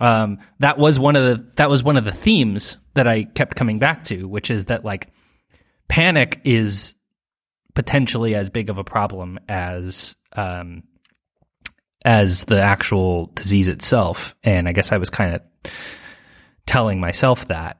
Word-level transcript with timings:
um, 0.00 0.38
that 0.58 0.78
was 0.78 0.98
one 0.98 1.16
of 1.16 1.22
the 1.24 1.50
that 1.56 1.70
was 1.70 1.82
one 1.82 1.96
of 1.96 2.04
the 2.04 2.12
themes 2.12 2.78
that 2.94 3.06
I 3.06 3.24
kept 3.24 3.56
coming 3.56 3.78
back 3.78 4.04
to, 4.04 4.26
which 4.26 4.50
is 4.50 4.66
that 4.66 4.84
like 4.84 5.08
panic 5.88 6.40
is 6.44 6.94
potentially 7.74 8.34
as 8.34 8.50
big 8.50 8.70
of 8.70 8.78
a 8.78 8.84
problem 8.84 9.38
as 9.48 10.16
um, 10.32 10.82
as 12.04 12.44
the 12.44 12.60
actual 12.60 13.26
disease 13.34 13.68
itself, 13.68 14.34
and 14.42 14.68
I 14.68 14.72
guess 14.72 14.92
I 14.92 14.98
was 14.98 15.10
kind 15.10 15.36
of 15.36 15.42
telling 16.66 17.00
myself 17.00 17.46
that. 17.48 17.78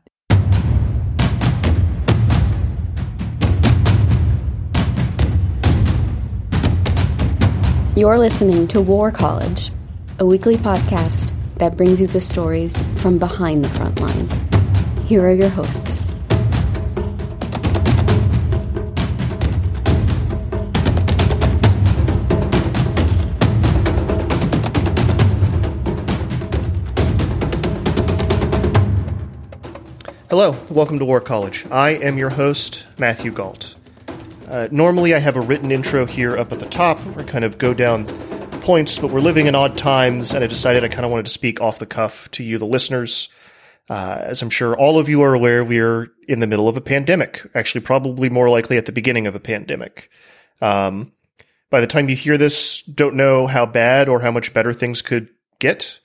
You're 7.97 8.19
listening 8.19 8.67
to 8.69 8.81
War 8.81 9.13
College, 9.13 9.71
a 10.19 10.27
weekly 10.27 10.57
podcast 10.57 11.33
that 11.57 11.77
brings 11.77 12.01
you 12.01 12.07
the 12.07 12.21
stories 12.21 12.83
from 13.01 13.19
behind 13.19 13.65
the 13.65 13.69
front 13.69 14.01
lines. 14.01 14.43
Here 15.07 15.25
are 15.25 15.33
your 15.33 15.51
hosts. 15.51 16.01
Hello, 30.31 30.57
welcome 30.69 30.99
to 30.99 31.05
War 31.05 31.21
College. 31.21 31.65
I 31.71 31.91
am 31.91 32.19
your 32.19 32.31
host, 32.31 32.85
Matthew 32.99 33.31
Gault. 33.31 33.77
Uh, 34.49 34.67
normally, 34.73 35.15
I 35.15 35.21
have 35.21 35.37
a 35.37 35.41
written 35.41 35.71
intro 35.71 36.07
here 36.07 36.37
up 36.37 36.51
at 36.51 36.59
the 36.59 36.67
top 36.67 36.99
I 37.17 37.23
kind 37.23 37.45
of 37.45 37.57
go 37.59 37.73
down 37.73 38.07
points, 38.65 38.99
but 38.99 39.11
we're 39.11 39.21
living 39.21 39.47
in 39.47 39.55
odd 39.55 39.77
times, 39.77 40.33
and 40.33 40.43
I 40.43 40.47
decided 40.47 40.85
I 40.85 40.89
kind 40.89 41.05
of 41.05 41.11
wanted 41.11 41.27
to 41.27 41.31
speak 41.31 41.61
off 41.61 41.79
the 41.79 41.85
cuff 41.85 42.31
to 42.31 42.43
you, 42.43 42.57
the 42.57 42.65
listeners. 42.65 43.29
Uh, 43.91 44.17
as 44.23 44.41
I'm 44.41 44.49
sure 44.49 44.75
all 44.75 44.99
of 44.99 45.07
you 45.07 45.21
are 45.21 45.35
aware, 45.35 45.63
we 45.63 45.81
are 45.81 46.09
in 46.27 46.41
the 46.41 46.47
middle 46.47 46.67
of 46.67 46.79
a 46.79 46.81
pandemic. 46.81 47.47
Actually, 47.55 47.83
probably 47.83 48.31
more 48.31 48.49
likely 48.49 48.79
at 48.79 48.87
the 48.87 48.93
beginning 48.93 49.27
of 49.27 49.35
a 49.35 49.41
pandemic. 49.41 50.11
Um, 50.63 51.13
by 51.71 51.83
the 51.83 51.87
time 51.87 52.09
you 52.09 52.17
hear 52.17 52.39
this, 52.39 52.83
don't 52.83 53.17
know 53.17 53.47
how 53.47 53.67
bad 53.67 54.09
or 54.09 54.21
how 54.21 54.31
much 54.31 54.55
better 54.55 54.73
things 54.73 55.03
could 55.03 55.29
get. 55.59 56.01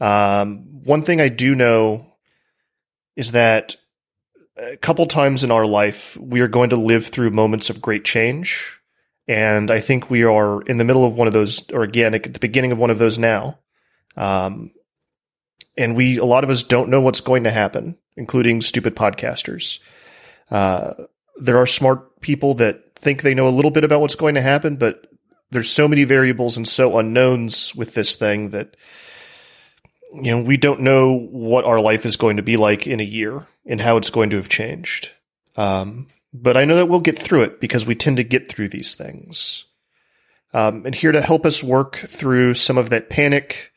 Um, 0.00 0.82
one 0.82 1.02
thing 1.02 1.20
I 1.20 1.28
do 1.28 1.54
know 1.54 2.14
is 3.14 3.32
that 3.32 3.76
a 4.56 4.76
couple 4.76 5.06
times 5.06 5.44
in 5.44 5.52
our 5.52 5.64
life, 5.64 6.16
we 6.16 6.40
are 6.40 6.48
going 6.48 6.70
to 6.70 6.76
live 6.76 7.06
through 7.06 7.30
moments 7.30 7.70
of 7.70 7.80
great 7.80 8.04
change. 8.04 8.79
And 9.30 9.70
I 9.70 9.78
think 9.78 10.10
we 10.10 10.24
are 10.24 10.60
in 10.62 10.78
the 10.78 10.84
middle 10.84 11.04
of 11.04 11.14
one 11.14 11.28
of 11.28 11.32
those, 11.32 11.70
or 11.70 11.84
again, 11.84 12.14
at 12.14 12.24
the 12.24 12.40
beginning 12.40 12.72
of 12.72 12.78
one 12.78 12.90
of 12.90 12.98
those 12.98 13.16
now. 13.16 13.60
Um, 14.16 14.72
and 15.78 15.94
we, 15.94 16.18
a 16.18 16.24
lot 16.24 16.42
of 16.42 16.50
us 16.50 16.64
don't 16.64 16.88
know 16.88 17.00
what's 17.00 17.20
going 17.20 17.44
to 17.44 17.52
happen, 17.52 17.96
including 18.16 18.60
stupid 18.60 18.96
podcasters. 18.96 19.78
Uh, 20.50 20.94
there 21.36 21.58
are 21.58 21.66
smart 21.66 22.20
people 22.20 22.54
that 22.54 22.96
think 22.96 23.22
they 23.22 23.34
know 23.34 23.46
a 23.46 23.54
little 23.54 23.70
bit 23.70 23.84
about 23.84 24.00
what's 24.00 24.16
going 24.16 24.34
to 24.34 24.40
happen, 24.40 24.74
but 24.74 25.06
there's 25.52 25.70
so 25.70 25.86
many 25.86 26.02
variables 26.02 26.56
and 26.56 26.66
so 26.66 26.98
unknowns 26.98 27.72
with 27.72 27.94
this 27.94 28.16
thing 28.16 28.48
that, 28.48 28.76
you 30.12 30.32
know, 30.32 30.42
we 30.42 30.56
don't 30.56 30.80
know 30.80 31.16
what 31.16 31.64
our 31.64 31.80
life 31.80 32.04
is 32.04 32.16
going 32.16 32.38
to 32.38 32.42
be 32.42 32.56
like 32.56 32.88
in 32.88 32.98
a 32.98 33.04
year 33.04 33.46
and 33.64 33.80
how 33.80 33.96
it's 33.96 34.10
going 34.10 34.30
to 34.30 34.36
have 34.36 34.48
changed. 34.48 35.10
Um, 35.54 36.08
but 36.32 36.56
I 36.56 36.64
know 36.64 36.76
that 36.76 36.86
we'll 36.86 37.00
get 37.00 37.18
through 37.18 37.42
it 37.42 37.60
because 37.60 37.86
we 37.86 37.94
tend 37.94 38.16
to 38.18 38.24
get 38.24 38.50
through 38.50 38.68
these 38.68 38.94
things. 38.94 39.66
Um, 40.52 40.84
and 40.84 40.94
here 40.94 41.12
to 41.12 41.20
help 41.20 41.46
us 41.46 41.62
work 41.62 41.96
through 41.96 42.54
some 42.54 42.76
of 42.76 42.90
that 42.90 43.10
panic 43.10 43.72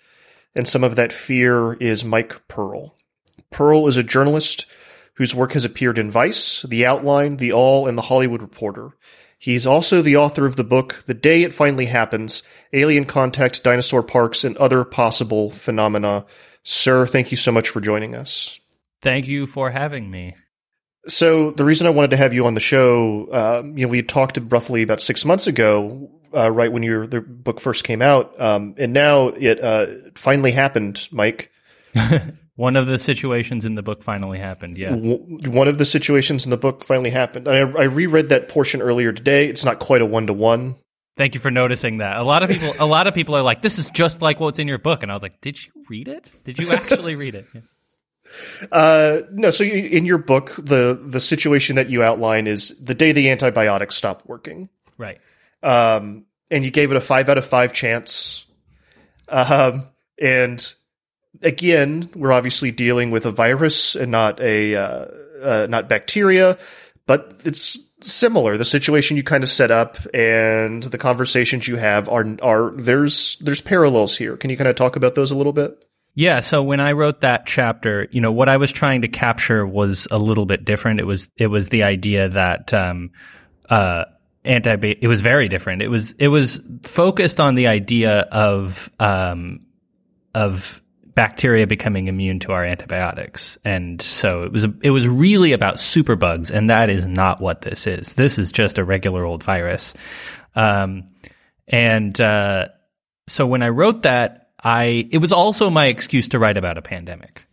and 0.56 0.68
some 0.68 0.84
of 0.84 0.96
that 0.96 1.12
fear 1.12 1.74
is 1.74 2.06
Mike 2.06 2.47
Pearl. 2.47 2.96
Pearl 3.52 3.88
is 3.88 3.97
a 3.97 4.03
journalist 4.03 4.66
whose 5.16 5.36
work 5.36 5.53
has 5.53 5.66
appeared 5.66 6.00
in 6.00 6.09
Vice, 6.09 6.63
The 6.63 6.86
Outline, 6.86 7.38
The 7.38 7.53
Awl, 7.53 7.88
and 7.88 7.97
The 7.97 8.03
Hollywood 8.03 8.42
Reporter. 8.42 8.92
He's 9.38 9.68
also 9.68 10.02
the 10.02 10.18
author 10.18 10.46
of 10.46 10.56
the 10.56 10.63
book 10.63 11.03
The 11.06 11.13
Day 11.13 11.44
It 11.44 11.53
Finally 11.53 11.88
Happens 11.88 12.44
Alien 12.72 13.06
Contact, 13.06 13.63
Dinosaur 13.63 14.02
Parks, 14.02 14.44
and 14.44 14.58
Other 14.58 14.84
Possible 14.84 15.52
Phenomena. 15.52 16.25
Sir, 16.63 17.06
thank 17.06 17.30
you 17.30 17.38
so 17.38 17.52
much 17.52 17.69
for 17.69 17.81
joining 17.81 18.16
us. 18.16 18.59
Thank 19.02 19.28
you 19.28 19.46
for 19.46 19.69
having 19.69 20.09
me. 20.09 20.36
So 21.06 21.52
the 21.52 21.66
reason 21.66 21.86
I 21.86 21.90
wanted 21.90 22.12
to 22.12 22.18
have 22.18 22.34
you 22.34 22.46
on 22.46 22.53
the 22.53 22.59
show, 22.62 23.28
um, 23.34 23.78
you 23.78 23.86
know, 23.86 23.91
we 23.91 24.02
talked 24.02 24.40
roughly 24.50 24.84
about 24.84 25.02
six 25.02 25.25
months 25.25 25.47
ago, 25.47 26.09
uh, 26.34 26.50
right 26.50 26.72
when 26.72 26.81
your 26.84 27.06
the 27.06 27.22
book 27.22 27.59
first 27.59 27.84
came 27.84 28.02
out, 28.02 28.40
um, 28.40 28.75
and 28.78 28.94
now 28.94 29.28
it 29.28 29.62
uh, 29.62 29.88
finally 30.16 30.52
happened, 30.52 31.08
Mike. 31.12 31.52
one 32.56 32.75
of 32.75 32.88
the 32.88 32.97
situations 32.97 33.66
in 33.66 33.75
the 33.75 33.84
book 33.84 34.02
finally 34.02 34.40
happened. 34.40 34.78
Yeah, 34.78 34.92
w- 34.92 35.50
one 35.50 35.68
of 35.68 35.78
the 35.78 35.86
situations 35.86 36.46
in 36.46 36.52
the 36.52 36.58
book 36.58 36.84
finally 36.84 37.09
happened. 37.09 37.47
I, 37.47 37.59
I 37.59 37.84
reread 37.84 38.30
that 38.30 38.47
portion 38.47 38.81
earlier 38.81 39.12
today. 39.12 39.47
It's 39.47 39.66
not 39.66 39.80
quite 39.80 40.02
a 40.02 40.06
one 40.06 40.28
to 40.28 40.34
one. 40.34 40.75
Thank 41.16 41.36
you 41.36 41.40
for 41.40 41.52
noticing 41.52 41.97
that. 41.97 42.18
A 42.18 42.24
lot 42.24 42.42
of 42.42 42.50
people, 42.50 42.74
a 42.80 42.88
lot 42.88 43.08
of 43.08 43.13
people 43.13 43.36
are 43.36 43.44
like, 43.44 43.62
"This 43.62 43.78
is 43.78 43.92
just 43.92 44.22
like 44.22 44.40
what's 44.40 44.58
in 44.58 44.68
your 44.68 44.80
book," 44.80 45.03
and 45.03 45.12
I 45.12 45.16
was 45.16 45.22
like, 45.22 45.42
"Did 45.42 45.63
you 45.63 45.72
read 45.90 46.08
it? 46.08 46.30
Did 46.46 46.58
you 46.58 46.72
actually 46.72 47.16
read 47.16 47.36
it?" 47.36 47.46
Yeah. 47.53 47.62
Uh, 48.72 49.22
no, 49.31 49.51
so 49.51 49.63
you, 49.63 49.73
in 49.73 50.06
your 50.06 50.17
book, 50.17 50.56
the 50.57 51.00
the 51.01 51.19
situation 51.19 51.75
that 51.75 51.89
you 51.89 52.03
outline 52.03 52.47
is 52.47 52.79
the 52.84 52.95
day 52.95 53.11
the 53.11 53.29
antibiotics 53.29 53.95
stopped 53.95 54.28
working, 54.28 54.69
right? 54.97 55.19
Um, 55.61 56.25
and 56.50 56.63
you 56.63 56.72
gave 56.72 56.91
it 56.91 56.97
a 56.97 57.01
five 57.01 57.29
out 57.29 57.38
of 57.38 57.45
five 57.45 57.73
chance. 57.73 58.45
Um, 59.28 59.88
and 60.22 60.73
again, 61.41 62.09
we're 62.16 62.31
obviously 62.31 62.72
dealing 62.72 63.12
with 63.12 63.25
a 63.25 63.31
virus 63.31 63.95
and 63.95 64.12
not 64.12 64.39
a 64.39 64.75
uh, 64.75 65.06
uh, 65.41 65.67
not 65.69 65.89
bacteria, 65.89 66.57
but 67.06 67.41
it's 67.45 67.79
similar. 68.01 68.57
The 68.57 68.66
situation 68.66 69.17
you 69.17 69.23
kind 69.23 69.44
of 69.44 69.50
set 69.50 69.72
up 69.72 69.97
and 70.13 70.83
the 70.83 70.97
conversations 70.97 71.67
you 71.67 71.78
have 71.78 72.09
are 72.09 72.25
are 72.41 72.72
there's 72.75 73.38
there's 73.38 73.62
parallels 73.62 74.17
here. 74.17 74.38
Can 74.38 74.50
you 74.50 74.57
kind 74.57 74.67
of 74.67 74.75
talk 74.75 74.95
about 74.95 75.16
those 75.16 75.31
a 75.31 75.35
little 75.35 75.53
bit? 75.53 75.85
Yeah, 76.16 76.41
so 76.41 76.62
when 76.62 76.79
I 76.79 76.91
wrote 76.91 77.21
that 77.21 77.45
chapter, 77.48 78.07
you 78.12 78.21
know, 78.21 78.31
what 78.31 78.48
I 78.48 78.57
was 78.57 78.71
trying 78.71 79.01
to 79.01 79.07
capture 79.07 79.65
was 79.65 80.07
a 80.12 80.19
little 80.19 80.45
bit 80.45 80.63
different. 80.63 81.00
It 81.00 81.06
was 81.07 81.30
it 81.38 81.48
was 81.48 81.69
the 81.69 81.83
idea 81.83 82.30
that 82.30 82.74
um 82.74 83.12
uh 83.69 84.06
anti 84.45 84.95
it 85.01 85.07
was 85.07 85.21
very 85.21 85.48
different. 85.48 85.81
It 85.81 85.88
was 85.88 86.12
it 86.13 86.27
was 86.27 86.62
focused 86.83 87.39
on 87.39 87.56
the 87.56 87.68
idea 87.68 88.21
of 88.31 88.92
um 89.00 89.62
of 90.36 90.81
bacteria 91.15 91.65
becoming 91.65 92.07
immune 92.07 92.39
to 92.39 92.51
our 92.51 92.63
antibiotics. 92.63 93.57
And 93.65 94.00
so 94.00 94.44
it 94.44 94.51
was 94.51 94.68
it 94.83 94.92
was 94.92 95.07
really 95.07 95.51
about 95.54 95.75
superbugs 95.75 96.51
and 96.51 96.69
that 96.69 96.92
is 96.92 97.07
not 97.07 97.42
what 97.42 97.62
this 97.62 97.88
is. 97.88 98.13
This 98.13 98.38
is 98.38 98.51
just 98.51 98.77
a 98.77 98.83
regular 98.83 99.25
old 99.25 99.44
virus. 99.44 99.95
Um 100.56 101.07
and 101.68 102.19
uh 102.21 102.68
so 103.27 103.48
when 103.48 103.63
I 103.63 103.69
wrote 103.69 104.04
that 104.04 104.43
I 104.63 105.07
it 105.12 105.18
was 105.19 105.31
also 105.31 105.69
my 105.69 105.88
excuse 105.88 106.30
to 106.30 106.39
write 106.39 106.57
about 106.57 106.77
a 106.77 106.81
pandemic. 106.81 107.45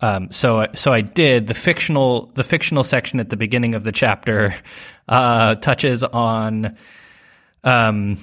Um, 0.00 0.30
so 0.30 0.66
so 0.74 0.92
I 0.92 1.00
did 1.00 1.46
the 1.46 1.54
fictional 1.54 2.26
the 2.34 2.44
fictional 2.44 2.84
section 2.84 3.20
at 3.20 3.30
the 3.30 3.36
beginning 3.36 3.74
of 3.74 3.84
the 3.84 3.92
chapter 3.92 4.54
uh, 5.08 5.56
touches 5.56 6.04
on 6.04 6.76
um, 7.64 8.18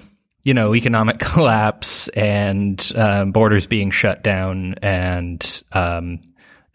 you 0.46 0.54
know, 0.54 0.74
economic 0.74 1.20
collapse 1.20 2.08
and 2.10 2.92
um, 2.96 3.32
borders 3.32 3.68
being 3.68 3.92
shut 3.92 4.24
down 4.24 4.76
and 4.82 5.64
um, 5.74 6.20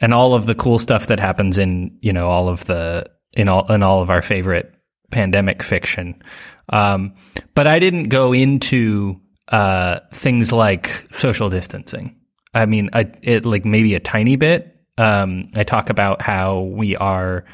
and 0.01 0.13
all 0.13 0.35
of 0.35 0.47
the 0.47 0.55
cool 0.55 0.79
stuff 0.79 1.07
that 1.07 1.21
happens 1.21 1.57
in 1.57 1.97
you 2.03 2.13
know 2.13 2.29
all 2.29 2.49
of 2.49 2.65
the 2.67 3.11
in 3.35 3.49
all 3.49 3.73
in 3.73 3.83
all 3.83 4.03
of 4.03 4.11
our 4.11 4.21
favorite 4.21 4.75
pandemic 5.11 5.63
fiction. 5.63 6.21
Um, 6.69 7.15
but 7.55 7.67
I 7.67 7.79
didn't 7.79 8.11
go 8.11 8.33
into 8.33 9.21
uh, 9.51 10.01
things 10.13 10.53
like 10.53 11.07
social 11.13 11.51
distancing. 11.51 12.17
I 12.55 12.67
mean, 12.67 12.91
I, 12.93 13.13
it 13.23 13.47
like 13.47 13.65
maybe 13.65 13.95
a 13.95 14.01
tiny 14.01 14.37
bit. 14.37 14.77
Um, 14.99 15.51
I 15.55 15.63
talk 15.63 15.91
about 15.91 16.21
how 16.21 16.61
we 16.61 16.97
are 16.97 17.45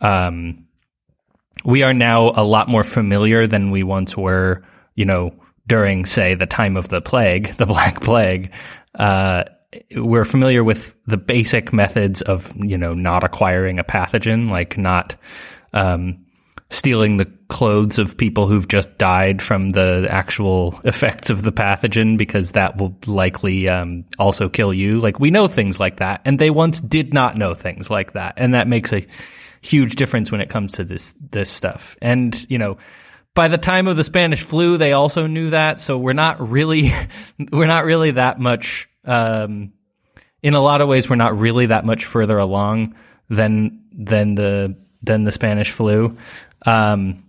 um, 0.00 0.66
we 1.64 1.82
are 1.82 1.94
now 1.94 2.32
a 2.34 2.44
lot 2.44 2.68
more 2.68 2.84
familiar 2.84 3.46
than 3.46 3.70
we 3.70 3.82
once 3.82 4.16
were. 4.16 4.62
You 4.94 5.06
know, 5.06 5.34
during, 5.66 6.04
say, 6.04 6.34
the 6.34 6.46
time 6.46 6.76
of 6.76 6.88
the 6.88 7.00
plague, 7.00 7.54
the 7.56 7.66
Black 7.66 8.00
Plague, 8.00 8.52
uh, 8.94 9.44
we're 9.96 10.26
familiar 10.26 10.62
with 10.62 10.94
the 11.06 11.16
basic 11.16 11.72
methods 11.72 12.20
of, 12.22 12.52
you 12.56 12.76
know, 12.76 12.92
not 12.92 13.24
acquiring 13.24 13.78
a 13.78 13.84
pathogen, 13.84 14.50
like 14.50 14.76
not 14.76 15.16
um, 15.72 16.26
stealing 16.72 17.16
the 17.16 17.30
clothes 17.48 17.98
of 17.98 18.16
people 18.16 18.46
who've 18.46 18.66
just 18.66 18.96
died 18.98 19.40
from 19.40 19.70
the 19.70 20.06
actual 20.10 20.80
effects 20.84 21.30
of 21.30 21.42
the 21.42 21.52
pathogen, 21.52 22.16
because 22.16 22.52
that 22.52 22.76
will 22.76 22.96
likely 23.06 23.68
um, 23.68 24.04
also 24.18 24.48
kill 24.48 24.72
you. 24.72 24.98
Like 24.98 25.20
we 25.20 25.30
know 25.30 25.48
things 25.48 25.78
like 25.78 25.98
that, 25.98 26.22
and 26.24 26.38
they 26.38 26.50
once 26.50 26.80
did 26.80 27.14
not 27.14 27.36
know 27.36 27.54
things 27.54 27.90
like 27.90 28.12
that, 28.12 28.34
and 28.36 28.54
that 28.54 28.68
makes 28.68 28.92
a 28.92 29.06
huge 29.60 29.94
difference 29.94 30.32
when 30.32 30.40
it 30.40 30.48
comes 30.48 30.72
to 30.74 30.84
this 30.84 31.14
this 31.30 31.50
stuff. 31.50 31.96
And 32.02 32.44
you 32.50 32.58
know 32.58 32.78
by 33.34 33.48
the 33.48 33.58
time 33.58 33.88
of 33.88 33.96
the 33.96 34.04
Spanish 34.04 34.42
flu, 34.42 34.76
they 34.76 34.92
also 34.92 35.26
knew 35.26 35.50
that. 35.50 35.80
So 35.80 35.98
we're 35.98 36.12
not 36.12 36.50
really, 36.50 36.92
we're 37.52 37.66
not 37.66 37.84
really 37.84 38.12
that 38.12 38.38
much, 38.38 38.88
um, 39.04 39.72
in 40.42 40.54
a 40.54 40.60
lot 40.60 40.80
of 40.80 40.88
ways, 40.88 41.08
we're 41.08 41.16
not 41.16 41.38
really 41.38 41.66
that 41.66 41.84
much 41.84 42.04
further 42.04 42.38
along 42.38 42.96
than, 43.28 43.84
than 43.92 44.34
the, 44.34 44.76
than 45.02 45.24
the 45.24 45.32
Spanish 45.32 45.70
flu. 45.70 46.16
Um, 46.66 47.24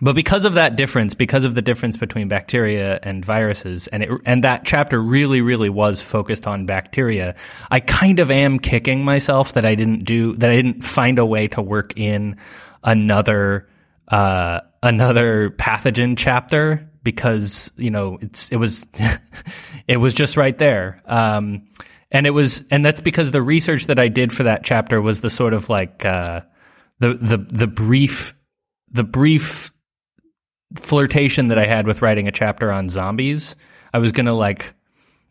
but 0.00 0.14
because 0.14 0.44
of 0.44 0.54
that 0.54 0.74
difference, 0.74 1.14
because 1.14 1.44
of 1.44 1.54
the 1.54 1.62
difference 1.62 1.96
between 1.96 2.26
bacteria 2.26 2.98
and 3.02 3.24
viruses, 3.24 3.86
and 3.88 4.02
it, 4.02 4.10
and 4.26 4.42
that 4.42 4.64
chapter 4.64 5.00
really, 5.00 5.40
really 5.40 5.68
was 5.68 6.02
focused 6.02 6.46
on 6.46 6.66
bacteria, 6.66 7.36
I 7.70 7.80
kind 7.80 8.18
of 8.18 8.30
am 8.30 8.58
kicking 8.58 9.04
myself 9.04 9.52
that 9.52 9.64
I 9.64 9.76
didn't 9.76 10.04
do, 10.04 10.34
that 10.36 10.50
I 10.50 10.56
didn't 10.56 10.82
find 10.82 11.18
a 11.18 11.26
way 11.26 11.46
to 11.48 11.62
work 11.62 11.98
in 11.98 12.36
another, 12.82 13.68
uh, 14.08 14.60
another 14.82 15.50
pathogen 15.50 16.16
chapter 16.18 16.90
because 17.04 17.70
you 17.76 17.90
know 17.90 18.18
it's 18.20 18.50
it 18.50 18.56
was 18.56 18.86
it 19.88 19.98
was 19.98 20.14
just 20.14 20.36
right 20.36 20.58
there. 20.58 21.02
Um, 21.06 21.68
and 22.10 22.26
it 22.26 22.30
was 22.30 22.64
and 22.70 22.84
that's 22.84 23.00
because 23.00 23.30
the 23.30 23.42
research 23.42 23.86
that 23.86 23.98
I 23.98 24.08
did 24.08 24.32
for 24.32 24.44
that 24.44 24.64
chapter 24.64 25.00
was 25.00 25.20
the 25.20 25.30
sort 25.30 25.54
of 25.54 25.68
like 25.68 26.04
uh, 26.04 26.40
the 26.98 27.14
the 27.14 27.36
the 27.36 27.66
brief 27.66 28.33
the 28.94 29.04
brief 29.04 29.72
flirtation 30.76 31.48
that 31.48 31.58
I 31.58 31.66
had 31.66 31.86
with 31.86 32.02
writing 32.02 32.26
a 32.26 32.32
chapter 32.32 32.72
on 32.72 32.88
zombies 32.88 33.54
I 33.92 33.98
was 33.98 34.12
going 34.12 34.26
to 34.26 34.32
like 34.32 34.74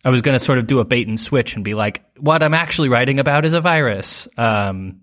I 0.05 0.09
was 0.09 0.21
going 0.21 0.37
to 0.37 0.39
sort 0.39 0.57
of 0.57 0.67
do 0.67 0.79
a 0.79 0.85
bait 0.85 1.07
and 1.07 1.19
switch 1.19 1.55
and 1.55 1.63
be 1.63 1.73
like 1.73 2.03
what 2.17 2.43
I'm 2.43 2.53
actually 2.53 2.89
writing 2.89 3.19
about 3.19 3.45
is 3.45 3.53
a 3.53 3.61
virus 3.61 4.27
um, 4.37 5.01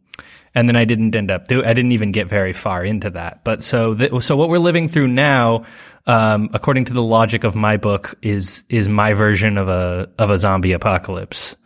and 0.55 0.69
then 0.69 0.77
I 0.77 0.85
didn't 0.85 1.15
end 1.15 1.31
up 1.31 1.49
do. 1.49 1.65
I 1.65 1.73
didn't 1.73 1.93
even 1.93 2.13
get 2.13 2.27
very 2.27 2.53
far 2.53 2.85
into 2.85 3.11
that. 3.11 3.45
But 3.45 3.63
so 3.63 3.95
th- 3.95 4.23
so 4.23 4.37
what 4.37 4.49
we're 4.49 4.59
living 4.59 4.89
through 4.89 5.09
now, 5.09 5.65
um, 6.07 6.51
according 6.53 6.87
to 6.87 6.93
the 6.93 7.03
logic 7.03 7.45
of 7.45 7.55
my 7.55 7.77
book, 7.77 8.17
is 8.23 8.65
is 8.69 8.89
my 8.89 9.15
version 9.15 9.59
of 9.59 9.69
a 9.69 10.11
of 10.19 10.31
a 10.31 10.39
zombie 10.39 10.73
apocalypse. 10.73 11.57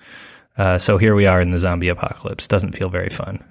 Uh, 0.57 0.79
so 0.79 0.99
here 0.99 1.15
we 1.15 1.27
are 1.27 1.41
in 1.41 1.51
the 1.51 1.59
zombie 1.59 1.89
apocalypse. 1.89 2.47
Doesn't 2.47 2.73
feel 2.73 2.91
very 2.91 3.09
fun. 3.09 3.43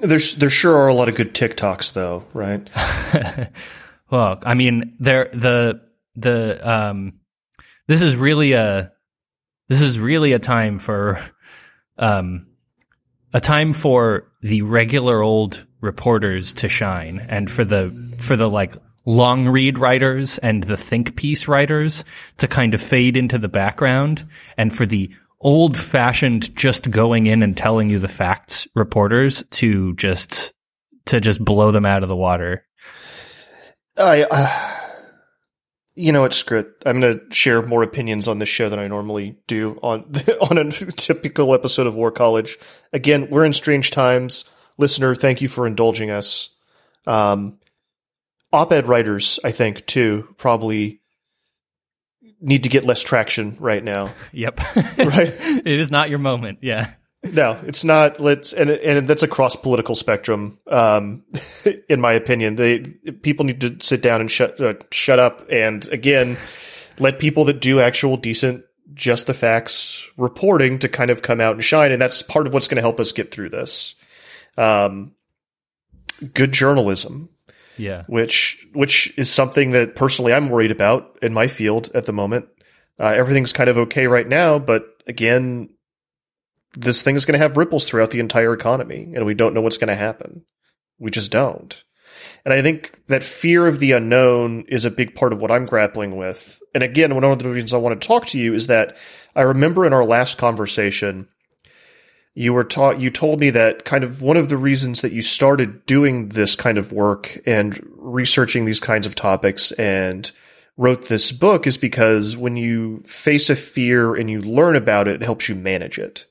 There's 0.00 0.36
there 0.36 0.50
sure 0.50 0.76
are 0.76 0.88
a 0.88 0.94
lot 0.94 1.08
of 1.08 1.14
good 1.14 1.34
TikToks 1.34 1.92
though, 1.92 2.24
right? 2.32 2.68
well, 4.10 4.38
I 4.42 4.54
mean, 4.54 4.96
there 4.98 5.28
the 5.32 5.82
the 6.16 6.60
um, 6.62 7.20
this 7.86 8.02
is 8.02 8.16
really 8.16 8.52
a 8.52 8.92
this 9.68 9.80
is 9.80 9.98
really 9.98 10.32
a 10.32 10.38
time 10.38 10.78
for 10.78 11.20
um 11.98 12.46
a 13.32 13.40
time 13.40 13.72
for 13.72 14.26
the 14.42 14.62
regular 14.62 15.22
old 15.22 15.66
reporters 15.80 16.54
to 16.54 16.68
shine 16.68 17.24
and 17.28 17.50
for 17.50 17.64
the 17.64 17.90
for 18.18 18.36
the 18.36 18.48
like 18.48 18.74
long 19.06 19.48
read 19.48 19.78
writers 19.78 20.38
and 20.38 20.64
the 20.64 20.76
think 20.76 21.16
piece 21.16 21.48
writers 21.48 22.04
to 22.36 22.46
kind 22.46 22.74
of 22.74 22.82
fade 22.82 23.16
into 23.16 23.38
the 23.38 23.48
background 23.48 24.26
and 24.56 24.74
for 24.74 24.84
the 24.84 25.10
old 25.40 25.76
fashioned 25.76 26.54
just 26.56 26.90
going 26.90 27.26
in 27.26 27.42
and 27.42 27.56
telling 27.56 27.88
you 27.88 27.98
the 27.98 28.08
facts 28.08 28.68
reporters 28.74 29.44
to 29.50 29.94
just 29.94 30.52
to 31.06 31.20
just 31.20 31.44
blow 31.44 31.70
them 31.70 31.86
out 31.86 32.02
of 32.02 32.08
the 32.08 32.16
water 32.16 32.66
i 33.96 34.22
uh, 34.24 34.76
you 36.00 36.12
know, 36.12 36.24
it's 36.24 36.36
script. 36.36 36.82
I'm 36.86 37.00
going 37.00 37.18
to 37.18 37.34
share 37.34 37.60
more 37.62 37.82
opinions 37.82 38.26
on 38.26 38.38
this 38.38 38.48
show 38.48 38.70
than 38.70 38.78
I 38.78 38.88
normally 38.88 39.36
do 39.46 39.78
on 39.82 40.10
on 40.50 40.58
a 40.58 40.70
typical 40.70 41.52
episode 41.54 41.86
of 41.86 41.94
War 41.94 42.10
College. 42.10 42.56
Again, 42.92 43.28
we're 43.30 43.44
in 43.44 43.52
strange 43.52 43.90
times. 43.90 44.44
Listener, 44.78 45.14
thank 45.14 45.42
you 45.42 45.48
for 45.48 45.66
indulging 45.66 46.10
us. 46.10 46.50
Um, 47.06 47.58
op-ed 48.50 48.86
writers, 48.86 49.38
I 49.44 49.50
think, 49.50 49.84
too, 49.84 50.34
probably 50.38 50.99
need 52.40 52.64
to 52.64 52.68
get 52.68 52.84
less 52.84 53.02
traction 53.02 53.56
right 53.60 53.82
now. 53.82 54.12
Yep. 54.32 54.58
right. 54.98 55.34
it 55.40 55.66
is 55.66 55.90
not 55.90 56.10
your 56.10 56.18
moment. 56.18 56.58
Yeah. 56.62 56.92
No, 57.22 57.60
it's 57.66 57.84
not. 57.84 58.18
Let's 58.18 58.54
and 58.54 58.70
and 58.70 59.06
that's 59.06 59.22
across 59.22 59.54
political 59.54 59.94
spectrum. 59.94 60.58
Um, 60.66 61.24
in 61.88 62.00
my 62.00 62.14
opinion, 62.14 62.56
they 62.56 62.78
people 62.78 63.44
need 63.44 63.60
to 63.60 63.76
sit 63.80 64.00
down 64.00 64.22
and 64.22 64.30
shut 64.30 64.58
uh, 64.60 64.74
shut 64.90 65.18
up 65.18 65.46
and 65.50 65.86
again 65.88 66.38
let 66.98 67.18
people 67.18 67.44
that 67.46 67.60
do 67.60 67.80
actual 67.80 68.16
decent 68.16 68.64
just 68.94 69.26
the 69.26 69.34
facts 69.34 70.06
reporting 70.16 70.78
to 70.78 70.88
kind 70.88 71.10
of 71.10 71.22
come 71.22 71.40
out 71.40 71.54
and 71.54 71.64
shine, 71.64 71.92
and 71.92 72.00
that's 72.00 72.22
part 72.22 72.46
of 72.46 72.54
what's 72.54 72.68
going 72.68 72.76
to 72.76 72.82
help 72.82 72.98
us 72.98 73.12
get 73.12 73.30
through 73.30 73.50
this. 73.50 73.94
Um, 74.56 75.14
good 76.34 76.52
journalism, 76.52 77.28
yeah, 77.80 78.04
which 78.06 78.66
which 78.72 79.16
is 79.18 79.32
something 79.32 79.70
that 79.70 79.96
personally 79.96 80.32
I'm 80.32 80.50
worried 80.50 80.70
about 80.70 81.18
in 81.22 81.32
my 81.32 81.48
field 81.48 81.90
at 81.94 82.04
the 82.04 82.12
moment. 82.12 82.46
Uh, 82.98 83.14
everything's 83.16 83.54
kind 83.54 83.70
of 83.70 83.78
okay 83.78 84.06
right 84.06 84.28
now, 84.28 84.58
but 84.58 84.84
again, 85.06 85.70
this 86.74 87.00
thing 87.00 87.16
is 87.16 87.24
going 87.24 87.38
to 87.38 87.42
have 87.42 87.56
ripples 87.56 87.86
throughout 87.86 88.10
the 88.10 88.20
entire 88.20 88.52
economy, 88.52 89.12
and 89.14 89.24
we 89.24 89.34
don't 89.34 89.54
know 89.54 89.62
what's 89.62 89.78
going 89.78 89.88
to 89.88 89.96
happen. 89.96 90.44
We 90.98 91.10
just 91.10 91.32
don't. 91.32 91.82
And 92.44 92.52
I 92.52 92.60
think 92.60 93.06
that 93.06 93.22
fear 93.22 93.66
of 93.66 93.78
the 93.78 93.92
unknown 93.92 94.64
is 94.68 94.84
a 94.84 94.90
big 94.90 95.14
part 95.14 95.32
of 95.32 95.40
what 95.40 95.50
I'm 95.50 95.64
grappling 95.64 96.16
with. 96.16 96.60
And 96.74 96.82
again, 96.82 97.14
one 97.14 97.24
of 97.24 97.38
the 97.38 97.48
reasons 97.48 97.72
I 97.72 97.78
want 97.78 97.98
to 97.98 98.06
talk 98.06 98.26
to 98.26 98.38
you 98.38 98.52
is 98.52 98.66
that 98.66 98.96
I 99.34 99.42
remember 99.42 99.86
in 99.86 99.94
our 99.94 100.04
last 100.04 100.36
conversation, 100.36 101.28
you 102.40 102.54
were 102.54 102.64
taught, 102.64 102.98
you 102.98 103.10
told 103.10 103.38
me 103.38 103.50
that 103.50 103.84
kind 103.84 104.02
of 104.02 104.22
one 104.22 104.38
of 104.38 104.48
the 104.48 104.56
reasons 104.56 105.02
that 105.02 105.12
you 105.12 105.20
started 105.20 105.84
doing 105.84 106.30
this 106.30 106.54
kind 106.54 106.78
of 106.78 106.90
work 106.90 107.38
and 107.44 107.78
researching 107.98 108.64
these 108.64 108.80
kinds 108.80 109.06
of 109.06 109.14
topics 109.14 109.72
and 109.72 110.32
wrote 110.78 111.08
this 111.08 111.32
book 111.32 111.66
is 111.66 111.76
because 111.76 112.38
when 112.38 112.56
you 112.56 113.02
face 113.04 113.50
a 113.50 113.56
fear 113.56 114.14
and 114.14 114.30
you 114.30 114.40
learn 114.40 114.74
about 114.74 115.06
it, 115.06 115.16
it 115.16 115.22
helps 115.22 115.50
you 115.50 115.54
manage 115.54 115.98
it. 115.98 116.24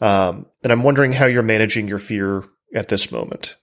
Um, 0.00 0.46
and 0.64 0.72
I'm 0.72 0.82
wondering 0.82 1.12
how 1.12 1.26
you're 1.26 1.42
managing 1.44 1.86
your 1.86 2.00
fear 2.00 2.42
at 2.74 2.88
this 2.88 3.12
moment. 3.12 3.54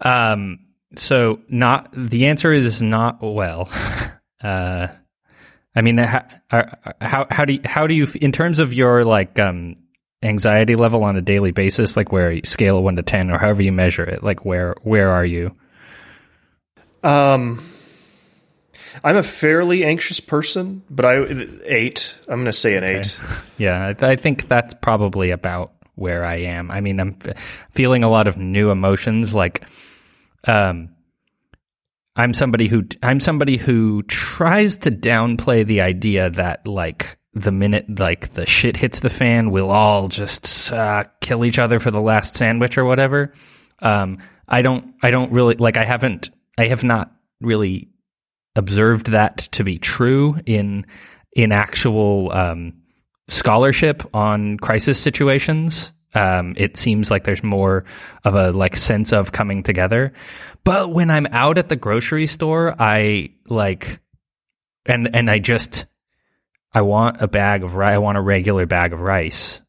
Um, 0.00 0.60
so 0.94 1.40
not 1.48 1.88
the 1.92 2.26
answer 2.26 2.52
is 2.52 2.84
not 2.84 3.18
well. 3.20 3.68
uh, 4.40 4.86
I 5.74 5.80
mean, 5.80 5.98
how, 5.98 6.24
how, 7.00 7.26
how 7.32 7.44
do 7.46 7.54
you, 7.54 7.60
how 7.64 7.88
do 7.88 7.94
you, 7.94 8.06
in 8.20 8.30
terms 8.30 8.60
of 8.60 8.72
your 8.72 9.04
like, 9.04 9.40
um, 9.40 9.74
anxiety 10.22 10.76
level 10.76 11.04
on 11.04 11.16
a 11.16 11.22
daily 11.22 11.50
basis, 11.50 11.96
like 11.96 12.12
where 12.12 12.32
you 12.32 12.42
scale 12.44 12.78
of 12.78 12.84
one 12.84 12.96
to 12.96 13.02
10 13.02 13.30
or 13.30 13.38
however 13.38 13.62
you 13.62 13.72
measure 13.72 14.04
it, 14.04 14.22
like 14.22 14.44
where, 14.44 14.74
where 14.82 15.10
are 15.10 15.24
you? 15.24 15.54
Um, 17.02 17.62
I'm 19.02 19.16
a 19.16 19.22
fairly 19.22 19.84
anxious 19.84 20.20
person, 20.20 20.82
but 20.90 21.04
I 21.04 21.24
eight. 21.66 22.14
I'm 22.28 22.36
going 22.36 22.46
to 22.46 22.52
say 22.52 22.76
an 22.76 22.84
okay. 22.84 22.98
eight. 23.00 23.16
Yeah, 23.58 23.94
I, 24.00 24.10
I 24.10 24.16
think 24.16 24.48
that's 24.48 24.74
probably 24.74 25.30
about 25.30 25.72
where 25.94 26.24
I 26.24 26.36
am. 26.36 26.70
I 26.70 26.80
mean, 26.80 27.00
I'm 27.00 27.18
feeling 27.70 28.04
a 28.04 28.10
lot 28.10 28.28
of 28.28 28.36
new 28.36 28.70
emotions. 28.70 29.34
Like, 29.34 29.66
um, 30.46 30.90
I'm 32.16 32.34
somebody 32.34 32.68
who 32.68 32.84
I'm 33.02 33.20
somebody 33.20 33.56
who 33.56 34.02
tries 34.02 34.78
to 34.78 34.90
downplay 34.90 35.64
the 35.64 35.80
idea 35.80 36.30
that 36.30 36.66
like 36.66 37.16
the 37.34 37.52
minute 37.52 37.98
like 37.98 38.34
the 38.34 38.46
shit 38.46 38.76
hits 38.76 39.00
the 39.00 39.10
fan, 39.10 39.50
we'll 39.50 39.70
all 39.70 40.08
just 40.08 40.72
uh, 40.72 41.04
kill 41.20 41.44
each 41.44 41.58
other 41.58 41.80
for 41.80 41.90
the 41.90 42.00
last 42.00 42.34
sandwich 42.34 42.76
or 42.76 42.84
whatever. 42.84 43.32
Um, 43.80 44.18
I 44.48 44.62
don't. 44.62 44.94
I 45.02 45.10
don't 45.10 45.32
really 45.32 45.54
like. 45.54 45.76
I 45.76 45.84
haven't. 45.84 46.30
I 46.58 46.66
have 46.66 46.84
not 46.84 47.12
really 47.40 47.88
observed 48.54 49.12
that 49.12 49.38
to 49.38 49.64
be 49.64 49.78
true 49.78 50.36
in 50.46 50.86
in 51.34 51.52
actual 51.52 52.30
um, 52.32 52.74
scholarship 53.28 54.02
on 54.14 54.58
crisis 54.58 55.00
situations. 55.00 55.92
Um, 56.14 56.54
it 56.58 56.76
seems 56.76 57.10
like 57.10 57.24
there's 57.24 57.42
more 57.42 57.84
of 58.24 58.34
a 58.34 58.52
like 58.52 58.76
sense 58.76 59.12
of 59.12 59.32
coming 59.32 59.62
together. 59.62 60.12
But 60.64 60.92
when 60.92 61.10
I'm 61.10 61.26
out 61.26 61.56
at 61.56 61.68
the 61.68 61.76
grocery 61.76 62.26
store, 62.26 62.74
I 62.78 63.30
like, 63.48 64.00
and 64.84 65.14
and 65.14 65.30
I 65.30 65.38
just, 65.38 65.86
I 66.74 66.82
want 66.82 67.20
a 67.20 67.28
bag 67.28 67.64
of 67.64 67.74
rice. 67.74 67.94
I 67.94 67.98
want 67.98 68.18
a 68.18 68.22
regular 68.22 68.66
bag 68.66 68.92
of 68.92 69.00
rice, 69.00 69.62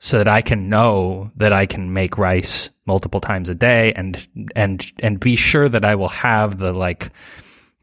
so 0.00 0.18
that 0.18 0.28
I 0.28 0.42
can 0.42 0.68
know 0.68 1.30
that 1.36 1.52
I 1.52 1.66
can 1.66 1.92
make 1.92 2.18
rice 2.18 2.70
multiple 2.86 3.20
times 3.20 3.48
a 3.48 3.54
day, 3.54 3.92
and 3.94 4.26
and 4.54 4.84
and 5.00 5.20
be 5.20 5.36
sure 5.36 5.68
that 5.68 5.84
I 5.84 5.94
will 5.94 6.08
have 6.08 6.58
the 6.58 6.72
like 6.72 7.10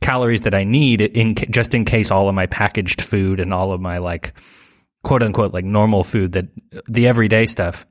calories 0.02 0.42
that 0.42 0.54
I 0.54 0.64
need 0.64 1.02
in 1.02 1.36
just 1.36 1.74
in 1.74 1.86
case 1.86 2.12
all 2.12 2.28
of 2.28 2.36
my 2.36 2.48
packaged 2.48 3.02
food 3.02 3.40
and 3.40 3.54
all 3.54 3.72
of 3.72 3.82
my 3.82 4.00
like 4.00 4.34
quote 5.04 5.24
unquote 5.24 5.54
like 5.54 5.66
normal 5.66 6.04
food 6.04 6.32
that 6.32 6.48
the 6.88 7.08
everyday 7.08 7.46
stuff 7.46 7.86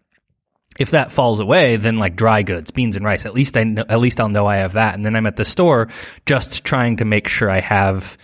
if 0.78 0.92
that 0.92 1.12
falls 1.12 1.40
away, 1.40 1.76
then 1.76 1.96
like 1.98 2.16
dry 2.16 2.42
goods, 2.42 2.70
beans 2.70 2.96
and 2.96 3.04
rice, 3.04 3.26
at 3.26 3.34
least 3.34 3.56
I 3.56 3.64
know, 3.64 3.84
at 3.88 4.00
least 4.00 4.20
I'll 4.20 4.28
know 4.28 4.46
I 4.46 4.58
have 4.58 4.74
that. 4.74 4.94
And 4.94 5.04
then 5.04 5.16
I'm 5.16 5.26
at 5.26 5.36
the 5.36 5.44
store 5.44 5.88
just 6.26 6.64
trying 6.64 6.96
to 6.98 7.04
make 7.04 7.28
sure 7.28 7.50
I 7.50 7.60
have 7.60 8.16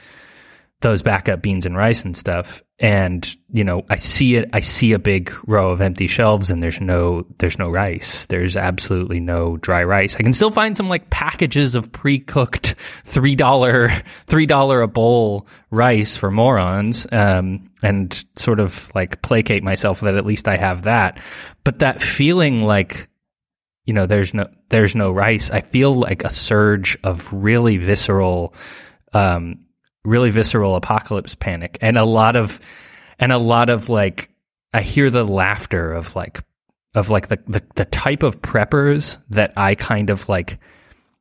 those 0.86 1.02
backup 1.02 1.42
beans 1.42 1.66
and 1.66 1.76
rice 1.76 2.04
and 2.04 2.16
stuff. 2.16 2.62
And 2.78 3.36
you 3.50 3.64
know 3.64 3.86
i 3.88 3.96
see 3.96 4.36
it 4.36 4.50
i 4.52 4.60
see 4.60 4.92
a 4.92 4.98
big 4.98 5.32
row 5.46 5.70
of 5.70 5.80
empty 5.80 6.08
shelves 6.08 6.50
and 6.50 6.62
there's 6.62 6.80
no 6.80 7.26
there's 7.38 7.58
no 7.58 7.70
rice. 7.70 8.26
There's 8.26 8.54
absolutely 8.54 9.18
no 9.18 9.56
dry 9.56 9.82
rice. 9.82 10.14
I 10.14 10.22
can 10.22 10.32
still 10.32 10.50
find 10.50 10.76
some 10.76 10.88
like 10.88 11.10
packages 11.10 11.74
of 11.74 11.90
pre-cooked 11.90 12.74
three 13.04 13.34
dollar 13.34 13.88
three 14.26 14.46
dollar 14.46 14.82
a 14.82 14.88
bowl 14.88 15.48
rice 15.70 16.16
for 16.16 16.30
morons 16.30 17.06
um, 17.10 17.68
and 17.82 18.24
sort 18.36 18.60
of 18.60 18.94
like 18.94 19.22
placate 19.22 19.64
myself 19.64 20.00
that 20.00 20.14
at 20.14 20.26
least 20.26 20.46
i 20.46 20.56
have 20.56 20.82
that. 20.82 21.18
But 21.64 21.80
that 21.80 22.00
feeling 22.00 22.60
like 22.60 23.08
you 23.86 23.94
know 23.94 24.06
there's 24.06 24.34
no 24.34 24.46
there's 24.68 24.94
no 24.94 25.10
rice 25.10 25.50
i 25.50 25.62
feel 25.62 25.94
like 25.94 26.24
a 26.24 26.30
surge 26.30 26.98
of 27.04 27.32
really 27.32 27.76
visceral 27.76 28.54
um, 29.14 29.65
really 30.06 30.30
visceral 30.30 30.76
apocalypse 30.76 31.34
panic 31.34 31.78
and 31.80 31.98
a 31.98 32.04
lot 32.04 32.36
of 32.36 32.60
and 33.18 33.32
a 33.32 33.38
lot 33.38 33.70
of 33.70 33.88
like 33.88 34.30
I 34.72 34.82
hear 34.82 35.10
the 35.10 35.24
laughter 35.24 35.92
of 35.92 36.14
like 36.16 36.42
of 36.94 37.10
like 37.10 37.28
the, 37.28 37.38
the 37.46 37.62
the 37.74 37.84
type 37.84 38.22
of 38.22 38.40
preppers 38.40 39.18
that 39.30 39.52
I 39.56 39.74
kind 39.74 40.10
of 40.10 40.28
like 40.28 40.58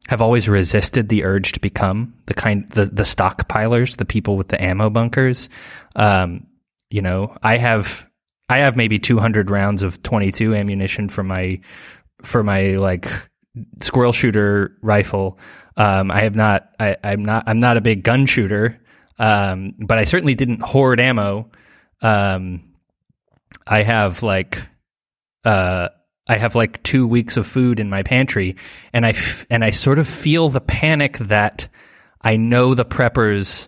have 0.07 0.21
always 0.21 0.47
resisted 0.47 1.09
the 1.09 1.23
urge 1.23 1.53
to 1.53 1.59
become 1.59 2.13
the 2.27 2.33
kind 2.33 2.67
the 2.69 2.85
the 2.85 3.03
stockpilers, 3.03 3.97
the 3.97 4.05
people 4.05 4.37
with 4.37 4.47
the 4.47 4.63
ammo 4.63 4.89
bunkers. 4.89 5.49
Um, 5.95 6.47
you 6.89 7.01
know, 7.01 7.35
I 7.41 7.57
have 7.57 8.07
I 8.47 8.59
have 8.59 8.75
maybe 8.75 8.99
200 8.99 9.49
rounds 9.49 9.81
of 9.81 10.01
22 10.03 10.53
ammunition 10.53 11.09
for 11.09 11.23
my 11.23 11.61
for 12.21 12.43
my 12.43 12.75
like 12.77 13.09
squirrel 13.81 14.11
shooter 14.11 14.77
rifle. 14.81 15.39
Um, 15.77 16.11
I 16.11 16.21
have 16.21 16.35
not. 16.35 16.69
I, 16.79 16.95
am 17.03 17.25
not. 17.25 17.43
I'm 17.47 17.59
not 17.59 17.77
a 17.77 17.81
big 17.81 18.03
gun 18.03 18.25
shooter, 18.25 18.79
um, 19.19 19.73
but 19.79 19.97
I 19.97 20.03
certainly 20.03 20.35
didn't 20.35 20.61
hoard 20.61 20.99
ammo. 20.99 21.49
Um, 22.01 22.73
I 23.67 23.83
have 23.83 24.23
like, 24.23 24.61
uh, 25.43 25.89
I 26.27 26.37
have 26.37 26.55
like 26.55 26.81
two 26.83 27.07
weeks 27.07 27.37
of 27.37 27.47
food 27.47 27.79
in 27.79 27.89
my 27.89 28.03
pantry, 28.03 28.55
and 28.93 29.05
I 29.05 29.09
f- 29.09 29.45
and 29.49 29.63
I 29.63 29.71
sort 29.71 29.99
of 29.99 30.07
feel 30.07 30.49
the 30.49 30.61
panic 30.61 31.17
that 31.17 31.67
I 32.21 32.37
know 32.37 32.73
the 32.73 32.85
preppers 32.85 33.67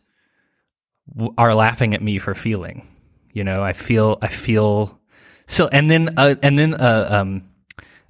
w- 1.14 1.34
are 1.38 1.54
laughing 1.54 1.94
at 1.94 2.02
me 2.02 2.18
for 2.20 2.34
feeling. 2.36 2.88
You 3.34 3.44
know, 3.44 3.62
I 3.64 3.74
feel 3.74 4.18
I 4.22 4.28
feel 4.28 5.00
so, 5.46 5.68
and 5.68 5.92
then 5.92 6.14
uh, 6.18 6.36
and 6.42 6.58
then 6.58 6.74
uh, 6.74 7.08
um, 7.10 7.50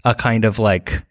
a 0.06 0.16
kind 0.16 0.46
of 0.46 0.60
like 0.60 1.04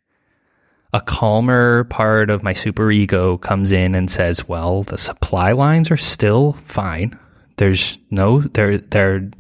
a 0.93 1.01
calmer 1.01 1.85
part 1.85 2.31
of 2.31 2.43
my 2.43 2.53
super 2.53 2.91
ego 2.91 3.37
comes 3.39 3.73
in 3.73 3.95
and 3.95 4.11
says, 4.11 4.49
"Well, 4.49 4.83
the 4.83 4.99
supply 4.99 5.53
lines 5.53 5.91
are 5.91 5.97
still 5.97 6.53
fine. 6.53 7.19
There's 7.57 7.99
no 8.11 8.41
there 8.41 8.79
there 8.79 9.31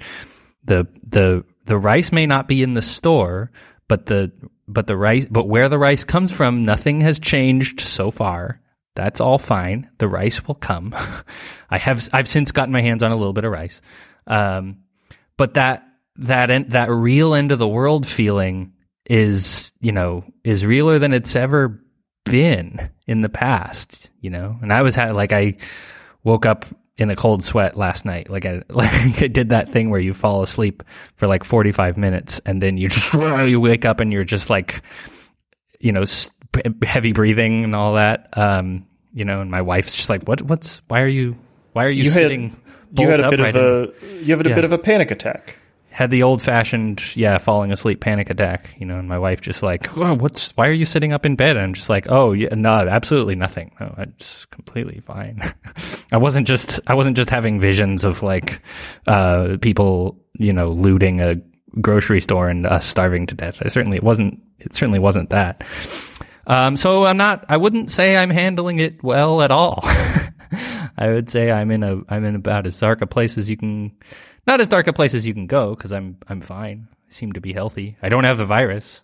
the 0.64 0.86
the 1.02 1.44
the 1.64 1.78
rice 1.78 2.12
may 2.12 2.26
not 2.26 2.48
be 2.48 2.62
in 2.62 2.74
the 2.74 2.82
store, 2.82 3.50
but 3.88 4.06
the 4.06 4.32
but 4.68 4.86
the 4.86 4.96
rice 4.96 5.26
but 5.30 5.48
where 5.48 5.68
the 5.68 5.78
rice 5.78 6.04
comes 6.04 6.32
from, 6.32 6.64
nothing 6.64 7.00
has 7.02 7.18
changed 7.18 7.80
so 7.80 8.10
far. 8.10 8.60
That's 8.94 9.20
all 9.20 9.38
fine. 9.38 9.90
The 9.98 10.08
rice 10.08 10.46
will 10.46 10.54
come. 10.54 10.94
I 11.70 11.78
have 11.78 12.08
I've 12.12 12.28
since 12.28 12.52
gotten 12.52 12.72
my 12.72 12.80
hands 12.80 13.02
on 13.02 13.12
a 13.12 13.16
little 13.16 13.34
bit 13.34 13.44
of 13.44 13.52
rice, 13.52 13.82
um, 14.26 14.78
but 15.36 15.54
that 15.54 15.86
that 16.16 16.70
that 16.70 16.90
real 16.90 17.34
end 17.34 17.52
of 17.52 17.58
the 17.58 17.68
world 17.68 18.06
feeling 18.06 18.72
is, 19.06 19.72
you 19.80 19.92
know, 19.92 20.24
is 20.44 20.66
realer 20.66 20.98
than 20.98 21.12
it's 21.12 21.36
ever 21.36 21.80
been 22.24 22.90
in 23.06 23.22
the 23.22 23.28
past, 23.28 24.10
you 24.20 24.30
know? 24.30 24.58
And 24.60 24.72
I 24.72 24.82
was 24.82 24.96
like, 24.96 25.32
I 25.32 25.56
woke 26.24 26.44
up 26.44 26.66
in 26.98 27.10
a 27.10 27.16
cold 27.16 27.44
sweat 27.44 27.76
last 27.76 28.04
night. 28.04 28.28
Like 28.28 28.46
I, 28.46 28.62
like 28.68 29.22
I 29.22 29.28
did 29.28 29.50
that 29.50 29.72
thing 29.72 29.90
where 29.90 30.00
you 30.00 30.14
fall 30.14 30.42
asleep 30.42 30.82
for 31.14 31.26
like 31.26 31.44
45 31.44 31.96
minutes 31.96 32.40
and 32.44 32.60
then 32.60 32.76
you 32.76 32.88
just, 32.90 33.14
you 33.14 33.60
wake 33.60 33.84
up 33.84 34.00
and 34.00 34.12
you're 34.12 34.24
just 34.24 34.50
like, 34.50 34.82
you 35.80 35.92
know, 35.92 36.04
heavy 36.82 37.12
breathing 37.12 37.64
and 37.64 37.74
all 37.74 37.94
that. 37.94 38.36
Um, 38.36 38.86
you 39.12 39.24
know, 39.24 39.40
and 39.40 39.50
my 39.50 39.62
wife's 39.62 39.94
just 39.94 40.10
like, 40.10 40.24
what, 40.24 40.42
what's, 40.42 40.82
why 40.88 41.00
are 41.00 41.08
you, 41.08 41.36
why 41.72 41.84
are 41.84 41.90
you, 41.90 42.04
you 42.04 42.10
sitting? 42.10 42.50
Had, 42.50 42.98
you 42.98 43.08
had 43.08 43.20
a 43.20 43.30
bit 43.30 43.40
of 43.40 43.56
a, 43.56 43.92
you 44.22 44.36
had 44.36 44.46
a 44.46 44.50
yeah. 44.50 44.54
bit 44.54 44.64
of 44.64 44.72
a 44.72 44.78
panic 44.78 45.10
attack 45.10 45.58
had 45.96 46.10
the 46.10 46.22
old 46.22 46.42
fashioned, 46.42 47.16
yeah, 47.16 47.38
falling 47.38 47.72
asleep 47.72 48.00
panic 48.00 48.28
attack, 48.28 48.76
you 48.78 48.84
know, 48.84 48.98
and 48.98 49.08
my 49.08 49.18
wife 49.18 49.40
just 49.40 49.62
like, 49.62 49.96
oh, 49.96 50.12
what's, 50.12 50.50
why 50.50 50.68
are 50.68 50.72
you 50.72 50.84
sitting 50.84 51.14
up 51.14 51.24
in 51.24 51.36
bed? 51.36 51.56
And 51.56 51.64
I'm 51.64 51.72
just 51.72 51.88
like, 51.88 52.04
oh, 52.10 52.32
yeah, 52.32 52.54
no, 52.54 52.70
absolutely 52.70 53.34
nothing. 53.34 53.74
No, 53.80 53.94
it's 53.96 54.44
completely 54.44 55.00
fine. 55.00 55.40
I 56.12 56.18
wasn't 56.18 56.46
just, 56.46 56.80
I 56.86 56.92
wasn't 56.92 57.16
just 57.16 57.30
having 57.30 57.60
visions 57.60 58.04
of 58.04 58.22
like, 58.22 58.60
uh, 59.06 59.56
people, 59.62 60.22
you 60.34 60.52
know, 60.52 60.68
looting 60.68 61.22
a 61.22 61.36
grocery 61.80 62.20
store 62.20 62.50
and 62.50 62.66
us 62.66 62.84
starving 62.84 63.26
to 63.28 63.34
death. 63.34 63.62
I 63.64 63.68
certainly, 63.68 63.96
it 63.96 64.04
wasn't, 64.04 64.38
it 64.58 64.74
certainly 64.74 64.98
wasn't 64.98 65.30
that. 65.30 65.64
Um, 66.46 66.76
so 66.76 67.06
I'm 67.06 67.16
not, 67.16 67.46
I 67.48 67.56
wouldn't 67.56 67.90
say 67.90 68.18
I'm 68.18 68.28
handling 68.28 68.80
it 68.80 69.02
well 69.02 69.40
at 69.40 69.50
all. 69.50 69.80
I 70.98 71.08
would 71.08 71.30
say 71.30 71.50
I'm 71.50 71.70
in 71.70 71.82
a, 71.82 72.02
I'm 72.10 72.26
in 72.26 72.34
about 72.34 72.66
as 72.66 72.78
dark 72.78 73.00
a 73.00 73.06
place 73.06 73.38
as 73.38 73.48
you 73.48 73.56
can, 73.56 73.92
not 74.46 74.60
as 74.60 74.68
dark 74.68 74.86
a 74.86 74.92
place 74.92 75.14
as 75.14 75.26
you 75.26 75.34
can 75.34 75.46
go 75.46 75.74
because 75.74 75.92
I'm 75.92 76.18
I'm 76.28 76.40
fine. 76.40 76.88
I 76.92 76.96
seem 77.08 77.32
to 77.32 77.40
be 77.40 77.52
healthy. 77.52 77.96
I 78.02 78.08
don't 78.08 78.24
have 78.24 78.38
the 78.38 78.44
virus. 78.44 79.02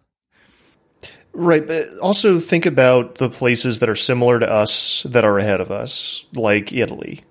Right, 1.35 1.67
but 1.67 1.87
also 2.03 2.41
think 2.41 2.67
about 2.67 3.15
the 3.15 3.31
places 3.31 3.79
that 3.79 3.89
are 3.89 3.97
similar 3.97 4.39
to 4.39 4.49
us 4.49 5.05
that 5.05 5.25
are 5.25 5.39
ahead 5.39 5.63
of 5.63 5.71
us, 5.71 6.27
like 6.35 6.75
Italy, 6.75 7.23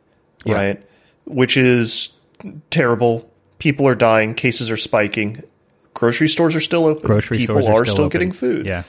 yeah. 0.43 0.55
right? 0.55 0.83
Which 1.25 1.55
is 1.55 2.09
terrible. 2.71 3.29
People 3.59 3.87
are 3.87 3.93
dying, 3.93 4.33
cases 4.33 4.71
are 4.71 4.77
spiking. 4.77 5.43
Grocery 5.93 6.29
stores 6.29 6.55
are 6.55 6.61
still 6.61 6.87
open. 6.87 7.05
Grocery 7.05 7.37
People 7.37 7.61
stores 7.61 7.67
are, 7.67 7.81
are 7.81 7.85
still, 7.85 7.95
still 7.95 8.09
getting 8.09 8.31
food. 8.31 8.65
Yeah. 8.65 8.83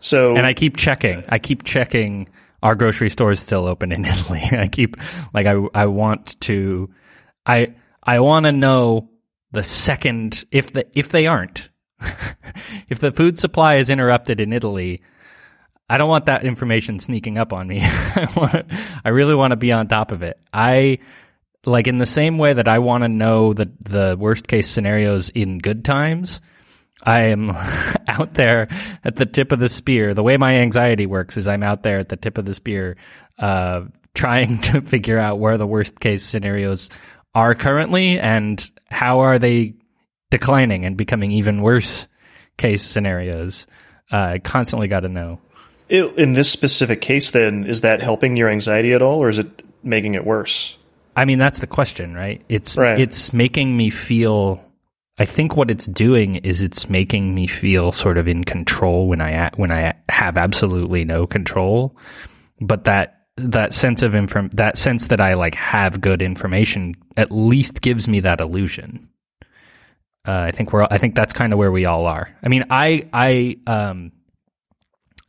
So 0.00 0.34
And 0.34 0.46
I 0.46 0.54
keep 0.54 0.76
checking. 0.76 1.22
I 1.28 1.38
keep 1.38 1.62
checking 1.62 2.28
our 2.62 2.74
grocery 2.74 3.10
store 3.10 3.30
is 3.30 3.40
still 3.40 3.66
open 3.66 3.92
in 3.92 4.04
Italy. 4.04 4.42
I 4.50 4.66
keep 4.66 4.96
like 5.32 5.46
I 5.46 5.52
I 5.74 5.86
want 5.86 6.40
to 6.40 6.90
I 7.46 7.74
I 8.02 8.20
want 8.20 8.46
to 8.46 8.52
know 8.52 9.10
the 9.52 9.62
second 9.62 10.44
if 10.50 10.72
the 10.72 10.86
if 10.98 11.08
they 11.08 11.26
aren't 11.26 11.68
if 12.88 12.98
the 12.98 13.12
food 13.12 13.38
supply 13.38 13.76
is 13.76 13.90
interrupted 13.90 14.40
in 14.40 14.52
Italy 14.52 15.02
I 15.88 15.98
don't 15.98 16.08
want 16.08 16.26
that 16.26 16.44
information 16.44 16.98
sneaking 16.98 17.36
up 17.36 17.52
on 17.52 17.66
me 17.66 17.80
I 17.82 18.28
want 18.36 18.66
I 19.04 19.08
really 19.10 19.34
want 19.34 19.52
to 19.52 19.56
be 19.56 19.72
on 19.72 19.88
top 19.88 20.12
of 20.12 20.22
it 20.22 20.38
I 20.52 20.98
like 21.66 21.86
in 21.86 21.98
the 21.98 22.06
same 22.06 22.38
way 22.38 22.52
that 22.52 22.68
I 22.68 22.78
want 22.78 23.02
to 23.02 23.08
know 23.08 23.52
the 23.52 23.70
the 23.80 24.16
worst 24.18 24.48
case 24.48 24.68
scenarios 24.68 25.30
in 25.30 25.58
good 25.58 25.84
times 25.84 26.40
I 27.02 27.20
am 27.24 27.50
out 28.08 28.34
there 28.34 28.68
at 29.04 29.16
the 29.16 29.26
tip 29.26 29.52
of 29.52 29.58
the 29.58 29.68
spear. 29.68 30.14
The 30.14 30.22
way 30.22 30.36
my 30.36 30.56
anxiety 30.56 31.06
works 31.06 31.36
is 31.36 31.48
I'm 31.48 31.62
out 31.62 31.82
there 31.82 31.98
at 31.98 32.08
the 32.08 32.16
tip 32.16 32.38
of 32.38 32.44
the 32.44 32.54
spear, 32.54 32.96
uh, 33.38 33.82
trying 34.14 34.60
to 34.62 34.82
figure 34.82 35.18
out 35.18 35.38
where 35.38 35.56
the 35.56 35.66
worst 35.66 36.00
case 36.00 36.22
scenarios 36.22 36.90
are 37.34 37.54
currently 37.54 38.18
and 38.18 38.70
how 38.90 39.20
are 39.20 39.38
they 39.38 39.74
declining 40.30 40.84
and 40.84 40.96
becoming 40.96 41.30
even 41.32 41.62
worse 41.62 42.08
case 42.56 42.82
scenarios. 42.82 43.66
Uh, 44.10 44.38
constantly 44.42 44.88
got 44.88 45.00
to 45.00 45.08
know. 45.08 45.40
In 45.88 46.34
this 46.34 46.50
specific 46.50 47.00
case, 47.00 47.32
then, 47.32 47.64
is 47.64 47.80
that 47.80 48.00
helping 48.00 48.36
your 48.36 48.48
anxiety 48.48 48.92
at 48.92 49.02
all, 49.02 49.20
or 49.20 49.28
is 49.28 49.38
it 49.38 49.64
making 49.82 50.14
it 50.14 50.24
worse? 50.24 50.76
I 51.16 51.24
mean, 51.24 51.40
that's 51.40 51.58
the 51.58 51.66
question, 51.66 52.14
right? 52.14 52.42
It's 52.48 52.76
right. 52.76 52.98
it's 52.98 53.32
making 53.32 53.76
me 53.76 53.90
feel. 53.90 54.64
I 55.18 55.24
think 55.24 55.56
what 55.56 55.70
it's 55.70 55.86
doing 55.86 56.36
is 56.36 56.62
it's 56.62 56.88
making 56.88 57.34
me 57.34 57.46
feel 57.46 57.90
sort 57.90 58.18
of 58.18 58.28
in 58.28 58.44
control 58.44 59.08
when 59.08 59.20
I 59.20 59.50
when 59.56 59.72
I 59.72 59.94
have 60.08 60.36
absolutely 60.36 61.04
no 61.04 61.26
control, 61.26 61.96
but 62.60 62.84
that 62.84 63.19
that 63.48 63.72
sense 63.72 64.02
of 64.02 64.14
inform 64.14 64.48
that 64.50 64.76
sense 64.78 65.08
that 65.08 65.20
I 65.20 65.34
like 65.34 65.54
have 65.54 66.00
good 66.00 66.22
information 66.22 66.94
at 67.16 67.30
least 67.30 67.80
gives 67.80 68.08
me 68.08 68.20
that 68.20 68.40
illusion. 68.40 69.08
Uh, 70.26 70.32
I 70.32 70.50
think 70.50 70.72
we're 70.72 70.86
I 70.90 70.98
think 70.98 71.14
that's 71.14 71.32
kind 71.32 71.52
of 71.52 71.58
where 71.58 71.72
we 71.72 71.86
all 71.86 72.06
are. 72.06 72.28
I 72.42 72.48
mean, 72.48 72.64
I 72.70 73.04
I 73.12 73.56
um 73.66 74.12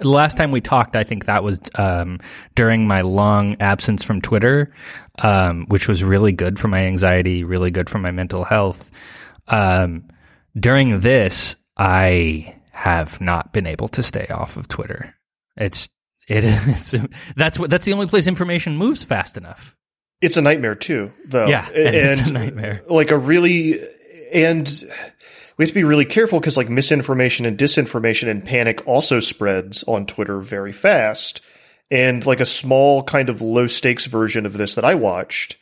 the 0.01 0.09
last 0.09 0.35
time 0.35 0.51
we 0.51 0.61
talked, 0.61 0.95
I 0.95 1.03
think 1.03 1.25
that 1.25 1.43
was 1.43 1.59
um, 1.75 2.19
during 2.55 2.87
my 2.87 3.01
long 3.01 3.55
absence 3.59 4.03
from 4.03 4.19
Twitter, 4.19 4.73
um, 5.21 5.65
which 5.67 5.87
was 5.87 6.03
really 6.03 6.31
good 6.31 6.57
for 6.57 6.67
my 6.67 6.85
anxiety, 6.85 7.43
really 7.43 7.69
good 7.69 7.89
for 7.89 7.99
my 7.99 8.09
mental 8.09 8.43
health. 8.43 8.89
Um, 9.47 10.05
during 10.59 11.01
this, 11.01 11.55
I 11.77 12.55
have 12.71 13.21
not 13.21 13.53
been 13.53 13.67
able 13.67 13.89
to 13.89 14.03
stay 14.03 14.27
off 14.27 14.57
of 14.57 14.67
Twitter. 14.67 15.13
It's 15.55 15.87
it, 16.27 16.43
it's 16.45 16.95
that's 17.35 17.59
what 17.59 17.69
that's 17.69 17.85
the 17.85 17.93
only 17.93 18.07
place 18.07 18.27
information 18.27 18.77
moves 18.77 19.03
fast 19.03 19.37
enough. 19.37 19.75
It's 20.21 20.37
a 20.37 20.41
nightmare 20.41 20.75
too, 20.75 21.11
though. 21.25 21.47
Yeah, 21.47 21.67
and, 21.67 21.75
it's 22.19 22.29
a 22.29 22.33
nightmare. 22.33 22.83
Like 22.87 23.11
a 23.11 23.17
really 23.17 23.79
and 24.33 24.67
we 25.57 25.65
have 25.65 25.69
to 25.69 25.75
be 25.75 25.83
really 25.83 26.05
careful 26.05 26.39
because 26.39 26.57
like 26.57 26.69
misinformation 26.69 27.45
and 27.45 27.57
disinformation 27.57 28.29
and 28.29 28.45
panic 28.45 28.87
also 28.87 29.19
spreads 29.19 29.83
on 29.83 30.05
Twitter 30.05 30.39
very 30.39 30.73
fast. 30.73 31.41
And 31.89 32.25
like 32.25 32.39
a 32.39 32.45
small 32.45 33.03
kind 33.03 33.29
of 33.29 33.41
low 33.41 33.67
stakes 33.67 34.05
version 34.05 34.45
of 34.45 34.53
this 34.53 34.75
that 34.75 34.85
I 34.85 34.95
watched, 34.95 35.57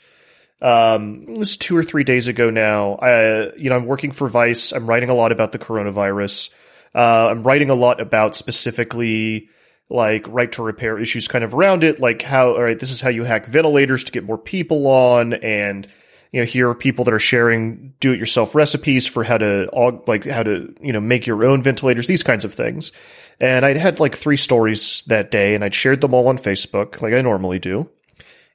um, 0.62 1.24
it 1.28 1.38
was 1.38 1.58
two 1.58 1.76
or 1.76 1.84
three 1.84 2.04
days 2.04 2.28
ago 2.28 2.50
now. 2.50 2.96
I, 2.96 3.54
you 3.56 3.70
know, 3.70 3.76
I'm 3.76 3.86
working 3.86 4.12
for 4.12 4.28
Vice. 4.28 4.72
I'm 4.72 4.88
writing 4.88 5.10
a 5.10 5.16
lot 5.16 5.32
about 5.32 5.52
the 5.52 5.60
coronavirus. 5.60 6.52
Uh, 6.94 7.30
I'm 7.30 7.44
writing 7.44 7.70
a 7.70 7.76
lot 7.76 8.00
about 8.00 8.36
specifically 8.36 9.50
like 9.90 10.28
right 10.28 10.52
to 10.54 10.64
repair 10.64 11.00
issues 11.00 11.28
kind 11.28 11.44
of 11.44 11.54
around 11.54 11.84
it, 11.84 12.00
like 12.00 12.22
how, 12.22 12.52
all 12.52 12.64
right, 12.64 12.78
this 12.78 12.92
is 12.92 13.02
how 13.02 13.10
you 13.10 13.24
hack 13.24 13.46
ventilators 13.46 14.04
to 14.04 14.12
get 14.12 14.24
more 14.24 14.38
people 14.38 14.88
on 14.88 15.34
and 15.34 15.88
you 16.32 16.42
know, 16.42 16.46
here 16.46 16.70
are 16.70 16.76
people 16.76 17.06
that 17.06 17.14
are 17.14 17.20
sharing 17.20 17.94
do-it-yourself 18.00 18.54
recipes 18.54 19.08
for 19.08 19.24
how 19.24 19.38
to 19.38 19.68
like 20.06 20.26
how 20.26 20.44
to 20.44 20.74
you 20.82 20.94
know 20.94 21.00
make 21.00 21.26
your 21.26 21.44
own 21.44 21.64
ventilators, 21.64 22.08
these 22.08 22.24
kinds 22.24 22.46
of 22.46 22.54
things. 22.54 22.92
And 23.40 23.66
I'd 23.66 23.78
had 23.78 24.00
like 24.00 24.16
three 24.16 24.38
stories 24.38 25.04
that 25.08 25.32
day, 25.32 25.56
and 25.56 25.64
I'd 25.64 25.74
shared 25.74 26.02
them 26.02 26.14
all 26.14 26.28
on 26.28 26.38
Facebook, 26.38 27.02
like 27.02 27.14
I 27.14 27.22
normally 27.22 27.58
do, 27.58 27.90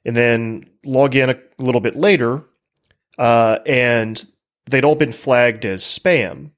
and 0.05 0.15
then 0.15 0.63
log 0.85 1.15
in 1.15 1.29
a 1.29 1.37
little 1.57 1.81
bit 1.81 1.95
later, 1.95 2.45
uh, 3.17 3.59
and 3.65 4.23
they'd 4.67 4.85
all 4.85 4.95
been 4.95 5.11
flagged 5.11 5.65
as 5.65 5.83
spam 5.83 6.51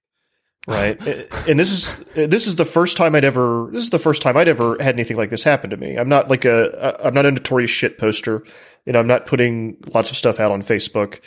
right? 0.68 1.02
and 1.48 1.60
this 1.60 1.72
is 1.72 1.96
this 2.14 2.46
is 2.46 2.58
the 2.58 2.66
first 2.66 2.98
time 2.98 3.16
I'd 3.16 3.24
ever 3.24 3.70
this 3.72 3.84
is 3.84 3.90
the 3.90 4.00
first 4.00 4.22
time 4.22 4.38
I'd 4.38 4.48
ever 4.48 4.78
had 4.80 4.94
anything 4.96 5.18
like 5.18 5.30
this 5.30 5.44
happen 5.44 5.72
to 5.72 5.78
me. 5.78 5.96
I'm 5.96 6.10
not 6.10 6.30
like 6.30 6.46
a 6.46 7.00
I'm 7.04 7.14
not 7.14 7.26
a 7.26 7.32
notorious 7.32 7.72
shit 7.72 7.98
poster. 7.98 8.44
You 8.86 8.94
know, 8.94 9.00
I'm 9.00 9.08
not 9.08 9.26
putting 9.26 9.78
lots 9.94 10.12
of 10.12 10.18
stuff 10.18 10.40
out 10.40 10.52
on 10.52 10.62
Facebook. 10.62 11.20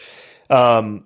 Um, 0.49 1.05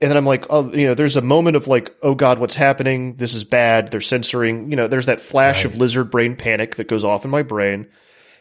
and 0.00 0.10
then 0.10 0.16
I'm 0.16 0.26
like, 0.26 0.46
oh, 0.48 0.72
you 0.72 0.86
know, 0.86 0.94
there's 0.94 1.16
a 1.16 1.22
moment 1.22 1.56
of 1.56 1.66
like, 1.66 1.94
oh 2.02 2.14
God, 2.14 2.38
what's 2.38 2.54
happening? 2.54 3.14
This 3.14 3.34
is 3.34 3.42
bad. 3.42 3.90
They're 3.90 4.00
censoring. 4.00 4.70
You 4.70 4.76
know, 4.76 4.86
there's 4.86 5.06
that 5.06 5.20
flash 5.20 5.64
right. 5.64 5.72
of 5.72 5.80
lizard 5.80 6.10
brain 6.10 6.36
panic 6.36 6.76
that 6.76 6.88
goes 6.88 7.04
off 7.04 7.24
in 7.24 7.30
my 7.30 7.42
brain. 7.42 7.88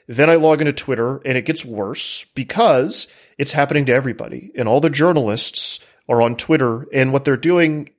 Then 0.07 0.29
I 0.29 0.35
log 0.35 0.61
into 0.61 0.73
Twitter 0.73 1.19
and 1.25 1.37
it 1.37 1.45
gets 1.45 1.65
worse 1.65 2.25
because 2.35 3.07
it's 3.37 3.51
happening 3.51 3.85
to 3.85 3.93
everybody. 3.93 4.51
And 4.55 4.67
all 4.67 4.79
the 4.79 4.89
journalists 4.89 5.79
are 6.07 6.21
on 6.21 6.35
Twitter 6.35 6.87
and 6.93 7.11
what 7.11 7.25
they're 7.25 7.37
doing 7.37 7.89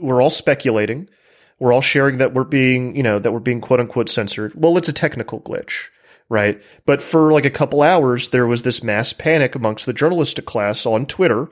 we're 0.00 0.22
all 0.22 0.30
speculating. 0.30 1.08
We're 1.58 1.72
all 1.72 1.80
sharing 1.80 2.18
that 2.18 2.34
we're 2.34 2.44
being, 2.44 2.96
you 2.96 3.02
know, 3.02 3.18
that 3.18 3.32
we're 3.32 3.38
being 3.40 3.60
quote 3.60 3.80
unquote 3.80 4.08
censored. 4.08 4.52
Well, 4.54 4.76
it's 4.76 4.88
a 4.88 4.92
technical 4.92 5.40
glitch, 5.40 5.88
right? 6.28 6.62
But 6.84 7.00
for 7.00 7.32
like 7.32 7.44
a 7.44 7.50
couple 7.50 7.82
hours, 7.82 8.30
there 8.30 8.46
was 8.46 8.62
this 8.62 8.82
mass 8.82 9.12
panic 9.12 9.54
amongst 9.54 9.86
the 9.86 9.92
journalistic 9.92 10.44
class 10.44 10.86
on 10.86 11.06
Twitter. 11.06 11.48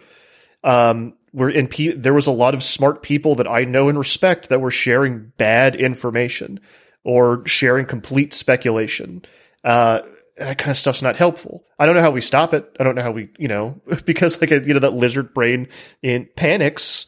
Um, 0.65 1.15
where 1.33 1.49
in 1.49 1.67
P- 1.67 1.93
there 1.93 2.15
was 2.15 2.27
a 2.27 2.33
lot 2.33 2.55
of 2.55 2.63
smart 2.63 3.03
people 3.03 3.35
that 3.37 3.49
I 3.49 3.65
know 3.65 3.89
and 3.89 3.99
respect 3.99 4.51
that 4.51 4.61
were 4.61 4.71
sharing 4.71 5.33
bad 5.39 5.75
information 5.75 6.61
or 7.05 7.45
sharing 7.47 7.87
complete 7.87 8.33
speculation. 8.33 9.23
Uh, 9.65 10.03
that 10.37 10.59
kind 10.59 10.71
of 10.71 10.77
stuff's 10.77 11.03
not 11.03 11.17
helpful. 11.17 11.65
I 11.79 11.87
don't 11.87 11.95
know 11.95 12.03
how 12.03 12.11
we 12.11 12.21
stop 12.21 12.55
it. 12.55 12.77
I 12.79 12.85
don't 12.85 12.95
know 12.95 13.03
how 13.03 13.13
we, 13.13 13.31
you 13.39 13.49
know, 13.49 13.81
because 14.05 14.41
like, 14.41 14.51
you 14.51 14.75
know, 14.75 14.81
that 14.81 14.93
lizard 14.93 15.35
brain 15.35 15.69
in 16.03 16.29
panics 16.37 17.07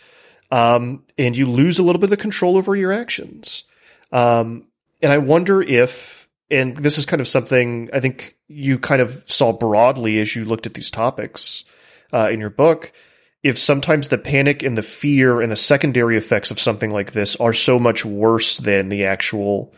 um, 0.54 1.02
and 1.18 1.36
you 1.36 1.50
lose 1.50 1.80
a 1.80 1.82
little 1.82 1.98
bit 1.98 2.04
of 2.04 2.10
the 2.10 2.16
control 2.16 2.56
over 2.56 2.76
your 2.76 2.92
actions. 2.92 3.64
Um, 4.12 4.68
and 5.02 5.12
I 5.12 5.18
wonder 5.18 5.60
if, 5.60 6.28
and 6.48 6.76
this 6.76 6.96
is 6.96 7.06
kind 7.06 7.20
of 7.20 7.26
something 7.26 7.90
I 7.92 7.98
think 7.98 8.36
you 8.46 8.78
kind 8.78 9.02
of 9.02 9.24
saw 9.26 9.52
broadly 9.52 10.20
as 10.20 10.36
you 10.36 10.44
looked 10.44 10.66
at 10.66 10.74
these 10.74 10.92
topics 10.92 11.64
uh, 12.12 12.28
in 12.30 12.38
your 12.38 12.50
book, 12.50 12.92
if 13.42 13.58
sometimes 13.58 14.06
the 14.06 14.16
panic 14.16 14.62
and 14.62 14.78
the 14.78 14.82
fear 14.84 15.40
and 15.40 15.50
the 15.50 15.56
secondary 15.56 16.16
effects 16.16 16.52
of 16.52 16.60
something 16.60 16.90
like 16.90 17.10
this 17.10 17.34
are 17.36 17.52
so 17.52 17.80
much 17.80 18.04
worse 18.04 18.58
than 18.58 18.90
the 18.90 19.06
actual 19.06 19.74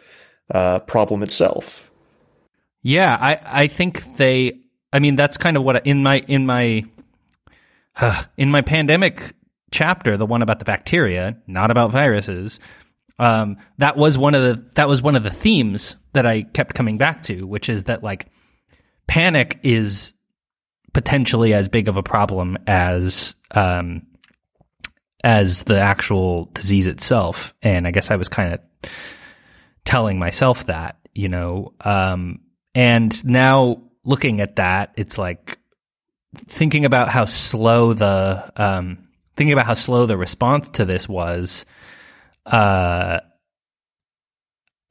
uh, 0.51 0.81
problem 0.81 1.23
itself. 1.23 1.91
Yeah, 2.83 3.17
I, 3.19 3.41
I 3.63 3.67
think 3.69 4.17
they. 4.19 4.61
I 4.93 4.99
mean, 4.99 5.17
that's 5.17 5.39
kind 5.39 5.57
of 5.57 5.63
what 5.63 5.87
in 5.87 6.03
my 6.03 6.19
in 6.29 6.45
my 6.45 6.85
uh, 7.97 8.25
in 8.37 8.51
my 8.51 8.61
pandemic 8.61 9.33
chapter, 9.77 10.17
the 10.17 10.25
one 10.25 10.41
about 10.41 10.59
the 10.59 10.65
bacteria, 10.65 11.37
not 11.47 11.71
about 11.71 11.91
viruses, 11.91 12.61
um, 13.19 13.59
that 13.77 13.97
was 13.97 14.17
one 14.17 14.35
of 14.35 14.43
the 14.43 14.71
that 14.75 14.89
was 14.89 15.03
one 15.03 15.17
of 15.17 15.23
the 15.23 15.31
themes 15.31 15.97
that 16.15 16.27
I 16.27 16.43
kept 16.43 16.75
coming 16.75 16.97
back 16.99 17.23
to, 17.25 17.47
which 17.47 17.69
is 17.69 17.85
that 17.85 18.03
like 18.03 18.27
panic 19.07 19.61
is 19.63 20.15
potentially 20.95 21.53
as 21.53 21.69
big 21.69 21.89
of 21.89 21.99
a 21.99 22.03
problem 22.03 22.57
as 22.67 23.37
um, 23.51 24.07
as 25.23 25.65
the 25.65 25.79
actual 25.79 26.47
disease 26.55 26.87
itself. 26.87 27.55
And 27.63 27.87
I 27.87 27.91
guess 27.91 28.11
I 28.11 28.17
was 28.17 28.31
kind 28.31 28.55
of 28.55 28.91
telling 29.85 30.19
myself 30.19 30.67
that, 30.67 30.99
you 31.15 31.29
know, 31.29 31.75
um, 31.85 32.41
and 32.75 33.25
now 33.25 33.83
looking 34.05 34.41
at 34.41 34.57
that, 34.57 34.95
it's 34.97 35.19
like 35.19 35.59
thinking 36.47 36.87
about 36.87 37.09
how 37.09 37.27
slow 37.27 37.93
the 37.93 38.53
um, 38.57 39.06
thinking 39.37 39.53
about 39.53 39.67
how 39.67 39.75
slow 39.75 40.07
the 40.07 40.17
response 40.17 40.69
to 40.71 40.85
this 40.85 41.09
was, 41.09 41.67
uh, 42.47 43.21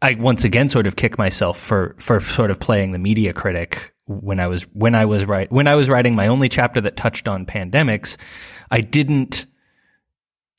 I 0.02 0.14
once 0.16 0.44
again 0.44 0.70
sort 0.70 0.88
of 0.88 0.96
kick 0.96 1.18
myself 1.18 1.60
for 1.60 1.96
for 2.00 2.20
sort 2.20 2.52
of 2.52 2.60
playing 2.60 2.92
the 2.92 3.00
media 3.00 3.34
critic 3.34 3.94
when 4.08 4.40
I 4.40 4.48
was 4.48 4.64
when 4.74 4.94
I 4.94 5.06
was 5.06 5.26
right 5.26 5.52
when 5.52 5.68
I 5.68 5.76
was 5.76 5.90
writing 5.90 6.16
my 6.16 6.28
only 6.28 6.50
chapter 6.50 6.82
that 6.82 6.98
touched 6.98 7.28
on 7.28 7.46
pandemics. 7.46 8.18
I 8.70 8.82
didn't. 8.82 9.46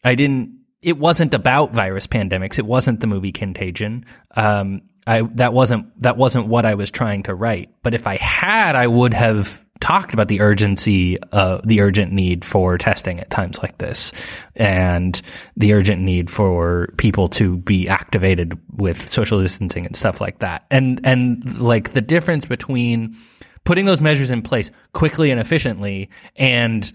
I 0.04 0.14
didn't. 0.14 0.60
It 0.82 0.98
wasn't 0.98 1.34
about 1.34 1.72
virus 1.72 2.06
pandemics. 2.06 2.58
It 2.58 2.66
wasn't 2.66 3.00
the 3.00 3.06
movie 3.06 3.32
Contagion. 3.32 4.04
Um, 4.34 4.82
I 5.06 5.22
that 5.34 5.52
wasn't 5.52 6.00
that 6.00 6.16
wasn't 6.16 6.48
what 6.48 6.64
I 6.64 6.74
was 6.74 6.90
trying 6.90 7.24
to 7.24 7.34
write. 7.34 7.70
But 7.82 7.94
if 7.94 8.06
I 8.06 8.16
had, 8.16 8.74
I 8.74 8.86
would 8.86 9.14
have 9.14 9.64
talked 9.80 10.12
about 10.12 10.28
the 10.28 10.40
urgency, 10.40 11.18
uh, 11.32 11.60
the 11.64 11.80
urgent 11.80 12.12
need 12.12 12.44
for 12.44 12.78
testing 12.78 13.20
at 13.20 13.30
times 13.30 13.58
like 13.62 13.78
this, 13.78 14.12
and 14.54 15.20
the 15.56 15.72
urgent 15.72 16.02
need 16.02 16.30
for 16.30 16.88
people 16.96 17.28
to 17.28 17.58
be 17.58 17.88
activated 17.88 18.58
with 18.76 19.10
social 19.10 19.40
distancing 19.40 19.86
and 19.86 19.96
stuff 19.96 20.20
like 20.20 20.38
that. 20.40 20.64
And 20.70 21.00
and 21.04 21.58
like 21.60 21.92
the 21.92 22.00
difference 22.00 22.44
between 22.44 23.16
putting 23.64 23.84
those 23.84 24.00
measures 24.00 24.30
in 24.30 24.42
place 24.42 24.70
quickly 24.92 25.30
and 25.30 25.40
efficiently 25.40 26.08
and 26.36 26.92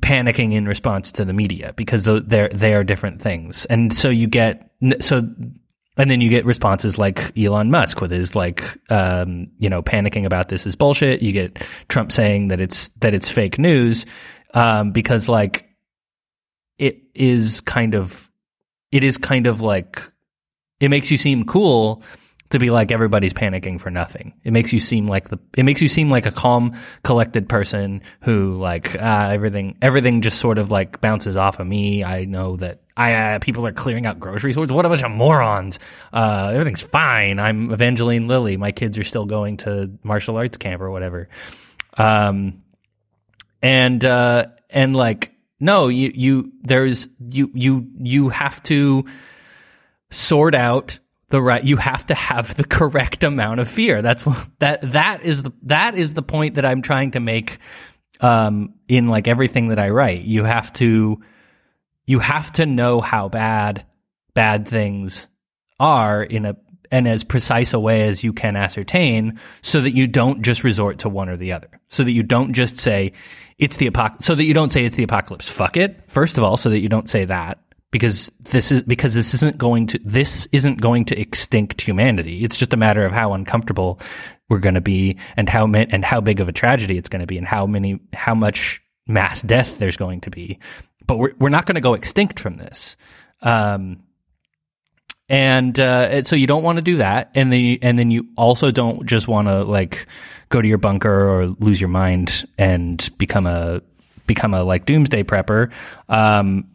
panicking 0.00 0.52
in 0.52 0.66
response 0.66 1.12
to 1.12 1.24
the 1.24 1.32
media 1.32 1.72
because 1.76 2.02
they're 2.02 2.48
they 2.48 2.74
are 2.74 2.84
different 2.84 3.22
things. 3.22 3.66
And 3.66 3.96
so 3.96 4.10
you 4.10 4.26
get 4.26 4.70
so 5.00 5.28
and 5.96 6.10
then 6.10 6.20
you 6.20 6.28
get 6.28 6.44
responses 6.44 6.98
like 6.98 7.36
Elon 7.38 7.70
Musk 7.70 8.00
with 8.00 8.10
his 8.10 8.34
like, 8.34 8.62
um, 8.90 9.48
you 9.58 9.70
know, 9.70 9.82
panicking 9.82 10.24
about 10.24 10.48
this 10.48 10.66
is 10.66 10.76
bullshit. 10.76 11.22
You 11.22 11.32
get 11.32 11.66
Trump 11.88 12.12
saying 12.12 12.48
that 12.48 12.60
it's 12.60 12.88
that 13.00 13.14
it's 13.14 13.30
fake 13.30 13.58
news 13.58 14.04
um, 14.54 14.92
because 14.92 15.28
like 15.28 15.68
it 16.78 17.00
is 17.14 17.60
kind 17.62 17.94
of 17.94 18.30
it 18.92 19.04
is 19.04 19.16
kind 19.16 19.46
of 19.46 19.60
like 19.60 20.02
it 20.80 20.88
makes 20.88 21.10
you 21.10 21.16
seem 21.16 21.44
cool 21.44 22.02
to 22.50 22.58
be 22.58 22.70
like 22.70 22.92
everybody's 22.92 23.32
panicking 23.32 23.80
for 23.80 23.90
nothing. 23.90 24.34
It 24.44 24.52
makes 24.52 24.72
you 24.72 24.80
seem 24.80 25.06
like 25.06 25.28
the 25.28 25.38
it 25.56 25.64
makes 25.64 25.82
you 25.82 25.88
seem 25.88 26.10
like 26.10 26.26
a 26.26 26.30
calm, 26.30 26.74
collected 27.02 27.48
person 27.48 28.02
who 28.22 28.56
like 28.56 29.00
uh, 29.00 29.30
everything 29.32 29.78
everything 29.82 30.22
just 30.22 30.38
sort 30.38 30.58
of 30.58 30.70
like 30.70 31.00
bounces 31.00 31.36
off 31.36 31.58
of 31.58 31.66
me. 31.66 32.04
I 32.04 32.24
know 32.24 32.56
that 32.56 32.82
I 32.96 33.12
uh, 33.14 33.38
people 33.40 33.66
are 33.66 33.72
clearing 33.72 34.06
out 34.06 34.20
grocery 34.20 34.52
stores. 34.52 34.70
What 34.70 34.86
a 34.86 34.88
bunch 34.88 35.02
of 35.02 35.10
morons! 35.10 35.78
Uh, 36.12 36.50
everything's 36.52 36.82
fine. 36.82 37.38
I'm 37.38 37.72
Evangeline 37.72 38.28
Lilly. 38.28 38.56
My 38.56 38.72
kids 38.72 38.96
are 38.98 39.04
still 39.04 39.26
going 39.26 39.58
to 39.58 39.90
martial 40.02 40.36
arts 40.36 40.56
camp 40.56 40.80
or 40.82 40.90
whatever. 40.90 41.28
Um, 41.98 42.62
and 43.62 44.04
uh, 44.04 44.46
and 44.70 44.94
like 44.96 45.32
no, 45.58 45.88
you 45.88 46.12
you 46.14 46.52
there's 46.62 47.08
you 47.18 47.50
you 47.54 47.88
you 47.98 48.28
have 48.28 48.62
to 48.64 49.04
sort 50.10 50.54
out 50.54 50.98
the 51.28 51.42
right 51.42 51.64
you 51.64 51.76
have 51.76 52.06
to 52.06 52.14
have 52.14 52.54
the 52.54 52.64
correct 52.64 53.24
amount 53.24 53.60
of 53.60 53.68
fear 53.68 54.02
that's 54.02 54.24
what 54.24 54.48
that 54.58 54.80
that 54.92 55.22
is 55.22 55.42
the 55.42 55.52
that 55.62 55.96
is 55.96 56.14
the 56.14 56.22
point 56.22 56.54
that 56.54 56.64
i'm 56.64 56.82
trying 56.82 57.10
to 57.10 57.20
make 57.20 57.58
um 58.20 58.74
in 58.88 59.08
like 59.08 59.28
everything 59.28 59.68
that 59.68 59.78
i 59.78 59.90
write 59.90 60.22
you 60.22 60.44
have 60.44 60.72
to 60.72 61.20
you 62.06 62.18
have 62.18 62.52
to 62.52 62.66
know 62.66 63.00
how 63.00 63.28
bad 63.28 63.84
bad 64.34 64.68
things 64.68 65.28
are 65.78 66.22
in 66.22 66.44
a 66.44 66.56
and 66.90 67.08
as 67.08 67.24
precise 67.24 67.72
a 67.72 67.80
way 67.80 68.02
as 68.02 68.22
you 68.22 68.32
can 68.32 68.56
ascertain 68.56 69.38
so 69.62 69.80
that 69.80 69.92
you 69.92 70.06
don't 70.06 70.42
just 70.42 70.64
resort 70.64 71.00
to 71.00 71.08
one 71.08 71.28
or 71.28 71.36
the 71.36 71.52
other. 71.52 71.68
So 71.88 72.04
that 72.04 72.12
you 72.12 72.22
don't 72.22 72.52
just 72.52 72.78
say 72.78 73.12
it's 73.58 73.76
the 73.76 73.86
apocalypse, 73.86 74.26
so 74.26 74.34
that 74.34 74.44
you 74.44 74.54
don't 74.54 74.70
say 74.70 74.84
it's 74.84 74.96
the 74.96 75.02
apocalypse. 75.02 75.48
Fuck 75.48 75.76
it. 75.76 76.00
First 76.08 76.38
of 76.38 76.44
all, 76.44 76.56
so 76.56 76.70
that 76.70 76.80
you 76.80 76.88
don't 76.88 77.08
say 77.08 77.24
that 77.24 77.58
because 77.90 78.30
this 78.40 78.72
is 78.72 78.82
because 78.82 79.14
this 79.14 79.34
isn't 79.34 79.58
going 79.58 79.86
to 79.86 79.98
this 80.04 80.48
isn't 80.52 80.80
going 80.80 81.04
to 81.06 81.20
extinct 81.20 81.80
humanity. 81.80 82.44
It's 82.44 82.58
just 82.58 82.72
a 82.72 82.76
matter 82.76 83.04
of 83.04 83.12
how 83.12 83.32
uncomfortable 83.32 84.00
we're 84.48 84.58
going 84.58 84.74
to 84.74 84.80
be 84.80 85.18
and 85.36 85.48
how 85.48 85.66
and 85.66 86.04
how 86.04 86.20
big 86.20 86.40
of 86.40 86.48
a 86.48 86.52
tragedy 86.52 86.98
it's 86.98 87.08
going 87.08 87.20
to 87.20 87.26
be 87.26 87.38
and 87.38 87.46
how 87.46 87.66
many 87.66 88.00
how 88.12 88.34
much 88.34 88.82
mass 89.06 89.42
death 89.42 89.78
there's 89.78 89.96
going 89.96 90.20
to 90.22 90.30
be. 90.30 90.58
But 91.06 91.18
we're 91.18 91.32
we're 91.38 91.48
not 91.48 91.66
going 91.66 91.76
to 91.76 91.80
go 91.80 91.94
extinct 91.94 92.40
from 92.40 92.56
this. 92.56 92.96
Um, 93.42 94.02
and 95.28 95.78
uh, 95.78 96.22
so 96.22 96.36
you 96.36 96.46
don't 96.46 96.62
want 96.62 96.76
to 96.76 96.82
do 96.82 96.98
that, 96.98 97.32
and 97.34 97.52
then 97.52 97.78
and 97.82 97.98
then 97.98 98.10
you 98.10 98.28
also 98.36 98.70
don't 98.70 99.06
just 99.06 99.26
want 99.26 99.48
to 99.48 99.64
like 99.64 100.06
go 100.48 100.62
to 100.62 100.68
your 100.68 100.78
bunker 100.78 101.28
or 101.28 101.46
lose 101.46 101.80
your 101.80 101.88
mind 101.88 102.48
and 102.58 103.08
become 103.18 103.46
a 103.46 103.82
become 104.26 104.54
a 104.54 104.62
like 104.62 104.86
doomsday 104.86 105.24
prepper. 105.24 105.72
Um, 106.08 106.68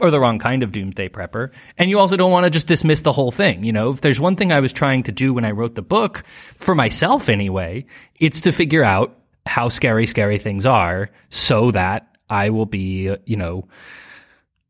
or 0.00 0.10
the 0.10 0.20
wrong 0.20 0.38
kind 0.38 0.62
of 0.62 0.72
doomsday 0.72 1.08
prepper. 1.08 1.50
And 1.76 1.90
you 1.90 1.98
also 1.98 2.16
don't 2.16 2.30
want 2.30 2.44
to 2.44 2.50
just 2.50 2.68
dismiss 2.68 3.00
the 3.00 3.12
whole 3.12 3.32
thing. 3.32 3.64
You 3.64 3.72
know, 3.72 3.90
if 3.90 4.00
there's 4.00 4.20
one 4.20 4.36
thing 4.36 4.52
I 4.52 4.60
was 4.60 4.72
trying 4.72 5.02
to 5.04 5.12
do 5.12 5.34
when 5.34 5.44
I 5.44 5.50
wrote 5.50 5.74
the 5.74 5.82
book, 5.82 6.22
for 6.56 6.74
myself 6.74 7.28
anyway, 7.28 7.86
it's 8.16 8.42
to 8.42 8.52
figure 8.52 8.84
out 8.84 9.18
how 9.46 9.68
scary, 9.68 10.06
scary 10.06 10.38
things 10.38 10.66
are 10.66 11.10
so 11.30 11.70
that 11.72 12.16
I 12.30 12.50
will 12.50 12.66
be, 12.66 13.14
you 13.24 13.36
know, 13.36 13.66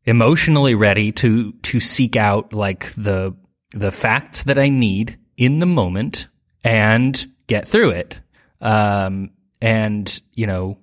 emotionally 0.05 0.73
ready 0.73 1.11
to 1.11 1.51
to 1.51 1.79
seek 1.79 2.15
out 2.15 2.53
like 2.53 2.91
the 2.95 3.35
the 3.71 3.91
facts 3.91 4.43
that 4.43 4.57
I 4.57 4.69
need 4.69 5.19
in 5.37 5.59
the 5.59 5.65
moment 5.65 6.27
and 6.63 7.27
get 7.47 7.67
through 7.67 7.91
it. 7.91 8.19
Um, 8.61 9.31
and 9.61 10.21
you 10.33 10.47
know, 10.47 10.79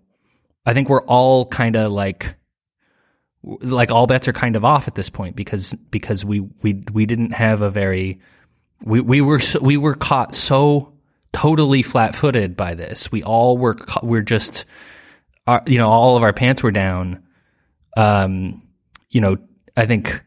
I 0.65 0.75
think 0.75 0.89
we're 0.89 1.05
all 1.05 1.47
kind 1.47 1.77
of 1.77 1.91
like 1.91 2.37
like 3.47 3.91
all 3.91 4.07
bets 4.07 4.29
are 4.29 4.33
kind 4.33 4.57
of 4.57 4.65
off 4.65 4.89
at 4.89 4.95
this 4.95 5.09
point 5.09 5.37
because 5.37 5.75
because 5.91 6.25
we 6.25 6.41
we 6.63 6.83
we 6.93 7.07
didn't 7.07 7.33
have 7.33 7.63
a 7.63 7.71
very 7.71 8.21
we 8.83 9.01
we 9.01 9.21
were 9.21 9.41
we 9.61 9.77
were 9.77 9.95
caught 9.95 10.35
so 10.35 10.93
totally 11.33 11.83
flat-footed 11.83 12.57
by 12.57 12.75
this. 12.75 13.11
We 13.13 13.23
all 13.23 13.57
were 13.57 13.77
we're 14.03 14.23
just 14.23 14.65
uh, 15.47 15.61
you 15.67 15.79
know 15.79 15.89
all 15.89 16.17
of 16.17 16.23
our 16.23 16.33
pants 16.33 16.63
were 16.63 16.73
down 16.73 17.23
um 17.97 18.63
you 19.11 19.21
know, 19.23 19.39
I 19.79 19.87
think 19.87 20.23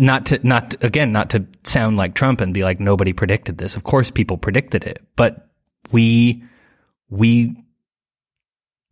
not 0.00 0.26
to 0.26 0.46
not 0.46 0.70
to, 0.70 0.86
again 0.86 1.12
not 1.12 1.30
to 1.30 1.46
sound 1.64 1.96
like 1.96 2.14
Trump 2.14 2.40
and 2.40 2.54
be 2.54 2.64
like 2.64 2.80
nobody 2.80 3.12
predicted 3.12 3.58
this. 3.58 3.76
Of 3.76 3.84
course, 3.84 4.10
people 4.10 4.38
predicted 4.38 4.84
it, 4.84 5.02
but 5.16 5.50
we 5.92 6.42
we 7.10 7.56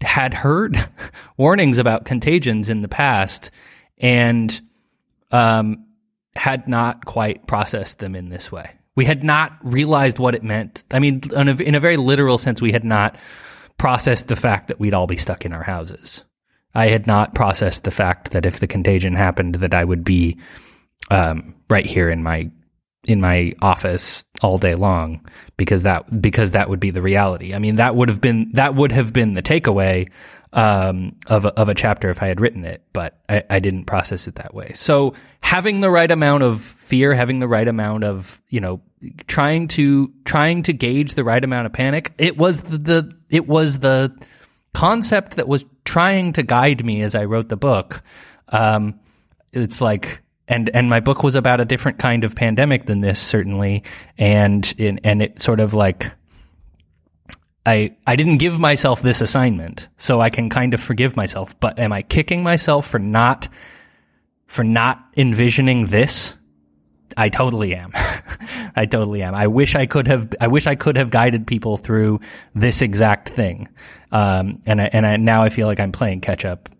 had 0.00 0.34
heard 0.34 0.76
warnings 1.36 1.78
about 1.78 2.04
contagions 2.04 2.70
in 2.70 2.82
the 2.82 2.88
past 2.88 3.50
and 3.98 4.60
um, 5.30 5.86
had 6.34 6.68
not 6.68 7.04
quite 7.04 7.46
processed 7.46 7.98
them 7.98 8.14
in 8.14 8.28
this 8.28 8.50
way. 8.50 8.70
We 8.94 9.04
had 9.04 9.22
not 9.22 9.56
realized 9.62 10.18
what 10.18 10.34
it 10.34 10.42
meant. 10.42 10.84
I 10.90 10.98
mean, 10.98 11.20
in 11.34 11.48
a, 11.48 11.54
in 11.54 11.74
a 11.74 11.80
very 11.80 11.96
literal 11.96 12.38
sense, 12.38 12.60
we 12.60 12.72
had 12.72 12.84
not 12.84 13.16
processed 13.76 14.26
the 14.26 14.36
fact 14.36 14.68
that 14.68 14.80
we'd 14.80 14.94
all 14.94 15.06
be 15.06 15.16
stuck 15.16 15.44
in 15.44 15.52
our 15.52 15.62
houses. 15.62 16.24
I 16.74 16.86
had 16.88 17.06
not 17.06 17.34
processed 17.34 17.84
the 17.84 17.90
fact 17.90 18.32
that 18.32 18.44
if 18.44 18.60
the 18.60 18.66
contagion 18.66 19.14
happened, 19.14 19.56
that 19.56 19.74
I 19.74 19.84
would 19.84 20.04
be 20.04 20.38
um, 21.10 21.54
right 21.70 21.86
here 21.86 22.10
in 22.10 22.22
my 22.22 22.50
in 23.04 23.20
my 23.20 23.52
office 23.62 24.24
all 24.42 24.58
day 24.58 24.74
long 24.74 25.24
because 25.58 25.82
that 25.82 26.22
because 26.22 26.52
that 26.52 26.70
would 26.70 26.80
be 26.80 26.90
the 26.90 27.02
reality. 27.02 27.52
I 27.52 27.58
mean, 27.58 27.76
that 27.76 27.94
would 27.94 28.08
have 28.08 28.22
been 28.22 28.50
that 28.54 28.74
would 28.74 28.92
have 28.92 29.12
been 29.12 29.34
the 29.34 29.42
takeaway 29.42 30.08
um, 30.54 31.16
of 31.26 31.44
a, 31.44 31.48
of 31.48 31.68
a 31.68 31.74
chapter 31.74 32.08
if 32.08 32.22
I 32.22 32.28
had 32.28 32.40
written 32.40 32.64
it, 32.64 32.82
but 32.94 33.18
I, 33.28 33.44
I 33.50 33.58
didn't 33.58 33.84
process 33.84 34.26
it 34.26 34.36
that 34.36 34.54
way. 34.54 34.72
So 34.74 35.12
having 35.42 35.82
the 35.82 35.90
right 35.90 36.10
amount 36.10 36.44
of 36.44 36.62
fear, 36.62 37.12
having 37.12 37.40
the 37.40 37.48
right 37.48 37.68
amount 37.68 38.04
of 38.04 38.40
you 38.48 38.60
know 38.60 38.80
trying 39.26 39.68
to 39.68 40.10
trying 40.24 40.62
to 40.62 40.72
gauge 40.72 41.14
the 41.14 41.24
right 41.24 41.44
amount 41.44 41.66
of 41.66 41.74
panic, 41.74 42.14
it 42.16 42.38
was 42.38 42.62
the, 42.62 42.78
the 42.78 43.18
it 43.28 43.46
was 43.46 43.80
the 43.80 44.16
concept 44.72 45.36
that 45.36 45.48
was 45.48 45.66
trying 45.84 46.32
to 46.34 46.42
guide 46.42 46.84
me 46.84 47.02
as 47.02 47.14
I 47.14 47.24
wrote 47.24 47.48
the 47.48 47.56
book. 47.56 48.02
Um, 48.48 49.00
it's 49.52 49.80
like, 49.80 50.22
and 50.48 50.70
and 50.74 50.88
my 50.88 51.00
book 51.00 51.22
was 51.22 51.36
about 51.36 51.60
a 51.60 51.64
different 51.64 51.98
kind 51.98 52.24
of 52.24 52.34
pandemic 52.34 52.86
than 52.86 53.00
this, 53.00 53.20
certainly, 53.20 53.84
and 54.16 54.74
and 54.78 55.22
it 55.22 55.40
sort 55.40 55.60
of 55.60 55.74
like. 55.74 56.10
I, 57.66 57.96
I 58.06 58.16
didn't 58.16 58.38
give 58.38 58.58
myself 58.58 59.02
this 59.02 59.20
assignment, 59.20 59.88
so 59.98 60.22
I 60.22 60.30
can 60.30 60.48
kind 60.48 60.72
of 60.72 60.80
forgive 60.80 61.16
myself. 61.16 61.58
But 61.60 61.78
am 61.78 61.92
I 61.92 62.00
kicking 62.00 62.42
myself 62.42 62.88
for 62.88 62.98
not 62.98 63.48
for 64.46 64.64
not 64.64 65.04
envisioning 65.18 65.86
this? 65.86 66.34
I 67.18 67.28
totally 67.28 67.74
am. 67.74 67.92
I 68.76 68.86
totally 68.86 69.22
am. 69.22 69.34
I 69.34 69.48
wish 69.48 69.74
I 69.74 69.84
could 69.84 70.08
have. 70.08 70.32
I 70.40 70.46
wish 70.46 70.66
I 70.66 70.76
could 70.76 70.96
have 70.96 71.10
guided 71.10 71.46
people 71.46 71.76
through 71.76 72.20
this 72.54 72.80
exact 72.80 73.28
thing. 73.28 73.68
Um, 74.12 74.62
and 74.64 74.80
I, 74.80 74.90
and 74.92 75.06
I, 75.06 75.16
now 75.18 75.42
I 75.42 75.50
feel 75.50 75.66
like 75.66 75.80
I'm 75.80 75.92
playing 75.92 76.22
catch 76.22 76.46
up, 76.46 76.70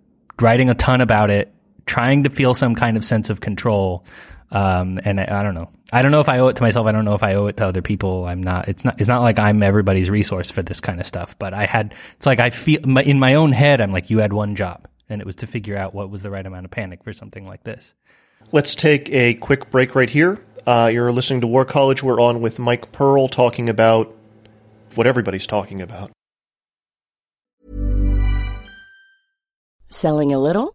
writing 0.40 0.70
a 0.70 0.74
ton 0.74 1.02
about 1.02 1.28
it, 1.31 1.52
trying 1.88 2.24
to 2.24 2.31
feel 2.31 2.55
some 2.55 2.74
kind 2.74 2.96
of 2.96 3.05
sense 3.05 3.31
of 3.31 3.40
control. 3.40 4.05
Um, 4.51 5.01
and 5.05 5.20
I, 5.20 5.40
I, 5.40 5.42
don't 5.42 5.55
know. 5.55 5.68
I 5.92 6.03
don't 6.03 6.12
know 6.12 6.20
if 6.20 6.29
I 6.29 6.38
owe 6.38 6.48
it 6.48 6.57
to 6.57 6.62
myself. 6.62 6.87
I 6.87 6.92
don't 6.92 7.05
know 7.05 7.14
if 7.14 7.22
I 7.22 7.35
owe 7.35 7.46
it 7.46 7.57
to 7.59 7.66
other 7.66 7.83
people. 7.83 8.27
I'm 8.27 8.42
not. 8.42 8.68
It's 8.68 8.85
not. 8.85 9.01
It's 9.01 9.09
not 9.09 9.20
like 9.20 9.38
I'm 9.38 9.62
everybody's 9.62 10.09
resource 10.09 10.51
for 10.51 10.62
this 10.62 10.81
kind 10.81 11.01
of 11.01 11.07
stuff. 11.07 11.37
But 11.38 11.53
I 11.53 11.66
had. 11.66 11.94
It's 12.16 12.27
like 12.27 12.38
I 12.38 12.51
feel 12.51 12.98
in 12.98 13.18
my 13.18 13.35
own 13.35 13.53
head. 13.53 13.81
I'm 13.81 13.92
like, 13.92 14.11
you 14.11 14.18
had 14.18 14.33
one 14.33 14.55
job, 14.55 14.88
and 15.09 15.20
it 15.20 15.27
was 15.27 15.37
to 15.37 15.46
figure 15.46 15.77
out 15.77 15.94
what 15.94 16.09
was 16.11 16.22
the 16.22 16.31
right 16.31 16.46
amount 16.46 16.64
of 16.64 16.70
panic 16.70 17.05
for 17.05 17.12
something 17.12 17.46
like 17.46 17.64
this. 17.64 17.92
Let's 18.53 18.74
take 18.74 19.11
a 19.11 19.35
quick 19.35 19.70
break 19.70 19.94
right 19.94 20.09
here. 20.09 20.38
Uh, 20.66 20.90
you're 20.92 21.12
listening 21.12 21.42
to 21.42 21.46
War 21.46 21.64
College. 21.64 22.03
We're 22.03 22.20
on 22.20 22.40
with 22.40 22.59
Mike 22.59 22.92
Pearl 22.92 23.29
talking 23.29 23.68
about 23.68 24.14
what 24.94 25.07
everybody's 25.07 25.46
talking 25.46 25.81
about. 25.81 26.11
Selling 29.90 30.33
a 30.33 30.38
little 30.38 30.74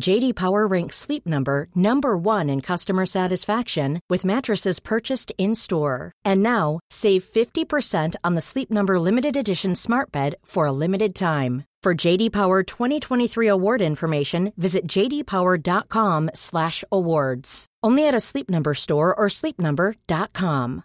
JD 0.00 0.34
Power 0.34 0.66
ranks 0.66 0.96
Sleep 0.96 1.26
Number 1.26 1.68
number 1.74 2.16
1 2.16 2.48
in 2.48 2.62
customer 2.62 3.04
satisfaction 3.06 4.00
with 4.08 4.24
mattresses 4.24 4.80
purchased 4.80 5.32
in-store. 5.38 6.12
And 6.24 6.42
now, 6.42 6.80
save 6.90 7.24
50% 7.24 8.14
on 8.24 8.34
the 8.34 8.40
Sleep 8.40 8.70
Number 8.70 8.98
limited 8.98 9.36
edition 9.36 9.74
Smart 9.74 10.10
Bed 10.10 10.36
for 10.44 10.64
a 10.66 10.72
limited 10.72 11.14
time. 11.14 11.64
For 11.82 11.94
JD 11.94 12.32
Power 12.32 12.62
2023 12.62 13.48
award 13.48 13.82
information, 13.82 14.52
visit 14.56 14.86
jdpower.com/awards. 14.86 17.66
Only 17.82 18.06
at 18.06 18.14
a 18.14 18.20
Sleep 18.20 18.48
Number 18.48 18.74
store 18.74 19.12
or 19.12 19.26
sleepnumber.com. 19.26 20.84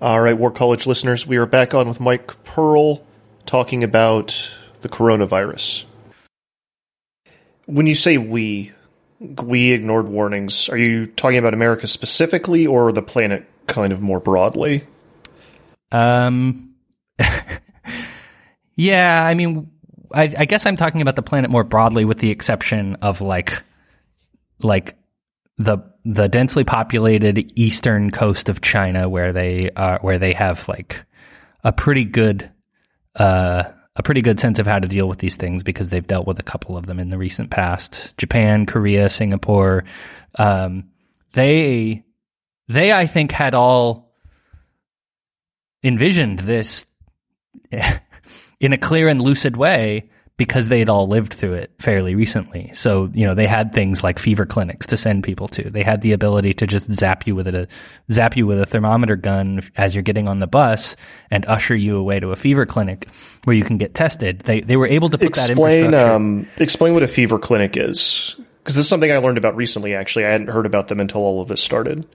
All 0.00 0.20
right, 0.20 0.38
War 0.38 0.52
College 0.52 0.86
listeners, 0.86 1.26
we 1.26 1.36
are 1.36 1.46
back 1.46 1.74
on 1.74 1.88
with 1.88 2.00
Mike 2.00 2.44
Pearl 2.44 3.02
talking 3.46 3.82
about 3.84 4.58
the 4.82 4.88
coronavirus. 4.88 5.84
When 7.66 7.86
you 7.86 7.94
say 7.94 8.18
we, 8.18 8.72
we 9.20 9.72
ignored 9.72 10.08
warnings, 10.08 10.68
are 10.68 10.76
you 10.76 11.06
talking 11.06 11.38
about 11.38 11.54
America 11.54 11.86
specifically 11.86 12.66
or 12.66 12.92
the 12.92 13.02
planet 13.02 13.48
kind 13.66 13.92
of 13.92 14.00
more 14.00 14.20
broadly? 14.20 14.82
Um, 15.90 16.74
yeah, 18.74 19.24
I 19.24 19.34
mean, 19.34 19.70
I, 20.14 20.34
I 20.38 20.44
guess 20.44 20.66
I'm 20.66 20.76
talking 20.76 21.02
about 21.02 21.16
the 21.16 21.22
planet 21.22 21.50
more 21.50 21.64
broadly, 21.64 22.04
with 22.04 22.18
the 22.18 22.30
exception 22.30 22.96
of 22.96 23.20
like, 23.20 23.62
like 24.60 24.96
the 25.58 25.78
the 26.04 26.28
densely 26.28 26.64
populated 26.64 27.52
eastern 27.56 28.10
coast 28.10 28.48
of 28.48 28.60
China, 28.60 29.08
where 29.08 29.32
they 29.32 29.70
are, 29.76 29.98
where 30.00 30.18
they 30.18 30.32
have 30.32 30.66
like 30.68 31.04
a 31.62 31.72
pretty 31.72 32.04
good, 32.04 32.50
uh, 33.16 33.64
a 33.96 34.02
pretty 34.02 34.22
good 34.22 34.40
sense 34.40 34.58
of 34.58 34.66
how 34.66 34.78
to 34.78 34.88
deal 34.88 35.08
with 35.08 35.18
these 35.18 35.36
things 35.36 35.62
because 35.62 35.90
they've 35.90 36.06
dealt 36.06 36.26
with 36.26 36.38
a 36.38 36.42
couple 36.44 36.76
of 36.76 36.86
them 36.86 36.98
in 36.98 37.10
the 37.10 37.18
recent 37.18 37.50
past. 37.50 38.16
Japan, 38.16 38.64
Korea, 38.64 39.10
Singapore, 39.10 39.84
um, 40.38 40.88
they 41.34 42.04
they 42.68 42.92
I 42.92 43.06
think 43.06 43.32
had 43.32 43.54
all 43.54 44.14
envisioned 45.82 46.40
this 46.40 46.86
in 48.60 48.72
a 48.72 48.78
clear 48.78 49.08
and 49.08 49.20
lucid 49.20 49.56
way 49.56 50.08
because 50.36 50.68
they 50.68 50.78
had 50.78 50.88
all 50.88 51.06
lived 51.06 51.32
through 51.32 51.54
it 51.54 51.70
fairly 51.78 52.14
recently. 52.14 52.70
So, 52.74 53.10
you 53.12 53.26
know, 53.26 53.34
they 53.34 53.46
had 53.46 53.72
things 53.72 54.02
like 54.02 54.18
fever 54.18 54.46
clinics 54.46 54.86
to 54.88 54.96
send 54.96 55.24
people 55.24 55.46
to. 55.48 55.70
They 55.70 55.82
had 55.82 56.00
the 56.00 56.12
ability 56.12 56.54
to 56.54 56.66
just 56.66 56.92
zap 56.92 57.26
you 57.26 57.34
with 57.34 57.46
a 57.46 57.68
zap 58.10 58.36
you 58.36 58.46
with 58.46 58.60
a 58.60 58.66
thermometer 58.66 59.16
gun 59.16 59.60
as 59.76 59.94
you're 59.94 60.02
getting 60.02 60.28
on 60.28 60.38
the 60.38 60.46
bus 60.46 60.96
and 61.30 61.44
usher 61.46 61.76
you 61.76 61.96
away 61.96 62.18
to 62.20 62.30
a 62.30 62.36
fever 62.36 62.66
clinic 62.66 63.08
where 63.44 63.54
you 63.54 63.64
can 63.64 63.78
get 63.78 63.94
tested. 63.94 64.40
They 64.40 64.60
they 64.60 64.76
were 64.76 64.86
able 64.86 65.10
to 65.10 65.18
put 65.18 65.28
explain, 65.28 65.56
that 65.56 65.58
infrastructure. 65.58 66.14
Um, 66.14 66.48
explain 66.56 66.94
what 66.94 67.02
a 67.02 67.08
fever 67.08 67.38
clinic 67.38 67.76
is. 67.76 68.36
Because 68.58 68.76
this 68.76 68.84
is 68.84 68.88
something 68.88 69.10
I 69.10 69.18
learned 69.18 69.38
about 69.38 69.56
recently, 69.56 69.94
actually. 69.94 70.24
I 70.24 70.30
hadn't 70.30 70.48
heard 70.48 70.66
about 70.66 70.88
them 70.88 71.00
until 71.00 71.22
all 71.22 71.42
of 71.42 71.48
this 71.48 71.60
started. 71.60 72.06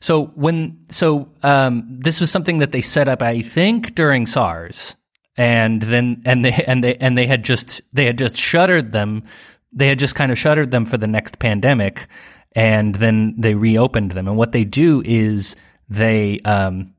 So 0.00 0.26
when 0.34 0.80
so 0.88 1.30
um, 1.44 1.84
this 1.86 2.20
was 2.20 2.30
something 2.30 2.58
that 2.58 2.72
they 2.72 2.82
set 2.82 3.06
up, 3.06 3.22
I 3.22 3.40
think, 3.40 3.94
during 3.94 4.26
SARS, 4.26 4.96
and 5.36 5.80
then 5.80 6.22
and 6.24 6.44
they 6.44 6.64
and 6.66 6.84
they 6.84 6.96
and 6.96 7.16
they 7.16 7.26
had 7.26 7.42
just 7.42 7.80
they 7.92 8.04
had 8.04 8.18
just 8.18 8.36
shuttered 8.36 8.92
them. 8.92 9.24
They 9.72 9.88
had 9.88 9.98
just 9.98 10.14
kind 10.14 10.30
of 10.30 10.38
shuttered 10.38 10.70
them 10.70 10.84
for 10.84 10.98
the 10.98 11.06
next 11.06 11.38
pandemic, 11.38 12.06
and 12.54 12.94
then 12.94 13.34
they 13.38 13.54
reopened 13.54 14.12
them. 14.12 14.28
And 14.28 14.36
what 14.36 14.52
they 14.52 14.64
do 14.64 15.02
is 15.04 15.56
they 15.88 16.38
um, 16.44 16.94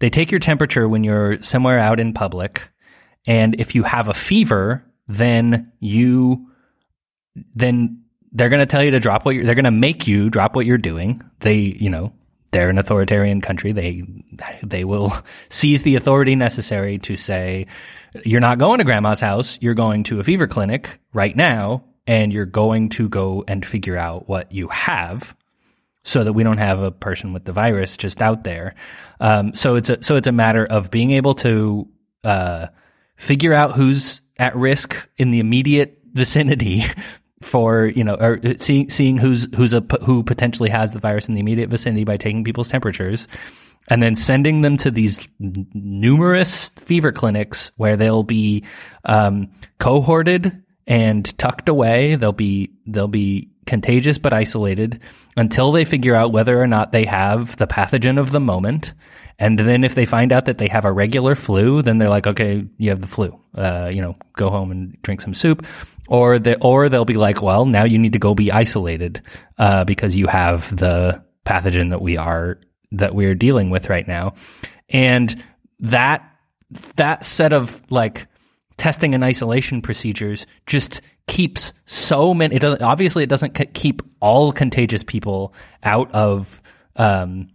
they 0.00 0.10
take 0.10 0.30
your 0.30 0.40
temperature 0.40 0.88
when 0.88 1.04
you're 1.04 1.40
somewhere 1.42 1.78
out 1.78 2.00
in 2.00 2.12
public, 2.12 2.68
and 3.26 3.60
if 3.60 3.74
you 3.74 3.84
have 3.84 4.08
a 4.08 4.14
fever, 4.14 4.84
then 5.06 5.72
you 5.78 6.48
then 7.54 8.02
they're 8.32 8.48
going 8.48 8.60
to 8.60 8.66
tell 8.66 8.82
you 8.82 8.92
to 8.92 9.00
drop 9.00 9.24
what 9.24 9.34
you're, 9.34 9.44
they're 9.44 9.54
going 9.54 9.64
to 9.64 9.70
make 9.70 10.06
you 10.06 10.30
drop 10.30 10.54
what 10.54 10.66
you're 10.66 10.78
doing. 10.78 11.22
They, 11.40 11.56
you 11.56 11.90
know, 11.90 12.12
they're 12.52 12.70
an 12.70 12.78
authoritarian 12.78 13.40
country. 13.40 13.72
They, 13.72 14.02
they 14.62 14.84
will 14.84 15.12
seize 15.48 15.82
the 15.82 15.96
authority 15.96 16.34
necessary 16.34 16.98
to 16.98 17.16
say, 17.16 17.66
you're 18.24 18.40
not 18.40 18.58
going 18.58 18.78
to 18.78 18.84
grandma's 18.84 19.20
house. 19.20 19.58
You're 19.60 19.74
going 19.74 20.02
to 20.04 20.20
a 20.20 20.24
fever 20.24 20.46
clinic 20.46 20.98
right 21.12 21.34
now 21.34 21.84
and 22.06 22.32
you're 22.32 22.46
going 22.46 22.88
to 22.90 23.08
go 23.08 23.44
and 23.46 23.64
figure 23.64 23.96
out 23.96 24.28
what 24.28 24.52
you 24.52 24.68
have 24.68 25.36
so 26.02 26.24
that 26.24 26.32
we 26.32 26.42
don't 26.42 26.58
have 26.58 26.80
a 26.80 26.90
person 26.90 27.32
with 27.32 27.44
the 27.44 27.52
virus 27.52 27.96
just 27.96 28.22
out 28.22 28.42
there. 28.42 28.74
Um, 29.20 29.54
so 29.54 29.76
it's 29.76 29.90
a, 29.90 30.02
so 30.02 30.16
it's 30.16 30.26
a 30.26 30.32
matter 30.32 30.64
of 30.64 30.90
being 30.90 31.12
able 31.12 31.34
to, 31.34 31.88
uh, 32.24 32.66
figure 33.16 33.52
out 33.52 33.72
who's 33.72 34.22
at 34.38 34.56
risk 34.56 35.08
in 35.18 35.30
the 35.30 35.40
immediate 35.40 35.98
vicinity 36.12 36.82
for 37.42 37.86
you 37.86 38.04
know 38.04 38.14
or 38.16 38.38
seeing 38.58 38.88
seeing 38.90 39.16
who's 39.16 39.48
who's 39.56 39.72
a 39.72 39.84
who 40.04 40.22
potentially 40.22 40.68
has 40.68 40.92
the 40.92 40.98
virus 40.98 41.28
in 41.28 41.34
the 41.34 41.40
immediate 41.40 41.70
vicinity 41.70 42.04
by 42.04 42.16
taking 42.16 42.44
people's 42.44 42.68
temperatures 42.68 43.26
and 43.88 44.02
then 44.02 44.14
sending 44.14 44.60
them 44.60 44.76
to 44.76 44.90
these 44.90 45.28
numerous 45.38 46.70
fever 46.70 47.12
clinics 47.12 47.72
where 47.76 47.96
they'll 47.96 48.22
be 48.22 48.62
um, 49.06 49.50
cohorted 49.78 50.62
and 50.86 51.36
tucked 51.38 51.68
away 51.68 52.14
they'll 52.14 52.32
be 52.32 52.70
they'll 52.86 53.08
be 53.08 53.48
contagious 53.64 54.18
but 54.18 54.32
isolated 54.32 55.00
until 55.36 55.72
they 55.72 55.84
figure 55.84 56.14
out 56.14 56.32
whether 56.32 56.60
or 56.60 56.66
not 56.66 56.92
they 56.92 57.06
have 57.06 57.56
the 57.56 57.66
pathogen 57.66 58.18
of 58.18 58.32
the 58.32 58.40
moment 58.40 58.92
and 59.40 59.58
then 59.58 59.84
if 59.84 59.94
they 59.94 60.04
find 60.04 60.32
out 60.32 60.44
that 60.44 60.58
they 60.58 60.68
have 60.68 60.84
a 60.84 60.92
regular 60.92 61.34
flu, 61.34 61.80
then 61.80 61.96
they're 61.96 62.10
like, 62.10 62.26
okay, 62.26 62.62
you 62.76 62.90
have 62.90 63.00
the 63.00 63.08
flu. 63.08 63.40
Uh, 63.54 63.90
you 63.90 64.02
know, 64.02 64.14
go 64.36 64.50
home 64.50 64.70
and 64.70 65.00
drink 65.00 65.22
some 65.22 65.32
soup. 65.32 65.66
Or 66.10 66.40
they, 66.40 66.56
or 66.56 66.88
they'll 66.88 67.04
be 67.04 67.14
like, 67.14 67.40
well, 67.40 67.64
now 67.64 67.84
you 67.84 67.96
need 67.96 68.14
to 68.14 68.18
go 68.18 68.34
be 68.34 68.50
isolated, 68.50 69.22
uh, 69.58 69.84
because 69.84 70.16
you 70.16 70.26
have 70.26 70.76
the 70.76 71.24
pathogen 71.46 71.90
that 71.90 72.02
we 72.02 72.18
are, 72.18 72.58
that 72.90 73.14
we're 73.14 73.36
dealing 73.36 73.70
with 73.70 73.88
right 73.88 74.06
now. 74.08 74.34
And 74.88 75.42
that, 75.78 76.28
that 76.96 77.24
set 77.24 77.52
of 77.52 77.80
like 77.90 78.26
testing 78.76 79.14
and 79.14 79.22
isolation 79.22 79.82
procedures 79.82 80.46
just 80.66 81.00
keeps 81.28 81.72
so 81.84 82.34
many, 82.34 82.56
it 82.56 82.64
obviously 82.64 83.22
it 83.22 83.28
doesn't 83.28 83.72
keep 83.74 84.02
all 84.18 84.50
contagious 84.50 85.04
people 85.04 85.54
out 85.84 86.10
of, 86.12 86.60
um, 86.96 87.50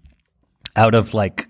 out 0.78 0.96
of 0.96 1.13
like 1.13 1.50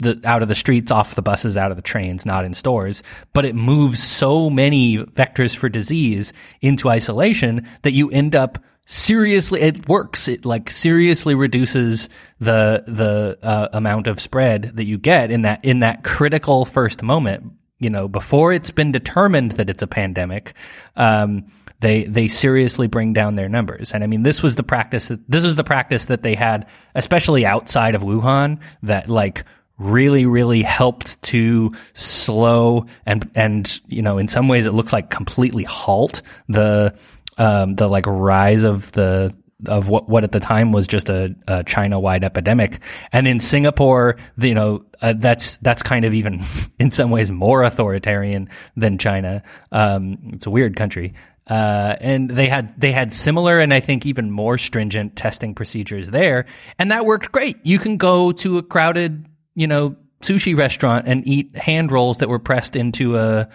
the 0.00 0.20
out 0.24 0.42
of 0.42 0.48
the 0.48 0.54
streets, 0.54 0.90
off 0.90 1.14
the 1.14 1.22
buses, 1.22 1.56
out 1.56 1.70
of 1.70 1.76
the 1.76 1.82
trains, 1.82 2.26
not 2.26 2.44
in 2.44 2.54
stores. 2.54 3.02
But 3.32 3.44
it 3.44 3.54
moves 3.54 4.02
so 4.02 4.50
many 4.50 4.98
vectors 4.98 5.56
for 5.56 5.68
disease 5.68 6.32
into 6.60 6.88
isolation 6.88 7.66
that 7.82 7.92
you 7.92 8.10
end 8.10 8.34
up 8.34 8.58
seriously. 8.86 9.60
It 9.60 9.88
works. 9.88 10.28
It 10.28 10.44
like 10.44 10.70
seriously 10.70 11.34
reduces 11.34 12.08
the 12.38 12.84
the 12.86 13.38
uh, 13.42 13.68
amount 13.72 14.06
of 14.06 14.20
spread 14.20 14.72
that 14.74 14.84
you 14.84 14.98
get 14.98 15.30
in 15.30 15.42
that 15.42 15.64
in 15.64 15.80
that 15.80 16.04
critical 16.04 16.64
first 16.64 17.02
moment. 17.02 17.52
You 17.78 17.88
know, 17.88 18.08
before 18.08 18.52
it's 18.52 18.70
been 18.70 18.92
determined 18.92 19.52
that 19.52 19.70
it's 19.70 19.82
a 19.82 19.86
pandemic. 19.86 20.54
Um, 20.96 21.46
they 21.80 22.04
they 22.04 22.28
seriously 22.28 22.86
bring 22.86 23.14
down 23.14 23.34
their 23.34 23.48
numbers. 23.48 23.92
And 23.92 24.04
I 24.04 24.06
mean, 24.06 24.22
this 24.22 24.42
was 24.42 24.54
the 24.54 24.62
practice. 24.62 25.08
That, 25.08 25.20
this 25.28 25.42
was 25.42 25.56
the 25.56 25.64
practice 25.64 26.06
that 26.06 26.22
they 26.22 26.34
had, 26.34 26.66
especially 26.94 27.46
outside 27.46 27.94
of 27.94 28.02
Wuhan, 28.02 28.60
that 28.82 29.08
like 29.08 29.44
really, 29.80 30.26
really 30.26 30.62
helped 30.62 31.20
to 31.22 31.72
slow 31.94 32.84
and, 33.06 33.28
and, 33.34 33.80
you 33.88 34.02
know, 34.02 34.18
in 34.18 34.28
some 34.28 34.46
ways 34.46 34.66
it 34.66 34.72
looks 34.72 34.92
like 34.92 35.08
completely 35.08 35.64
halt 35.64 36.20
the, 36.48 36.94
um, 37.38 37.74
the 37.76 37.88
like 37.88 38.06
rise 38.06 38.62
of 38.64 38.92
the, 38.92 39.34
of 39.66 39.88
what, 39.88 40.06
what 40.06 40.22
at 40.22 40.32
the 40.32 40.40
time 40.40 40.72
was 40.72 40.86
just 40.86 41.08
a, 41.08 41.34
a 41.48 41.64
China-wide 41.64 42.24
epidemic. 42.24 42.80
And 43.10 43.26
in 43.26 43.40
Singapore, 43.40 44.16
you 44.36 44.54
know, 44.54 44.84
uh, 45.00 45.14
that's, 45.16 45.56
that's 45.58 45.82
kind 45.82 46.04
of 46.04 46.12
even 46.12 46.44
in 46.78 46.90
some 46.90 47.10
ways 47.10 47.30
more 47.30 47.62
authoritarian 47.62 48.50
than 48.76 48.98
China. 48.98 49.42
Um, 49.72 50.18
it's 50.34 50.46
a 50.46 50.50
weird 50.50 50.76
country. 50.76 51.14
Uh, 51.46 51.96
and 52.00 52.30
they 52.30 52.46
had 52.46 52.80
they 52.80 52.92
had 52.92 53.12
similar 53.12 53.58
and 53.58 53.74
I 53.74 53.80
think 53.80 54.06
even 54.06 54.30
more 54.30 54.56
stringent 54.56 55.16
testing 55.16 55.56
procedures 55.56 56.08
there, 56.08 56.46
and 56.78 56.92
that 56.92 57.06
worked 57.06 57.32
great. 57.32 57.56
You 57.64 57.80
can 57.80 57.96
go 57.96 58.30
to 58.30 58.58
a 58.58 58.62
crowded 58.62 59.26
you 59.60 59.66
know, 59.66 59.94
sushi 60.22 60.56
restaurant 60.56 61.06
and 61.06 61.26
eat 61.26 61.56
hand 61.56 61.92
rolls 61.92 62.18
that 62.18 62.28
were 62.28 62.38
pressed 62.38 62.76
into 62.76 63.18
a 63.18 63.48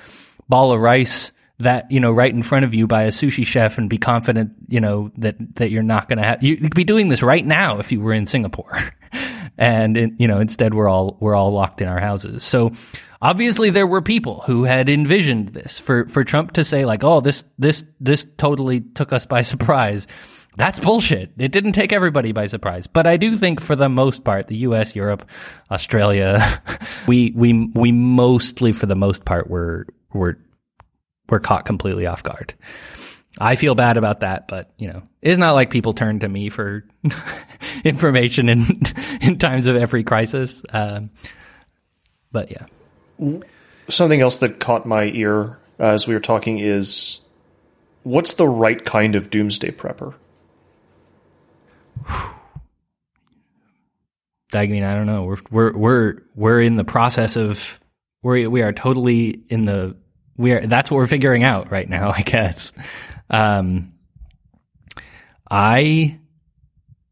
ball 0.48 0.72
of 0.72 0.80
rice 0.80 1.32
that 1.60 1.90
you 1.92 2.00
know 2.00 2.12
right 2.12 2.34
in 2.34 2.44
front 2.44 2.66
of 2.66 2.74
you 2.74 2.86
by 2.86 3.04
a 3.04 3.10
sushi 3.10 3.46
chef 3.46 3.78
and 3.78 3.90
be 3.90 3.98
confident 3.98 4.52
you 4.68 4.82
know 4.82 5.10
that 5.18 5.36
that 5.56 5.72
you're 5.72 5.84
not 5.84 6.10
going 6.10 6.18
to 6.18 6.24
have 6.24 6.44
you 6.44 6.58
could 6.58 6.76
be 6.76 6.84
doing 6.84 7.08
this 7.08 7.24
right 7.24 7.46
now 7.46 7.80
if 7.80 7.92
you 7.92 8.00
were 8.02 8.14
in 8.14 8.26
Singapore. 8.26 8.80
And 9.58 9.96
it, 9.96 10.12
you 10.18 10.28
know 10.28 10.40
instead 10.40 10.74
we're 10.74 10.90
all 10.90 11.16
we're 11.22 11.34
all 11.34 11.52
locked 11.52 11.82
in 11.82 11.88
our 11.88 12.00
houses. 12.00 12.44
So 12.44 12.74
obviously 13.22 13.70
there 13.70 13.88
were 13.88 14.02
people 14.02 14.44
who 14.46 14.66
had 14.66 14.90
envisioned 14.90 15.54
this. 15.54 15.80
For 15.80 16.10
for 16.10 16.26
Trump 16.26 16.52
to 16.54 16.66
say 16.66 16.84
like 16.84 17.06
oh 17.06 17.22
this 17.22 17.46
this 17.58 17.86
this 18.02 18.28
totally 18.36 18.82
took 18.82 19.14
us 19.14 19.26
by 19.26 19.42
surprise 19.54 20.08
that's 20.58 20.80
bullshit. 20.80 21.32
It 21.38 21.52
didn't 21.52 21.74
take 21.74 21.92
everybody 21.92 22.32
by 22.32 22.48
surprise, 22.48 22.88
but 22.88 23.08
I 23.08 23.18
do 23.18 23.36
think 23.36 23.62
for 23.62 23.76
the 23.76 23.90
most 23.90 24.24
part, 24.24 24.48
the 24.48 24.58
U.S., 24.58 24.96
Europe, 24.96 25.28
Australia, 25.70 26.62
we 27.08 27.32
we 27.36 27.70
we 27.74 27.92
mostly, 27.92 28.72
for 28.74 28.86
the 28.86 28.96
most 28.96 29.26
part, 29.26 29.50
were 29.50 29.86
were 30.14 30.38
were 31.30 31.40
caught 31.40 31.66
completely 31.66 32.06
off 32.06 32.24
guard. 32.24 32.54
I 33.38 33.58
feel 33.58 33.76
bad 33.76 33.98
about 33.98 34.22
that, 34.22 34.48
but 34.48 34.72
you 34.78 34.88
know, 34.88 35.04
it's 35.22 35.38
not 35.38 35.54
like 35.54 35.70
people 35.70 35.94
turn 35.94 36.20
to 36.20 36.30
me 36.30 36.50
for 36.50 36.86
information 37.84 38.48
in 38.48 38.82
in 39.22 39.38
times 39.38 39.68
of 39.68 39.76
every 39.76 40.04
crisis. 40.04 40.64
Um, 40.72 41.10
but 42.32 42.52
yeah, 42.52 43.40
something 43.90 44.22
else 44.22 44.38
that 44.38 44.60
caught 44.60 44.86
my 44.86 45.06
ear 45.06 45.58
as 45.80 46.08
we 46.08 46.14
were 46.14 46.22
talking 46.22 46.60
is 46.60 47.20
what's 48.04 48.36
the 48.36 48.48
right 48.48 48.84
kind 48.86 49.16
of 49.16 49.30
doomsday 49.30 49.72
prepper? 49.72 50.16
I 54.54 54.68
mean, 54.68 54.84
I 54.84 54.94
don't 54.94 55.06
know. 55.06 55.24
We're 55.24 55.38
we're 55.52 55.78
we're 55.78 56.16
we're 56.36 56.62
in 56.62 56.76
the 56.76 56.84
process 56.84 57.36
of 57.36 57.80
we 58.24 58.48
we 58.48 58.62
are 58.62 58.74
totally 58.74 59.44
in 59.50 59.66
the 59.66 59.98
we 60.38 60.54
are 60.54 60.66
that's 60.66 60.90
what 60.90 60.98
we're 60.98 61.08
figuring 61.08 61.44
out 61.44 61.72
right 61.72 61.90
now, 61.90 62.12
I 62.16 62.22
guess. 62.22 62.72
Um, 63.30 63.94
I 65.50 66.20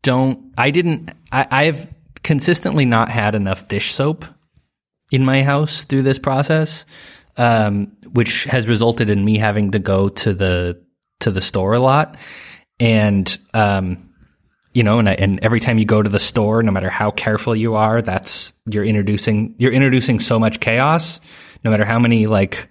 don't. 0.01 0.53
I 0.57 0.71
didn't. 0.71 1.11
I, 1.31 1.47
I've 1.49 1.87
consistently 2.23 2.85
not 2.85 3.09
had 3.09 3.35
enough 3.35 3.67
dish 3.67 3.93
soap 3.93 4.25
in 5.11 5.25
my 5.25 5.43
house 5.43 5.83
through 5.83 6.03
this 6.03 6.19
process, 6.19 6.85
um, 7.37 7.95
which 8.11 8.45
has 8.45 8.67
resulted 8.67 9.09
in 9.09 9.23
me 9.23 9.37
having 9.37 9.71
to 9.71 9.79
go 9.79 10.09
to 10.09 10.33
the 10.33 10.81
to 11.19 11.31
the 11.31 11.41
store 11.41 11.73
a 11.73 11.79
lot, 11.79 12.17
and 12.79 13.37
um, 13.53 14.12
you 14.73 14.83
know, 14.83 14.99
and 14.99 15.07
and 15.07 15.39
every 15.43 15.59
time 15.59 15.77
you 15.77 15.85
go 15.85 16.01
to 16.01 16.09
the 16.09 16.19
store, 16.19 16.63
no 16.63 16.71
matter 16.71 16.89
how 16.89 17.11
careful 17.11 17.55
you 17.55 17.75
are, 17.75 18.01
that's 18.01 18.53
you're 18.65 18.85
introducing 18.85 19.55
you're 19.57 19.71
introducing 19.71 20.19
so 20.19 20.39
much 20.39 20.59
chaos. 20.59 21.21
No 21.63 21.71
matter 21.71 21.85
how 21.85 21.99
many 21.99 22.27
like, 22.27 22.69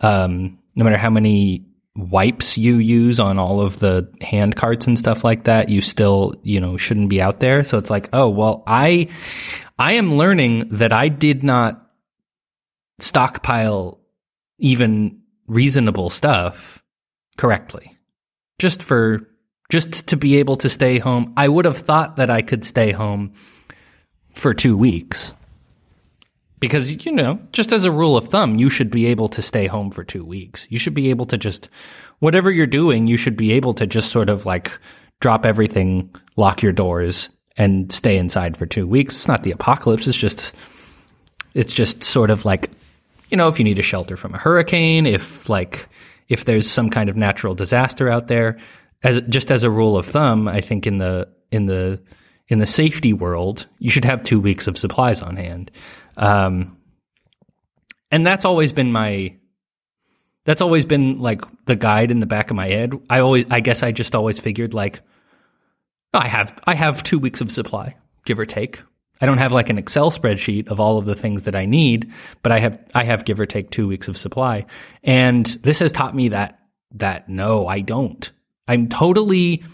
um, 0.00 0.58
no 0.74 0.84
matter 0.84 0.96
how 0.96 1.10
many 1.10 1.66
wipes 1.96 2.58
you 2.58 2.76
use 2.76 3.20
on 3.20 3.38
all 3.38 3.60
of 3.62 3.78
the 3.78 4.12
hand 4.20 4.56
carts 4.56 4.86
and 4.86 4.98
stuff 4.98 5.22
like 5.22 5.44
that, 5.44 5.68
you 5.68 5.80
still, 5.80 6.34
you 6.42 6.60
know, 6.60 6.76
shouldn't 6.76 7.08
be 7.08 7.20
out 7.22 7.40
there. 7.40 7.64
So 7.64 7.78
it's 7.78 7.90
like, 7.90 8.08
oh, 8.12 8.28
well, 8.28 8.64
I, 8.66 9.08
I 9.78 9.92
am 9.92 10.14
learning 10.14 10.70
that 10.70 10.92
I 10.92 11.08
did 11.08 11.44
not 11.44 11.88
stockpile 12.98 14.00
even 14.58 15.20
reasonable 15.46 16.10
stuff 16.10 16.82
correctly. 17.36 17.96
Just 18.58 18.82
for, 18.82 19.28
just 19.70 20.06
to 20.08 20.16
be 20.16 20.36
able 20.36 20.56
to 20.56 20.68
stay 20.68 20.98
home. 20.98 21.32
I 21.36 21.48
would 21.48 21.64
have 21.64 21.78
thought 21.78 22.16
that 22.16 22.30
I 22.30 22.42
could 22.42 22.64
stay 22.64 22.92
home 22.92 23.32
for 24.34 24.52
two 24.52 24.76
weeks. 24.76 25.32
Because 26.60 27.04
you 27.04 27.12
know 27.12 27.38
just 27.52 27.72
as 27.72 27.84
a 27.84 27.92
rule 27.92 28.16
of 28.16 28.28
thumb 28.28 28.56
you 28.56 28.70
should 28.70 28.90
be 28.90 29.06
able 29.06 29.28
to 29.28 29.42
stay 29.42 29.66
home 29.66 29.90
for 29.90 30.02
2 30.02 30.24
weeks. 30.24 30.66
You 30.70 30.78
should 30.78 30.94
be 30.94 31.10
able 31.10 31.26
to 31.26 31.36
just 31.36 31.68
whatever 32.20 32.50
you're 32.50 32.66
doing 32.66 33.06
you 33.06 33.18
should 33.18 33.36
be 33.36 33.52
able 33.52 33.74
to 33.74 33.86
just 33.86 34.10
sort 34.10 34.30
of 34.30 34.46
like 34.46 34.78
drop 35.20 35.44
everything 35.44 36.14
lock 36.36 36.62
your 36.62 36.72
doors 36.72 37.28
and 37.58 37.92
stay 37.92 38.16
inside 38.16 38.56
for 38.56 38.64
2 38.64 38.86
weeks. 38.86 39.14
It's 39.14 39.28
not 39.28 39.42
the 39.42 39.50
apocalypse. 39.50 40.06
It's 40.06 40.16
just 40.16 40.54
it's 41.54 41.74
just 41.74 42.02
sort 42.02 42.30
of 42.30 42.46
like 42.46 42.70
you 43.30 43.36
know 43.36 43.48
if 43.48 43.58
you 43.58 43.64
need 43.64 43.78
a 43.78 43.82
shelter 43.82 44.16
from 44.16 44.32
a 44.32 44.38
hurricane 44.38 45.04
if 45.04 45.50
like 45.50 45.86
if 46.28 46.46
there's 46.46 46.70
some 46.70 46.88
kind 46.88 47.10
of 47.10 47.16
natural 47.16 47.54
disaster 47.54 48.08
out 48.08 48.28
there 48.28 48.56
as 49.04 49.20
just 49.28 49.50
as 49.50 49.62
a 49.62 49.70
rule 49.70 49.96
of 49.96 50.06
thumb 50.06 50.48
i 50.48 50.60
think 50.60 50.86
in 50.86 50.98
the 50.98 51.28
in 51.50 51.66
the 51.66 52.02
in 52.48 52.58
the 52.58 52.66
safety 52.66 53.12
world 53.12 53.66
you 53.78 53.90
should 53.90 54.04
have 54.04 54.22
2 54.22 54.40
weeks 54.40 54.66
of 54.66 54.76
supplies 54.76 55.22
on 55.22 55.36
hand 55.36 55.70
um, 56.16 56.76
and 58.10 58.26
that's 58.26 58.44
always 58.44 58.72
been 58.72 58.92
my 58.92 59.34
that's 60.44 60.62
always 60.62 60.84
been 60.86 61.18
like 61.18 61.42
the 61.64 61.76
guide 61.76 62.10
in 62.10 62.20
the 62.20 62.26
back 62.26 62.50
of 62.50 62.56
my 62.56 62.68
head. 62.68 62.94
I 63.10 63.20
always 63.20 63.46
I 63.50 63.60
guess 63.60 63.82
I 63.82 63.92
just 63.92 64.14
always 64.14 64.38
figured 64.38 64.74
like 64.74 65.00
I 66.12 66.28
have 66.28 66.58
I 66.66 66.74
have 66.74 67.02
2 67.02 67.18
weeks 67.18 67.40
of 67.40 67.50
supply, 67.50 67.96
give 68.24 68.38
or 68.38 68.46
take. 68.46 68.82
I 69.20 69.26
don't 69.26 69.38
have 69.38 69.52
like 69.52 69.70
an 69.70 69.78
Excel 69.78 70.10
spreadsheet 70.10 70.68
of 70.68 70.80
all 70.80 70.98
of 70.98 71.06
the 71.06 71.14
things 71.14 71.44
that 71.44 71.54
I 71.54 71.66
need, 71.66 72.12
but 72.42 72.52
I 72.52 72.58
have 72.58 72.78
I 72.94 73.04
have 73.04 73.24
give 73.24 73.40
or 73.40 73.46
take 73.46 73.70
2 73.70 73.88
weeks 73.88 74.08
of 74.08 74.16
supply. 74.16 74.66
And 75.02 75.46
this 75.62 75.78
has 75.78 75.92
taught 75.92 76.14
me 76.14 76.28
that 76.28 76.60
that 76.92 77.28
no, 77.28 77.66
I 77.66 77.80
don't. 77.80 78.30
I'm 78.66 78.88
totally 78.88 79.64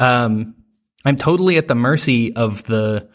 um 0.00 0.54
I'm 1.04 1.16
totally 1.16 1.58
at 1.58 1.68
the 1.68 1.74
mercy 1.74 2.34
of 2.34 2.64
the 2.64 3.08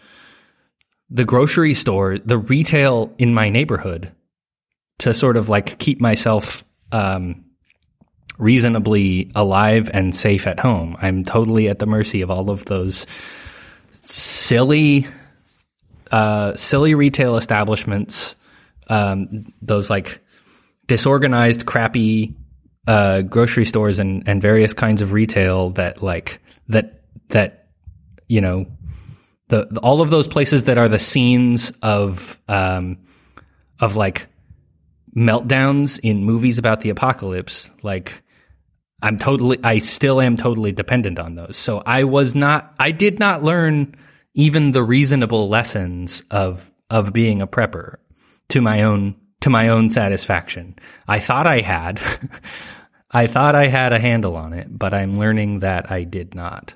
the 1.10 1.26
grocery 1.26 1.74
store, 1.74 2.18
the 2.20 2.38
retail 2.38 3.14
in 3.18 3.34
my 3.34 3.50
neighborhood 3.50 4.12
to 5.00 5.14
sort 5.14 5.38
of 5.38 5.50
like 5.50 5.80
keep 5.80 6.00
myself 6.00 6.64
um, 6.92 7.46
reasonably 8.38 9.32
alive 9.36 9.90
and 9.94 10.16
safe 10.16 10.46
at 10.46 10.60
home. 10.60 10.96
I'm 11.02 11.24
totally 11.24 11.68
at 11.68 11.80
the 11.80 11.86
mercy 11.86 12.22
of 12.22 12.30
all 12.30 12.50
of 12.50 12.66
those 12.66 13.08
silly, 13.92 15.08
uh, 16.12 16.54
silly 16.56 16.96
retail 16.96 17.38
establishments, 17.38 18.36
um, 18.88 19.52
those 19.62 19.90
like 19.90 20.22
disorganized, 20.88 21.66
crappy 21.66 22.36
uh, 22.90 23.22
grocery 23.22 23.66
stores 23.66 24.00
and, 24.00 24.28
and 24.28 24.42
various 24.42 24.74
kinds 24.74 25.04
of 25.04 25.14
retail 25.14 25.70
that 25.70 26.02
like 26.02 26.42
that 26.70 27.04
that 27.28 27.68
you 28.28 28.42
know 28.42 28.66
the, 29.50 29.68
the, 29.70 29.80
all 29.82 30.02
of 30.02 30.10
those 30.10 30.28
places 30.28 30.64
that 30.64 30.80
are 30.80 30.88
the 30.88 30.98
scenes 30.98 31.72
of 31.84 32.40
um, 32.48 32.98
of 33.80 33.96
like 33.96 34.26
meltdowns 35.16 36.00
in 36.02 36.24
movies 36.24 36.58
about 36.58 36.82
the 36.82 36.90
apocalypse 36.90 37.70
like 37.84 38.24
i'm 39.04 39.18
totally 39.18 39.60
i 39.64 39.78
still 39.78 40.20
am 40.20 40.36
totally 40.36 40.72
dependent 40.72 41.20
on 41.20 41.36
those. 41.36 41.58
So 41.58 41.84
i 41.86 42.04
was 42.06 42.34
not 42.34 42.74
i 42.80 42.90
did 42.90 43.20
not 43.20 43.44
learn 43.44 43.94
even 44.34 44.72
the 44.72 44.84
reasonable 44.84 45.48
lessons 45.48 46.24
of 46.32 46.72
of 46.90 47.14
being 47.14 47.40
a 47.40 47.48
prepper 47.48 47.98
to 48.50 48.62
my 48.62 48.82
own 48.82 49.16
to 49.42 49.52
my 49.52 49.70
own 49.70 49.92
satisfaction. 49.92 50.76
I 51.08 51.20
thought 51.20 51.46
i 51.46 51.62
had 51.62 52.02
i 53.12 53.28
thought 53.28 53.56
i 53.56 53.68
had 53.68 53.94
a 53.94 54.00
handle 54.00 54.36
on 54.36 54.54
it 54.54 54.68
but 54.70 54.94
i'm 54.94 55.18
learning 55.18 55.60
that 55.60 55.92
i 55.92 56.04
did 56.04 56.36
not. 56.36 56.74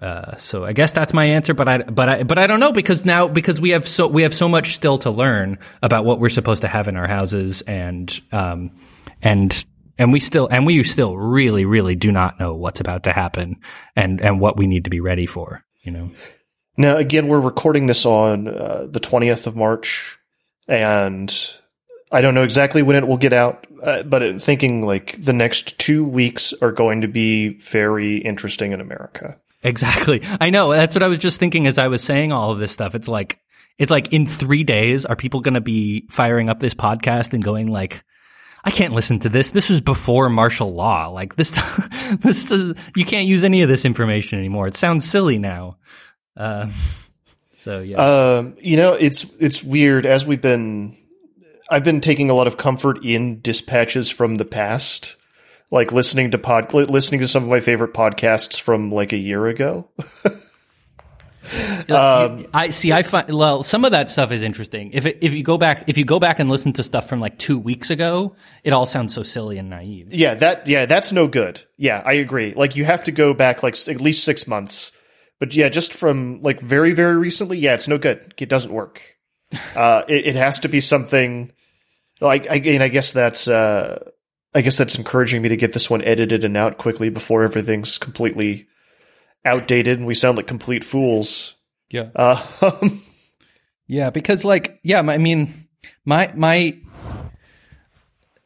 Uh, 0.00 0.36
so 0.36 0.64
I 0.64 0.72
guess 0.72 0.92
that's 0.92 1.14
my 1.14 1.26
answer, 1.26 1.54
but 1.54 1.68
I 1.68 1.78
but 1.78 2.08
I 2.08 2.22
but 2.24 2.36
I 2.36 2.48
don't 2.48 2.58
know 2.58 2.72
because 2.72 3.04
now 3.04 3.28
because 3.28 3.60
we 3.60 3.70
have 3.70 3.86
so 3.86 4.08
we 4.08 4.22
have 4.22 4.34
so 4.34 4.48
much 4.48 4.74
still 4.74 4.98
to 4.98 5.12
learn 5.12 5.60
about 5.80 6.04
what 6.04 6.18
we're 6.18 6.28
supposed 6.28 6.62
to 6.62 6.68
have 6.68 6.88
in 6.88 6.96
our 6.96 7.06
houses 7.06 7.62
and 7.62 8.20
um 8.32 8.72
and 9.22 9.64
and 9.98 10.12
we 10.12 10.18
still 10.18 10.48
and 10.50 10.66
we 10.66 10.82
still 10.82 11.16
really 11.16 11.64
really 11.66 11.94
do 11.94 12.10
not 12.10 12.40
know 12.40 12.52
what's 12.52 12.80
about 12.80 13.04
to 13.04 13.12
happen 13.12 13.60
and 13.94 14.20
and 14.20 14.40
what 14.40 14.56
we 14.56 14.66
need 14.66 14.84
to 14.84 14.90
be 14.90 14.98
ready 14.98 15.26
for 15.26 15.62
you 15.82 15.92
know? 15.92 16.10
Now 16.76 16.96
again 16.96 17.28
we're 17.28 17.40
recording 17.40 17.86
this 17.86 18.04
on 18.04 18.48
uh, 18.48 18.86
the 18.90 19.00
20th 19.00 19.46
of 19.46 19.54
march 19.54 20.18
and 20.66 21.32
i 22.10 22.20
don't 22.20 22.34
know 22.34 22.44
exactly 22.44 22.82
when 22.82 22.96
it 22.96 23.06
will 23.06 23.18
get 23.18 23.32
out 23.32 23.66
uh, 23.82 24.02
but 24.04 24.40
thinking 24.40 24.86
like 24.86 25.22
the 25.22 25.32
next 25.32 25.78
two 25.78 26.04
weeks 26.04 26.52
are 26.62 26.72
going 26.72 27.00
to 27.00 27.08
be 27.08 27.48
very 27.58 28.18
interesting 28.18 28.72
in 28.72 28.80
america 28.80 29.38
Exactly. 29.62 30.22
I 30.40 30.50
know. 30.50 30.72
That's 30.72 30.94
what 30.94 31.02
I 31.02 31.08
was 31.08 31.18
just 31.18 31.38
thinking 31.38 31.66
as 31.66 31.78
I 31.78 31.88
was 31.88 32.02
saying 32.02 32.32
all 32.32 32.50
of 32.50 32.58
this 32.58 32.72
stuff. 32.72 32.94
It's 32.94 33.08
like, 33.08 33.38
it's 33.78 33.90
like 33.90 34.12
in 34.12 34.26
three 34.26 34.64
days, 34.64 35.06
are 35.06 35.16
people 35.16 35.40
going 35.40 35.54
to 35.54 35.60
be 35.60 36.06
firing 36.10 36.48
up 36.48 36.58
this 36.58 36.74
podcast 36.74 37.32
and 37.32 37.42
going 37.42 37.68
like, 37.68 38.02
I 38.64 38.70
can't 38.70 38.92
listen 38.92 39.18
to 39.20 39.28
this. 39.28 39.50
This 39.50 39.68
was 39.68 39.80
before 39.80 40.28
martial 40.28 40.72
law. 40.72 41.08
Like 41.08 41.36
this, 41.36 41.50
this 42.18 42.50
is, 42.50 42.74
you 42.96 43.04
can't 43.04 43.26
use 43.26 43.44
any 43.44 43.62
of 43.62 43.68
this 43.68 43.84
information 43.84 44.38
anymore. 44.38 44.66
It 44.66 44.76
sounds 44.76 45.08
silly 45.08 45.38
now. 45.38 45.78
Uh, 46.36 46.68
so 47.52 47.80
yeah. 47.80 47.98
Um, 47.98 48.56
you 48.60 48.76
know, 48.76 48.94
it's, 48.94 49.24
it's 49.38 49.62
weird 49.62 50.06
as 50.06 50.26
we've 50.26 50.42
been, 50.42 50.96
I've 51.72 51.84
been 51.84 52.00
taking 52.00 52.30
a 52.30 52.34
lot 52.34 52.46
of 52.46 52.56
comfort 52.56 53.04
in 53.04 53.40
dispatches 53.40 54.10
from 54.10 54.36
the 54.36 54.44
past 54.44 55.16
like 55.72 55.90
listening 55.90 56.30
to 56.30 56.38
pod 56.38 56.72
listening 56.72 57.20
to 57.22 57.26
some 57.26 57.42
of 57.42 57.48
my 57.48 57.58
favorite 57.58 57.94
podcasts 57.94 58.60
from 58.60 58.92
like 58.92 59.12
a 59.12 59.16
year 59.16 59.46
ago. 59.46 59.88
um, 61.88 62.46
I 62.52 62.68
see. 62.68 62.92
I 62.92 63.02
find 63.02 63.34
well, 63.36 63.62
some 63.62 63.86
of 63.86 63.92
that 63.92 64.10
stuff 64.10 64.30
is 64.30 64.42
interesting. 64.42 64.90
If 64.92 65.06
it, 65.06 65.18
if 65.22 65.32
you 65.32 65.42
go 65.42 65.56
back, 65.56 65.84
if 65.88 65.96
you 65.96 66.04
go 66.04 66.20
back 66.20 66.38
and 66.38 66.50
listen 66.50 66.74
to 66.74 66.82
stuff 66.82 67.08
from 67.08 67.20
like 67.20 67.38
two 67.38 67.58
weeks 67.58 67.88
ago, 67.88 68.36
it 68.62 68.74
all 68.74 68.84
sounds 68.84 69.14
so 69.14 69.22
silly 69.22 69.56
and 69.56 69.70
naive. 69.70 70.12
Yeah, 70.12 70.34
that 70.34 70.68
yeah, 70.68 70.84
that's 70.84 71.10
no 71.10 71.26
good. 71.26 71.64
Yeah, 71.78 72.02
I 72.04 72.12
agree. 72.12 72.52
Like 72.52 72.76
you 72.76 72.84
have 72.84 73.04
to 73.04 73.12
go 73.12 73.32
back 73.32 73.62
like 73.62 73.76
at 73.88 74.00
least 74.00 74.24
six 74.24 74.46
months. 74.46 74.92
But 75.40 75.54
yeah, 75.54 75.70
just 75.70 75.94
from 75.94 76.42
like 76.42 76.60
very 76.60 76.92
very 76.92 77.16
recently, 77.16 77.56
yeah, 77.58 77.74
it's 77.74 77.88
no 77.88 77.96
good. 77.96 78.34
It 78.38 78.48
doesn't 78.48 78.72
work. 78.72 79.02
Uh, 79.76 80.02
it, 80.08 80.28
it 80.28 80.34
has 80.34 80.58
to 80.60 80.68
be 80.68 80.80
something. 80.80 81.52
Like 82.22 82.46
again, 82.46 82.82
I 82.82 82.88
guess 82.88 83.12
that's 83.12 83.48
uh, 83.48 84.10
I 84.54 84.60
guess 84.60 84.76
that's 84.76 84.96
encouraging 84.96 85.42
me 85.42 85.48
to 85.50 85.56
get 85.56 85.72
this 85.72 85.90
one 85.90 86.02
edited 86.02 86.44
and 86.44 86.56
out 86.56 86.78
quickly 86.78 87.08
before 87.08 87.42
everything's 87.42 87.98
completely 87.98 88.68
outdated 89.44 89.98
and 89.98 90.06
we 90.06 90.14
sound 90.14 90.36
like 90.36 90.46
complete 90.46 90.84
fools. 90.84 91.56
Yeah. 91.90 92.08
Uh, 92.14 92.88
yeah, 93.86 94.10
because 94.10 94.44
like, 94.44 94.80
yeah, 94.82 95.00
I 95.00 95.18
mean, 95.18 95.52
my 96.04 96.32
my 96.34 96.78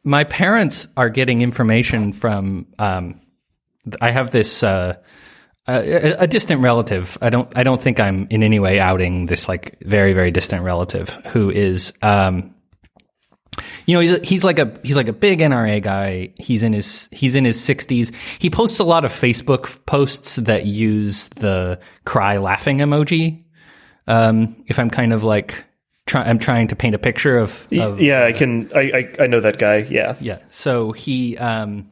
my 0.03 0.23
parents 0.23 0.87
are 0.97 1.09
getting 1.09 1.41
information 1.41 2.13
from. 2.13 2.67
Um, 2.79 3.21
I 4.01 4.11
have 4.11 4.31
this 4.31 4.63
uh, 4.63 4.97
a, 5.67 6.23
a, 6.23 6.27
distant 6.27 6.61
relative. 6.61 7.17
I 7.21 7.29
don't. 7.29 7.55
I 7.57 7.63
don't 7.63 7.81
think 7.81 7.99
I'm 7.99 8.27
in 8.29 8.43
any 8.43 8.59
way 8.59 8.79
outing 8.79 9.27
this 9.27 9.47
like 9.47 9.79
very 9.81 10.13
very 10.13 10.31
distant 10.31 10.63
relative 10.63 11.09
who 11.27 11.49
is 11.49 11.93
um, 12.01 12.55
you 13.85 13.93
know, 13.93 13.99
he's 13.99 14.27
he's 14.27 14.43
like 14.43 14.59
a 14.59 14.73
he's 14.83 14.95
like 14.95 15.07
a 15.07 15.13
big 15.13 15.39
NRA 15.39 15.81
guy. 15.81 16.33
He's 16.37 16.63
in 16.63 16.73
his 16.73 17.09
he's 17.11 17.35
in 17.35 17.45
his 17.45 17.57
60s. 17.57 18.13
He 18.39 18.49
posts 18.49 18.79
a 18.79 18.83
lot 18.83 19.05
of 19.05 19.11
Facebook 19.11 19.83
posts 19.85 20.35
that 20.37 20.65
use 20.65 21.29
the 21.29 21.79
cry 22.05 22.37
laughing 22.37 22.79
emoji. 22.79 23.43
Um, 24.07 24.63
if 24.67 24.79
I'm 24.79 24.89
kind 24.89 25.13
of 25.13 25.23
like 25.23 25.65
try, 26.05 26.23
I'm 26.23 26.39
trying 26.39 26.69
to 26.69 26.75
paint 26.75 26.95
a 26.95 26.99
picture 26.99 27.37
of, 27.37 27.67
of 27.73 28.01
yeah, 28.01 28.23
I 28.23 28.31
can. 28.31 28.71
I, 28.73 28.79
I 28.79 29.23
I 29.23 29.27
know 29.27 29.39
that 29.39 29.59
guy. 29.59 29.77
Yeah. 29.77 30.15
yeah. 30.19 30.39
So 30.49 30.93
he 30.93 31.37
um 31.37 31.91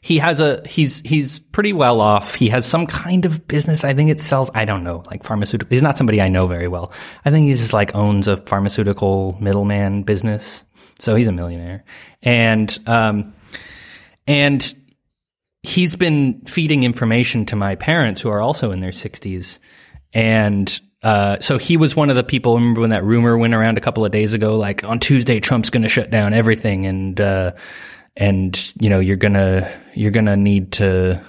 he 0.00 0.18
has 0.18 0.40
a 0.40 0.66
he's 0.66 1.00
he's 1.00 1.38
pretty 1.38 1.72
well 1.72 2.00
off. 2.00 2.34
He 2.34 2.48
has 2.48 2.64
some 2.64 2.86
kind 2.86 3.24
of 3.24 3.46
business. 3.46 3.84
I 3.84 3.94
think 3.94 4.10
it 4.10 4.20
sells. 4.20 4.50
I 4.54 4.64
don't 4.64 4.84
know, 4.84 5.02
like 5.10 5.24
pharmaceutical. 5.24 5.74
He's 5.74 5.82
not 5.82 5.98
somebody 5.98 6.20
I 6.20 6.28
know 6.28 6.46
very 6.46 6.68
well. 6.68 6.92
I 7.24 7.30
think 7.30 7.46
he's 7.46 7.60
just 7.60 7.72
like 7.72 7.94
owns 7.94 8.26
a 8.26 8.38
pharmaceutical 8.38 9.36
middleman 9.40 10.02
business. 10.02 10.64
So 10.98 11.14
he's 11.14 11.28
a 11.28 11.32
millionaire, 11.32 11.84
and 12.22 12.78
um 12.86 13.34
and 14.26 14.74
he's 15.62 15.96
been 15.96 16.42
feeding 16.42 16.84
information 16.84 17.46
to 17.46 17.56
my 17.56 17.74
parents 17.74 18.20
who 18.20 18.30
are 18.30 18.40
also 18.40 18.72
in 18.72 18.80
their 18.80 18.92
sixties, 18.92 19.60
and 20.12 20.80
uh, 21.02 21.40
so 21.40 21.56
he 21.56 21.76
was 21.76 21.96
one 21.96 22.10
of 22.10 22.16
the 22.16 22.24
people. 22.24 22.54
Remember 22.54 22.82
when 22.82 22.90
that 22.90 23.04
rumor 23.04 23.36
went 23.38 23.54
around 23.54 23.78
a 23.78 23.80
couple 23.80 24.04
of 24.04 24.12
days 24.12 24.34
ago? 24.34 24.56
Like 24.56 24.84
on 24.84 24.98
Tuesday, 24.98 25.40
Trump's 25.40 25.70
going 25.70 25.82
to 25.82 25.88
shut 25.88 26.10
down 26.10 26.34
everything, 26.34 26.86
and 26.86 27.18
uh, 27.20 27.52
and 28.16 28.72
you 28.80 28.90
know 28.90 29.00
you're 29.00 29.16
gonna 29.16 29.70
you're 29.94 30.10
gonna 30.10 30.36
need 30.36 30.72
to 30.72 31.22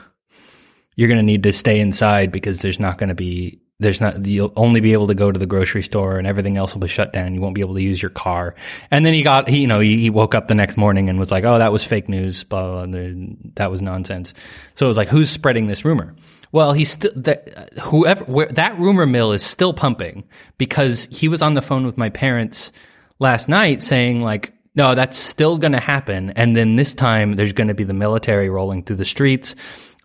you're 0.95 1.09
gonna 1.09 1.23
need 1.23 1.43
to 1.43 1.53
stay 1.53 1.79
inside 1.79 2.31
because 2.31 2.61
there's 2.61 2.79
not 2.79 2.97
to 2.99 3.15
be 3.15 3.61
there's 3.81 3.99
not 3.99 4.25
you'll 4.25 4.53
only 4.55 4.79
be 4.79 4.93
able 4.93 5.07
to 5.07 5.15
go 5.15 5.31
to 5.31 5.39
the 5.39 5.47
grocery 5.47 5.81
store 5.81 6.17
and 6.17 6.27
everything 6.27 6.57
else 6.57 6.73
will 6.73 6.81
be 6.81 6.87
shut 6.87 7.11
down. 7.11 7.33
You 7.33 7.41
won't 7.41 7.55
be 7.55 7.61
able 7.61 7.73
to 7.73 7.81
use 7.81 7.99
your 7.99 8.11
car. 8.11 8.55
And 8.91 9.03
then 9.03 9.13
he 9.13 9.23
got 9.23 9.49
he 9.49 9.61
you 9.61 9.67
know 9.67 9.79
he, 9.79 9.97
he 9.97 10.09
woke 10.09 10.35
up 10.35 10.47
the 10.47 10.55
next 10.55 10.77
morning 10.77 11.09
and 11.09 11.17
was 11.17 11.31
like, 11.31 11.43
oh 11.43 11.57
that 11.57 11.71
was 11.71 11.83
fake 11.83 12.07
news, 12.07 12.43
blah, 12.43 12.85
blah, 12.85 12.85
blah 12.85 13.35
that 13.55 13.71
was 13.71 13.81
nonsense. 13.81 14.33
So 14.75 14.85
it 14.85 14.87
was 14.87 14.97
like, 14.97 15.09
who's 15.09 15.29
spreading 15.29 15.65
this 15.65 15.83
rumor? 15.83 16.15
Well, 16.51 16.73
he's 16.73 16.91
still 16.91 17.11
whoever 17.81 18.23
where, 18.25 18.47
that 18.47 18.77
rumor 18.77 19.07
mill 19.07 19.31
is 19.31 19.43
still 19.43 19.73
pumping 19.73 20.25
because 20.59 21.07
he 21.09 21.27
was 21.27 21.41
on 21.41 21.55
the 21.55 21.61
phone 21.61 21.85
with 21.85 21.97
my 21.97 22.09
parents 22.09 22.71
last 23.19 23.49
night 23.49 23.81
saying 23.81 24.21
like, 24.21 24.53
no, 24.73 24.95
that's 24.95 25.17
still 25.17 25.57
going 25.57 25.73
to 25.73 25.79
happen, 25.79 26.31
and 26.31 26.55
then 26.55 26.75
this 26.75 26.93
time 26.93 27.35
there's 27.35 27.53
going 27.53 27.67
to 27.67 27.73
be 27.73 27.83
the 27.83 27.93
military 27.93 28.49
rolling 28.49 28.83
through 28.83 28.95
the 28.95 29.05
streets, 29.05 29.55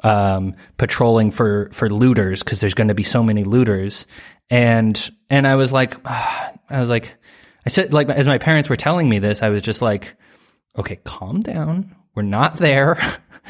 um, 0.03 0.55
patrolling 0.77 1.31
for 1.31 1.71
for 1.73 1.89
looters 1.89 2.43
because 2.43 2.61
there's 2.61 2.75
going 2.75 2.89
to 2.89 2.95
be 2.95 3.05
so 3.05 3.23
many 3.23 3.45
looters, 3.45 4.07
and 4.51 5.11
and 5.31 5.47
I 5.47 5.55
was 5.55 5.73
like, 5.73 5.97
I 6.05 6.81
was 6.81 6.89
like, 6.89 7.14
I 7.64 7.71
said 7.71 7.93
like 7.93 8.09
as 8.09 8.27
my 8.27 8.39
parents 8.39 8.69
were 8.69 8.77
telling 8.77 9.09
me 9.09 9.21
this, 9.21 9.43
I 9.43 9.51
was 9.51 9.62
just 9.62 9.83
like, 9.83 10.17
okay, 10.77 10.97
calm 11.05 11.41
down, 11.41 11.95
we're 12.14 12.23
not 12.23 12.57
there. 12.57 12.99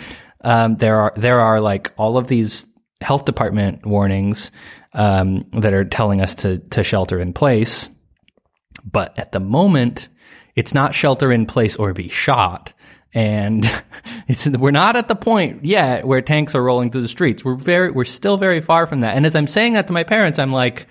um, 0.42 0.76
there 0.76 1.00
are 1.00 1.12
there 1.16 1.40
are 1.40 1.60
like 1.60 1.92
all 1.96 2.18
of 2.18 2.26
these 2.26 2.66
health 3.00 3.24
department 3.24 3.86
warnings 3.86 4.50
um, 4.92 5.44
that 5.52 5.72
are 5.72 5.84
telling 5.84 6.20
us 6.20 6.34
to 6.34 6.58
to 6.58 6.84
shelter 6.84 7.18
in 7.20 7.32
place. 7.32 7.88
But 8.84 9.18
at 9.18 9.32
the 9.32 9.40
moment, 9.40 10.08
it's 10.56 10.74
not 10.74 10.94
shelter 10.94 11.30
in 11.30 11.46
place 11.46 11.76
or 11.76 11.92
be 11.92 12.08
shot. 12.08 12.72
And 13.14 13.64
it's 14.28 14.48
we're 14.48 14.72
not 14.72 14.96
at 14.96 15.08
the 15.08 15.14
point 15.14 15.64
yet 15.64 16.06
where 16.06 16.22
tanks 16.22 16.54
are 16.54 16.62
rolling 16.62 16.90
through 16.90 17.02
the 17.02 17.08
streets. 17.08 17.44
We're 17.44 17.54
very 17.54 17.90
we're 17.90 18.04
still 18.04 18.38
very 18.38 18.60
far 18.60 18.86
from 18.86 19.00
that. 19.00 19.14
And 19.14 19.24
as 19.24 19.36
I'm 19.36 19.46
saying 19.46 19.74
that 19.74 19.86
to 19.86 19.92
my 19.92 20.02
parents, 20.02 20.38
I'm 20.38 20.52
like, 20.52 20.88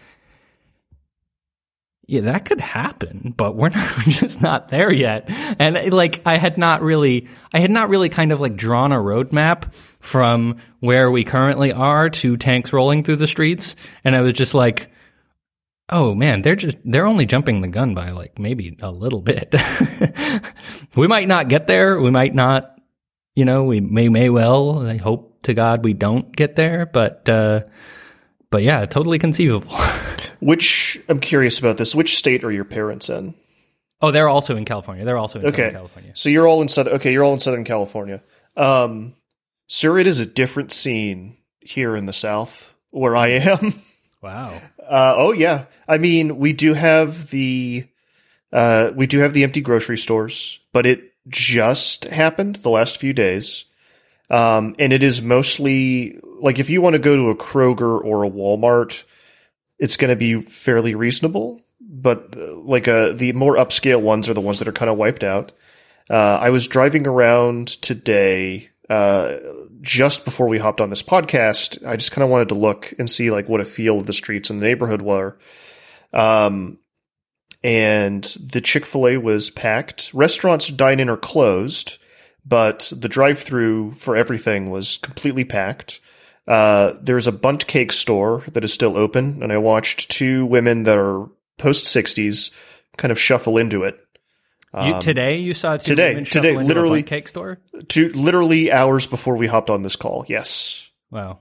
yeah, 2.08 2.22
that 2.22 2.46
could 2.46 2.62
happen, 2.62 3.34
but 3.36 3.56
we're 3.56 3.70
not 3.76 3.98
we're 3.98 4.14
just 4.14 4.42
not 4.42 4.70
there 4.70 4.92
yet. 4.92 5.26
And 5.60 5.92
like 5.92 6.22
I 6.26 6.38
had 6.38 6.58
not 6.58 6.82
really 6.82 7.28
I 7.52 7.60
had 7.60 7.72
not 7.72 7.90
really 7.90 8.10
kind 8.10 8.32
of 8.32 8.40
like 8.40 8.56
drawn 8.56 8.92
a 8.92 8.98
roadmap 8.98 9.74
from 10.00 10.58
where 10.80 11.10
we 11.10 11.24
currently 11.24 11.72
are 11.72 12.10
to 12.12 12.38
tanks 12.38 12.72
rolling 12.72 13.04
through 13.04 13.16
the 13.16 13.28
streets. 13.28 13.76
And 14.04 14.16
I 14.16 14.22
was 14.22 14.34
just 14.34 14.54
like, 14.54 14.92
oh 15.90 16.14
man, 16.16 16.42
they're 16.42 16.56
just 16.56 16.78
they're 16.86 17.06
only 17.06 17.26
jumping 17.26 17.62
the 17.62 17.68
gun 17.68 17.94
by 17.94 18.10
like 18.10 18.40
maybe 18.40 18.78
a 18.82 18.92
little 18.92 19.22
bit. 19.22 19.54
we 20.96 21.08
might 21.08 21.28
not 21.28 21.48
get 21.48 21.68
there. 21.68 22.00
We 22.00 22.12
might 22.12 22.34
not, 22.34 22.80
you 23.36 23.46
know, 23.46 23.64
we 23.66 23.80
may 23.82 24.10
may 24.10 24.30
well. 24.30 24.86
I 24.86 24.98
hope 24.98 25.42
to 25.44 25.54
God 25.54 25.84
we 25.84 25.94
don't 25.94 26.36
get 26.36 26.56
there, 26.56 26.86
but 26.86 27.28
uh 27.30 27.62
but 28.50 28.64
yeah, 28.64 28.86
totally 28.86 29.20
conceivable. 29.20 29.76
Which 30.40 31.00
I'm 31.10 31.20
curious 31.20 31.60
about 31.60 31.78
this. 31.78 31.96
Which 31.96 32.18
state 32.18 32.44
are 32.44 32.52
your 32.52 32.66
parents 32.66 33.10
in? 33.10 33.36
Oh, 34.02 34.12
they're 34.12 34.30
also 34.30 34.56
in 34.58 34.66
California. 34.66 35.06
They're 35.06 35.18
also 35.18 35.40
in 35.40 35.46
Okay. 35.48 35.58
Southern 35.64 35.74
California. 35.74 36.12
So 36.16 36.30
you're 36.30 36.48
all 36.48 36.62
in 36.62 36.68
Southern. 36.68 36.96
Okay, 36.96 37.12
you're 37.14 37.24
all 37.24 37.34
in 37.34 37.40
Southern 37.40 37.64
California. 37.64 38.22
Um, 38.58 39.16
sir, 39.68 39.98
it 39.98 40.06
is 40.06 40.20
a 40.20 40.26
different 40.26 40.72
scene 40.72 41.38
here 41.62 41.96
in 41.96 42.06
the 42.06 42.14
South 42.14 42.74
where 42.92 43.16
I 43.16 43.30
am. 43.30 43.74
Wow. 44.22 44.60
Uh, 44.88 45.14
oh 45.18 45.32
yeah, 45.32 45.66
I 45.88 45.98
mean 45.98 46.38
we 46.38 46.54
do 46.54 46.74
have 46.74 47.30
the 47.30 47.88
uh, 48.52 48.92
we 48.96 49.08
do 49.08 49.20
have 49.20 49.34
the 49.34 49.44
empty 49.44 49.62
grocery 49.62 49.98
stores, 49.98 50.60
but 50.72 50.86
it 50.86 51.14
just 51.28 52.06
happened 52.06 52.58
the 52.58 52.70
last 52.70 52.98
few 52.98 53.14
days, 53.14 53.66
um, 54.30 54.76
and 54.80 54.94
it 54.94 55.04
is 55.04 55.22
mostly 55.22 56.20
like 56.40 56.60
if 56.60 56.70
you 56.70 56.82
want 56.82 56.94
to 56.94 57.00
go 57.00 57.16
to 57.16 57.30
a 57.30 57.36
Kroger 57.36 58.04
or 58.04 58.24
a 58.24 58.30
Walmart, 58.30 59.04
it's 59.80 59.98
going 59.98 60.10
to 60.10 60.16
be 60.16 60.42
fairly 60.42 60.96
reasonable. 60.96 61.62
But 61.82 62.36
uh, 62.38 62.56
like 62.56 62.88
uh, 62.88 63.14
the 63.14 63.34
more 63.34 63.56
upscale 63.56 64.02
ones 64.02 64.30
are 64.30 64.34
the 64.34 64.42
ones 64.42 64.60
that 64.60 64.68
are 64.68 64.74
kind 64.74 64.90
of 64.90 64.98
wiped 64.98 65.24
out. 65.24 65.52
Uh, 66.10 66.38
I 66.40 66.50
was 66.52 66.68
driving 66.68 67.08
around 67.08 67.68
today 67.68 68.70
uh, 68.90 69.38
just 69.82 70.26
before 70.26 70.48
we 70.48 70.58
hopped 70.58 70.82
on 70.82 70.90
this 70.90 71.04
podcast. 71.04 71.86
I 71.86 71.96
just 71.96 72.12
kind 72.12 72.24
of 72.24 72.30
wanted 72.30 72.50
to 72.50 72.56
look 72.56 72.94
and 73.00 73.10
see 73.10 73.32
like 73.32 73.50
what 73.50 73.62
a 73.62 73.66
feel 73.66 74.00
of 74.00 74.08
the 74.08 74.14
streets 74.14 74.50
in 74.50 74.60
the 74.60 74.66
neighborhood 74.66 75.02
were. 75.02 75.38
Um, 76.14 76.80
and 77.64 78.24
the 78.24 78.62
Chick 78.62 78.86
fil 78.86 79.08
A 79.08 79.18
was 79.18 79.50
packed. 79.50 80.14
Restaurants, 80.14 80.70
dine 80.70 81.00
in, 81.00 81.10
are 81.10 81.18
closed, 81.18 81.98
but 82.46 82.94
the 82.96 83.10
drive 83.10 83.40
through 83.40 83.92
for 83.92 84.16
everything 84.16 84.70
was 84.70 84.98
completely 84.98 85.46
packed. 85.46 86.00
Uh, 86.48 86.94
there's 87.02 87.26
a 87.26 87.32
Bundt 87.32 87.66
cake 87.66 87.92
store 87.92 88.44
that 88.52 88.64
is 88.64 88.72
still 88.72 88.96
open, 88.96 89.42
and 89.42 89.52
I 89.52 89.58
watched 89.58 90.12
two 90.12 90.46
women 90.46 90.84
that 90.84 90.98
are 90.98 91.28
post 91.58 91.86
60s 91.86 92.52
kind 92.98 93.12
of 93.12 93.20
shuffle 93.20 93.58
into 93.58 93.84
it. 93.84 94.00
You, 94.84 95.00
today 95.02 95.38
you 95.40 95.54
saw 95.54 95.78
two 95.78 95.94
Um, 95.94 95.98
today- 95.98 96.14
today, 96.16 96.24
shuffle 96.26 96.50
into 96.50 96.62
a 96.62 96.68
literally- 96.68 97.04
cake 97.04 97.28
store. 97.28 97.60
Two 97.88 98.10
literally 98.10 98.72
hours 98.72 99.08
before 99.08 99.36
we 99.38 99.48
hopped 99.48 99.70
on 99.70 99.84
this 99.84 99.96
call. 99.96 100.26
Yes. 100.28 100.90
Wow. 101.12 101.40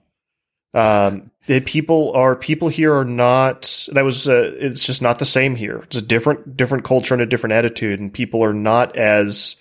Um, 0.73 1.31
the 1.47 1.61
people 1.61 2.13
are 2.15 2.35
people 2.37 2.69
here 2.69 2.95
are 2.95 3.05
not. 3.05 3.89
That 3.93 4.03
was. 4.05 4.29
Uh, 4.29 4.55
it's 4.59 4.85
just 4.85 5.03
not 5.03 5.19
the 5.19 5.25
same 5.27 5.55
here. 5.57 5.81
It's 5.85 5.97
a 5.97 6.03
different 6.03 6.57
different 6.57 6.85
culture 6.85 7.15
and 7.15 7.23
a 7.23 7.27
different 7.27 7.53
attitude, 7.53 8.01
and 8.01 8.13
people 8.13 8.43
are 8.45 8.55
not 8.55 8.97
as 8.97 9.57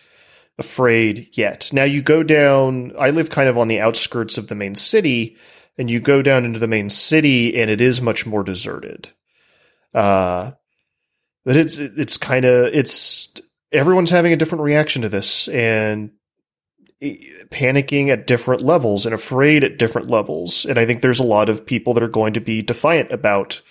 afraid 0.58 1.30
yet. 1.34 1.70
Now 1.74 1.84
you 1.84 2.02
go 2.02 2.24
down. 2.24 2.94
I 2.98 3.10
live 3.12 3.30
kind 3.30 3.48
of 3.50 3.58
on 3.58 3.68
the 3.68 3.80
outskirts 3.80 4.38
of 4.40 4.48
the 4.48 4.56
main 4.56 4.74
city, 4.76 5.36
and 5.78 5.90
you 5.90 6.00
go 6.00 6.22
down 6.22 6.46
into 6.46 6.58
the 6.60 6.68
main 6.68 6.90
city, 6.90 7.60
and 7.62 7.70
it 7.70 7.82
is 7.82 8.02
much 8.02 8.26
more 8.26 8.44
deserted. 8.44 9.10
Uh, 9.94 10.52
but 11.46 11.56
it's 11.58 11.78
it's 11.78 12.18
kind 12.18 12.46
of 12.46 12.74
it's 12.74 13.23
everyone's 13.74 14.12
having 14.12 14.32
a 14.32 14.38
different 14.38 14.64
reaction 14.64 15.02
to 15.02 15.10
this, 15.10 15.48
and 15.50 16.12
panicking 17.02 18.10
at 18.10 18.28
different 18.28 18.62
levels 18.62 19.06
and 19.06 19.14
afraid 19.14 19.64
at 19.64 19.78
different 19.78 20.10
levels. 20.10 20.66
And 20.66 20.78
I 20.78 20.86
think 20.86 21.02
there's 21.02 21.20
a 21.20 21.24
lot 21.26 21.50
of 21.50 21.66
people 21.66 21.94
that 21.96 22.04
are 22.04 22.08
going 22.08 22.34
to 22.34 22.40
be 22.40 22.62
defiant 22.62 23.12
about 23.12 23.62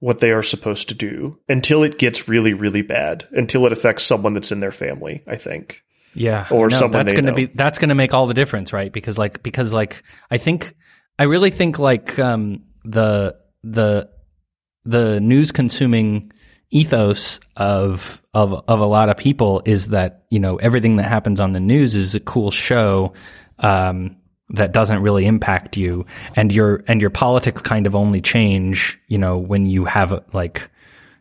what 0.00 0.18
they 0.20 0.30
are 0.30 0.42
supposed 0.42 0.88
to 0.90 0.94
do 0.94 1.38
until 1.48 1.82
it 1.82 1.98
gets 1.98 2.28
really, 2.28 2.52
really 2.52 2.82
bad, 2.82 3.24
until 3.30 3.64
it 3.64 3.72
affects 3.72 4.02
someone 4.04 4.34
that's 4.34 4.52
in 4.52 4.60
their 4.60 4.72
family, 4.72 5.22
I 5.26 5.36
think. 5.36 5.82
Yeah, 6.12 6.46
Or 6.50 6.68
know. 6.68 6.76
someone 6.76 7.06
that's 7.06 7.12
to 7.12 7.22
know. 7.22 7.34
be 7.34 7.46
that's 7.46 7.78
going 7.78 7.90
to 7.90 7.94
make 7.94 8.14
all 8.14 8.26
the 8.26 8.34
difference, 8.34 8.72
right? 8.72 8.92
Because 8.92 9.18
like 9.18 9.42
because 9.42 9.72
like 9.72 10.02
I 10.30 10.38
think 10.38 10.74
I 11.18 11.24
really 11.24 11.50
think 11.50 11.78
like 11.78 12.18
um 12.18 12.64
the 12.84 13.36
the 13.62 14.08
the 14.84 15.20
news 15.20 15.52
consuming 15.52 16.32
ethos 16.76 17.40
of 17.56 18.22
of 18.34 18.62
of 18.68 18.80
a 18.80 18.86
lot 18.86 19.08
of 19.08 19.16
people 19.16 19.62
is 19.64 19.88
that 19.88 20.24
you 20.30 20.38
know 20.38 20.56
everything 20.56 20.96
that 20.96 21.04
happens 21.04 21.40
on 21.40 21.52
the 21.52 21.60
news 21.60 21.94
is 21.94 22.14
a 22.14 22.20
cool 22.20 22.50
show 22.50 23.12
um 23.60 24.16
that 24.50 24.72
doesn't 24.72 25.02
really 25.02 25.26
impact 25.26 25.76
you 25.76 26.04
and 26.36 26.52
your 26.52 26.84
and 26.86 27.00
your 27.00 27.10
politics 27.10 27.62
kind 27.62 27.86
of 27.86 27.96
only 27.96 28.20
change 28.20 28.98
you 29.08 29.18
know 29.18 29.38
when 29.38 29.66
you 29.66 29.84
have 29.84 30.22
like 30.32 30.70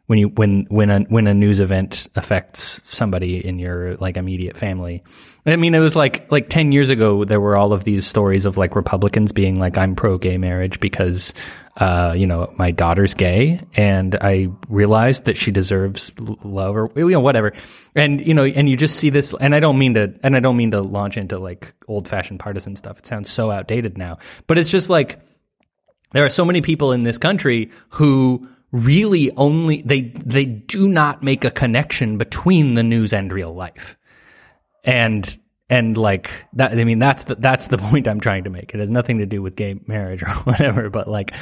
when 0.07 0.19
you 0.19 0.27
when 0.29 0.65
when 0.69 0.89
a 0.89 0.99
when 1.01 1.27
a 1.27 1.33
news 1.33 1.59
event 1.59 2.07
affects 2.15 2.61
somebody 2.87 3.43
in 3.45 3.57
your 3.57 3.95
like 3.95 4.17
immediate 4.17 4.55
family. 4.55 5.03
I 5.45 5.55
mean, 5.55 5.73
it 5.73 5.79
was 5.79 5.95
like 5.95 6.31
like 6.31 6.49
ten 6.49 6.71
years 6.71 6.89
ago 6.89 7.23
there 7.25 7.41
were 7.41 7.57
all 7.57 7.73
of 7.73 7.83
these 7.83 8.05
stories 8.05 8.45
of 8.45 8.57
like 8.57 8.75
Republicans 8.75 9.33
being 9.33 9.59
like, 9.59 9.77
"I'm 9.77 9.95
pro 9.95 10.17
gay 10.17 10.37
marriage 10.37 10.79
because." 10.79 11.33
Uh, 11.77 12.13
you 12.15 12.25
know, 12.25 12.53
my 12.57 12.71
daughter's 12.71 13.13
gay, 13.13 13.59
and 13.75 14.15
I 14.21 14.47
realized 14.69 15.25
that 15.25 15.35
she 15.35 15.51
deserves 15.51 16.11
love, 16.17 16.77
or 16.77 16.89
you 16.95 17.09
know, 17.09 17.19
whatever. 17.19 17.51
And 17.95 18.25
you 18.25 18.33
know, 18.33 18.45
and 18.45 18.69
you 18.69 18.77
just 18.77 18.95
see 18.95 19.09
this, 19.09 19.33
and 19.41 19.53
I 19.53 19.59
don't 19.59 19.77
mean 19.77 19.95
to, 19.95 20.17
and 20.23 20.37
I 20.37 20.39
don't 20.39 20.55
mean 20.55 20.71
to 20.71 20.81
launch 20.81 21.17
into 21.17 21.37
like 21.37 21.73
old 21.87 22.07
fashioned 22.07 22.39
partisan 22.39 22.77
stuff. 22.77 22.99
It 22.99 23.05
sounds 23.05 23.29
so 23.29 23.51
outdated 23.51 23.97
now, 23.97 24.19
but 24.47 24.57
it's 24.57 24.71
just 24.71 24.89
like 24.89 25.19
there 26.13 26.23
are 26.23 26.29
so 26.29 26.45
many 26.45 26.61
people 26.61 26.93
in 26.93 27.03
this 27.03 27.17
country 27.17 27.71
who 27.89 28.47
really 28.71 29.31
only 29.35 29.81
they 29.81 30.01
they 30.01 30.45
do 30.45 30.87
not 30.87 31.23
make 31.23 31.43
a 31.43 31.51
connection 31.51 32.17
between 32.17 32.75
the 32.75 32.83
news 32.83 33.11
and 33.11 33.33
real 33.33 33.53
life 33.53 33.97
and 34.85 35.37
and 35.69 35.97
like 35.97 36.45
that 36.53 36.73
i 36.73 36.83
mean 36.83 36.99
that's 36.99 37.23
the 37.25 37.35
that's 37.35 37.67
the 37.67 37.77
point 37.89 38.07
i'm 38.07 38.19
trying 38.19 38.43
to 38.43 38.49
make. 38.49 38.73
It 38.73 38.79
has 38.79 38.91
nothing 38.91 39.19
to 39.19 39.25
do 39.25 39.41
with 39.41 39.55
gay 39.55 39.79
marriage 39.87 40.23
or 40.23 40.29
whatever 40.43 40.89
but 40.89 41.07
like 41.07 41.33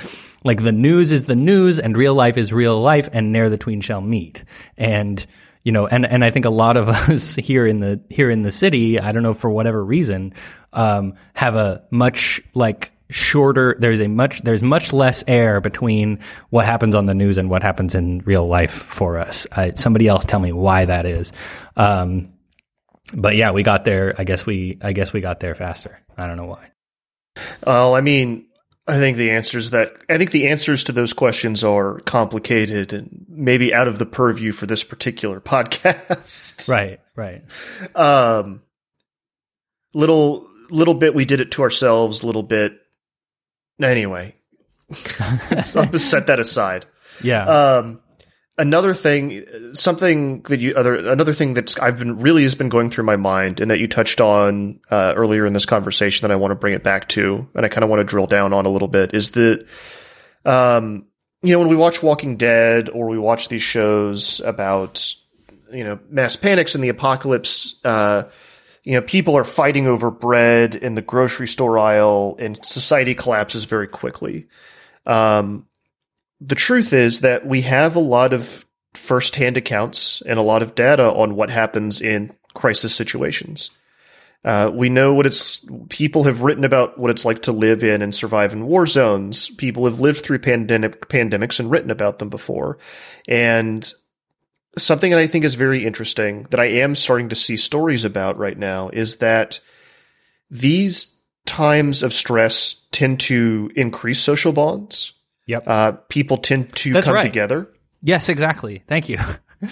like 0.44 0.64
the 0.64 0.72
news 0.72 1.12
is 1.12 1.26
the 1.26 1.36
news 1.36 1.80
and 1.80 1.98
real 1.98 2.14
life 2.14 2.38
is 2.38 2.54
real 2.54 2.80
life 2.80 3.10
and 3.14 3.32
ne'er 3.32 3.50
the 3.50 3.58
tween 3.58 3.82
shall 3.82 4.02
meet. 4.02 4.44
And 4.78 5.26
you 5.64 5.72
know 5.72 5.88
and 5.88 6.06
and 6.06 6.26
i 6.26 6.30
think 6.30 6.46
a 6.46 6.50
lot 6.50 6.76
of 6.78 6.90
us 7.10 7.36
here 7.36 7.66
in 7.66 7.80
the 7.80 8.02
here 8.10 8.30
in 8.30 8.42
the 8.42 8.52
city 8.52 9.00
i 9.00 9.12
don't 9.12 9.24
know 9.24 9.34
for 9.34 9.50
whatever 9.50 9.84
reason 9.84 10.34
um 10.74 11.14
have 11.34 11.56
a 11.56 11.82
much 11.90 12.42
like 12.54 12.92
shorter 13.10 13.76
there's 13.80 14.02
a 14.02 14.08
much 14.08 14.42
there's 14.42 14.64
much 14.64 14.92
less 14.92 15.24
air 15.28 15.62
between 15.62 16.20
what 16.50 16.66
happens 16.66 16.96
on 16.96 17.06
the 17.06 17.14
news 17.14 17.38
and 17.38 17.50
what 17.50 17.62
happens 17.62 17.96
in 17.96 18.20
real 18.26 18.48
life 18.48 18.72
for 18.72 19.20
us. 19.20 19.46
Somebody 19.76 20.08
else 20.08 20.26
tell 20.26 20.40
me 20.40 20.52
why 20.52 20.86
that 20.86 21.06
is. 21.06 21.32
Um 21.76 22.33
but 23.14 23.36
yeah, 23.36 23.52
we 23.52 23.64
got 23.64 23.86
there. 23.86 24.16
I 24.18 24.24
guess 24.24 24.46
we 24.46 24.78
I 24.82 24.94
guess 24.94 25.14
we 25.14 25.22
got 25.22 25.40
there 25.40 25.56
faster. 25.56 26.00
I 26.18 26.28
don't 26.28 26.38
know 26.38 26.46
why. 26.46 26.72
Oh, 27.66 27.94
I 27.94 28.02
mean, 28.02 28.48
I 28.88 28.98
think 28.98 29.18
the 29.18 29.32
answers 29.32 29.70
that 29.70 29.94
I 30.10 30.18
think 30.18 30.32
the 30.32 30.50
answers 30.50 30.84
to 30.86 30.92
those 30.92 31.14
questions 31.14 31.64
are 31.64 32.00
complicated 32.02 32.92
and 32.92 33.26
maybe 33.30 33.74
out 33.74 33.88
of 33.88 33.98
the 33.98 34.06
purview 34.06 34.52
for 34.52 34.66
this 34.66 34.84
particular 34.84 35.40
podcast. 35.42 36.68
Right, 36.68 37.00
right. 37.16 37.44
Um, 37.96 38.62
little 39.94 40.48
little 40.70 40.94
bit 40.94 41.16
we 41.16 41.26
did 41.26 41.40
it 41.40 41.52
to 41.52 41.62
ourselves. 41.62 42.24
Little 42.24 42.44
bit. 42.44 42.78
Anyway, 43.82 44.36
so 44.92 45.82
I'll 45.82 45.92
just 45.92 46.10
set 46.10 46.28
that 46.28 46.40
aside. 46.40 46.86
Yeah. 47.24 47.46
Um, 47.46 48.02
another 48.58 48.94
thing, 48.94 49.44
something 49.74 50.42
that 50.44 50.60
you 50.60 50.74
other 50.76 50.96
another 50.96 51.34
thing 51.34 51.54
that's 51.54 51.78
I've 51.80 51.98
been 51.98 52.20
really 52.20 52.44
has 52.44 52.56
been 52.56 52.70
going 52.70 52.90
through 52.90 53.06
my 53.06 53.16
mind, 53.16 53.60
and 53.60 53.72
that 53.72 53.80
you 53.80 53.88
touched 53.88 54.22
on 54.22 54.80
uh, 54.92 55.14
earlier 55.16 55.46
in 55.46 55.54
this 55.54 55.66
conversation 55.66 56.28
that 56.28 56.34
I 56.34 56.38
want 56.38 56.52
to 56.52 56.56
bring 56.56 56.74
it 56.74 56.84
back 56.84 57.10
to, 57.10 57.48
and 57.56 57.66
I 57.66 57.70
kind 57.70 57.84
of 57.84 57.90
want 57.90 58.02
to 58.02 58.04
drill 58.04 58.28
down 58.28 58.54
on 58.54 58.66
a 58.66 58.70
little 58.70 58.88
bit 58.88 59.14
is 59.14 59.32
that, 59.32 59.66
um, 60.46 61.08
you 61.42 61.52
know, 61.52 61.60
when 61.60 61.70
we 61.70 61.76
watch 61.76 62.04
Walking 62.04 62.38
Dead 62.38 62.90
or 62.90 63.08
we 63.08 63.18
watch 63.18 63.50
these 63.50 63.64
shows 63.64 64.40
about, 64.42 65.14
you 65.72 65.84
know, 65.84 66.00
mass 66.10 66.36
panics 66.36 66.76
and 66.76 66.84
the 66.84 66.90
apocalypse, 66.90 67.80
uh, 67.84 68.24
you 68.84 68.94
know, 68.94 69.02
people 69.02 69.36
are 69.38 69.46
fighting 69.46 69.88
over 69.88 70.12
bread 70.12 70.76
in 70.76 70.96
the 70.96 71.02
grocery 71.02 71.48
store 71.48 71.78
aisle, 71.80 72.36
and 72.40 72.64
society 72.66 73.16
collapses 73.16 73.64
very 73.64 73.88
quickly. 73.88 74.48
Um, 75.06 75.68
the 76.46 76.56
truth 76.56 76.92
is 76.94 77.22
that 77.22 77.46
we 77.46 77.62
have 77.62 77.96
a 77.96 78.02
lot 78.02 78.34
of 78.34 78.66
firsthand 78.94 79.58
accounts 79.58 80.22
and 80.22 80.38
a 80.38 80.44
lot 80.44 80.62
of 80.62 80.76
data 80.76 81.04
on 81.04 81.36
what 81.36 81.50
happens 81.50 82.02
in 82.02 82.36
crisis 82.54 82.94
situations. 82.94 83.72
Uh, 84.44 84.70
we 84.74 84.90
know 84.90 85.14
what 85.14 85.26
it's, 85.26 85.66
people 85.88 86.26
have 86.26 86.42
written 86.42 86.66
about 86.66 87.00
what 87.00 87.10
it's 87.10 87.24
like 87.24 87.44
to 87.44 87.54
live 87.54 87.82
in 87.82 88.02
and 88.02 88.14
survive 88.14 88.52
in 88.52 88.66
war 88.66 88.86
zones. 88.86 89.50
People 89.52 89.86
have 89.86 90.02
lived 90.02 90.22
through 90.22 90.40
pandemic, 90.40 91.08
pandemics 91.08 91.62
and 91.62 91.72
written 91.72 91.90
about 91.90 92.20
them 92.20 92.30
before. 92.30 92.78
And 93.26 93.90
something 94.78 95.12
that 95.12 95.20
I 95.20 95.28
think 95.28 95.46
is 95.46 95.56
very 95.56 95.86
interesting 95.86 96.44
that 96.50 96.60
I 96.60 96.66
am 96.66 96.98
starting 96.98 97.30
to 97.30 97.36
see 97.36 97.56
stories 97.56 98.04
about 98.04 98.38
right 98.38 98.58
now 98.58 98.90
is 98.90 99.20
that 99.20 99.62
these 100.52 101.22
times 101.46 102.04
of 102.04 102.14
stress 102.14 102.86
tend 102.92 103.22
to 103.22 103.72
increase 103.76 104.20
social 104.20 104.52
bonds 104.52 105.14
Yep. 105.46 105.64
uh, 105.68 105.92
people 106.10 106.38
tend 106.38 106.74
to 106.78 106.94
That's 106.94 107.08
come 107.08 107.16
right. 107.16 107.24
together. 107.24 107.70
yes, 108.02 108.30
exactly. 108.30 108.84
Thank 108.88 109.10
you. 109.10 109.20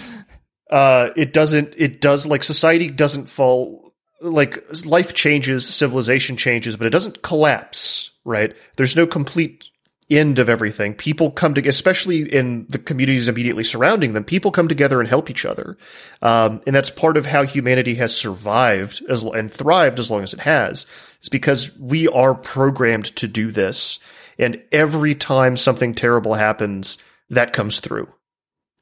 Uh, 0.70 1.10
it 1.16 1.34
doesn't. 1.34 1.74
It 1.76 2.00
does 2.00 2.26
like 2.26 2.42
society 2.42 2.88
doesn't 2.88 3.26
fall. 3.26 3.92
Like 4.22 4.56
life 4.86 5.12
changes, 5.12 5.68
civilization 5.68 6.38
changes, 6.38 6.76
but 6.76 6.86
it 6.86 6.90
doesn't 6.90 7.20
collapse. 7.20 8.12
Right? 8.24 8.56
There's 8.76 8.96
no 8.96 9.06
complete 9.06 9.68
end 10.10 10.38
of 10.38 10.48
everything. 10.48 10.94
People 10.94 11.30
come 11.30 11.52
together, 11.52 11.68
especially 11.68 12.22
in 12.22 12.64
the 12.70 12.78
communities 12.78 13.28
immediately 13.28 13.64
surrounding 13.64 14.14
them. 14.14 14.24
People 14.24 14.50
come 14.50 14.66
together 14.66 14.98
and 14.98 15.08
help 15.10 15.28
each 15.28 15.44
other, 15.44 15.76
um, 16.22 16.62
and 16.66 16.74
that's 16.74 16.88
part 16.88 17.18
of 17.18 17.26
how 17.26 17.44
humanity 17.44 17.96
has 17.96 18.16
survived 18.16 19.02
as, 19.10 19.22
and 19.22 19.52
thrived 19.52 19.98
as 19.98 20.10
long 20.10 20.22
as 20.22 20.32
it 20.32 20.40
has. 20.40 20.86
It's 21.18 21.28
because 21.28 21.76
we 21.78 22.08
are 22.08 22.34
programmed 22.34 23.14
to 23.16 23.28
do 23.28 23.50
this, 23.50 23.98
and 24.38 24.62
every 24.72 25.14
time 25.14 25.56
something 25.56 25.94
terrible 25.94 26.34
happens, 26.34 26.98
that 27.30 27.52
comes 27.52 27.80
through. 27.80 28.08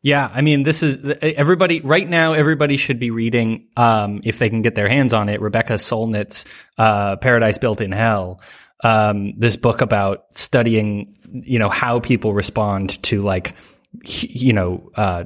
Yeah, 0.02 0.30
I 0.32 0.40
mean, 0.40 0.62
this 0.62 0.82
is 0.82 1.04
everybody 1.20 1.80
right 1.80 2.08
now. 2.08 2.32
Everybody 2.32 2.78
should 2.78 2.98
be 2.98 3.10
reading, 3.10 3.68
um, 3.76 4.22
if 4.24 4.38
they 4.38 4.48
can 4.48 4.62
get 4.62 4.74
their 4.74 4.88
hands 4.88 5.12
on 5.12 5.28
it, 5.28 5.42
Rebecca 5.42 5.74
Solnit's 5.74 6.46
uh, 6.78 7.16
"Paradise 7.16 7.58
Built 7.58 7.82
in 7.82 7.92
Hell." 7.92 8.40
Um, 8.82 9.38
this 9.38 9.56
book 9.56 9.82
about 9.82 10.24
studying, 10.30 11.18
you 11.30 11.58
know, 11.58 11.68
how 11.68 12.00
people 12.00 12.32
respond 12.32 13.02
to 13.02 13.20
like, 13.20 13.54
you 14.02 14.54
know, 14.54 14.90
uh, 14.96 15.24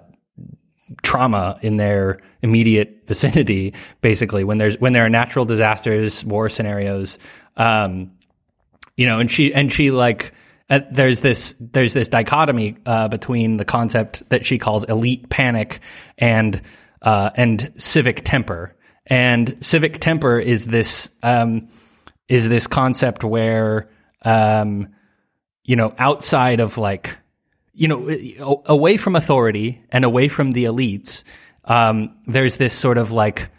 trauma 1.03 1.59
in 1.63 1.77
their 1.77 2.19
immediate 2.43 3.05
vicinity. 3.07 3.75
Basically, 4.01 4.43
when 4.43 4.59
there's 4.59 4.77
when 4.81 4.93
there 4.93 5.07
are 5.07 5.11
natural 5.11 5.45
disasters, 5.45 6.25
war 6.25 6.49
scenarios, 6.49 7.21
um, 7.57 8.11
you 8.97 9.07
know, 9.07 9.21
and 9.21 9.31
she 9.31 9.53
and 9.53 9.73
she 9.73 9.91
like 9.91 10.33
uh, 10.71 10.81
there's 10.91 11.21
this 11.21 11.55
there's 11.61 11.93
this 11.93 12.09
dichotomy 12.09 12.77
uh, 12.87 13.09
between 13.09 13.57
the 13.57 13.65
concept 13.65 14.29
that 14.31 14.47
she 14.47 14.59
calls 14.59 14.85
elite 14.85 15.29
panic 15.29 15.81
and 16.19 16.61
uh, 17.03 17.31
and 17.37 17.73
civic 17.77 18.23
temper. 18.25 18.75
And 19.07 19.63
civic 19.63 19.99
temper 20.01 20.39
is 20.39 20.67
this 20.67 21.11
um, 21.23 21.69
is 22.29 22.49
this 22.49 22.67
concept 22.67 23.23
where 23.25 23.91
um, 24.23 24.95
you 25.65 25.77
know 25.77 25.95
outside 25.99 26.61
of 26.61 26.79
like 26.79 27.17
you 27.75 27.89
know 27.89 28.63
away 28.67 28.97
from 28.97 29.17
authority 29.17 29.83
and 29.91 30.05
away 30.05 30.29
from 30.29 30.53
the 30.53 30.65
elites, 30.65 31.25
um, 31.65 32.17
there's 32.27 32.57
this 32.57 32.73
sort 32.73 32.97
of 32.97 33.13
like 33.13 33.51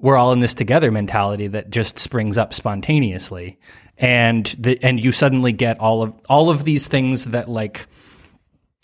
we're 0.00 0.16
all 0.16 0.32
in 0.32 0.40
this 0.40 0.54
together 0.54 0.90
mentality 0.90 1.46
that 1.46 1.70
just 1.70 1.98
springs 1.98 2.38
up 2.38 2.52
spontaneously 2.52 3.58
and 4.00 4.46
the, 4.58 4.82
and 4.82 4.98
you 4.98 5.12
suddenly 5.12 5.52
get 5.52 5.78
all 5.78 6.02
of 6.02 6.14
all 6.28 6.50
of 6.50 6.64
these 6.64 6.88
things 6.88 7.26
that 7.26 7.48
like 7.48 7.86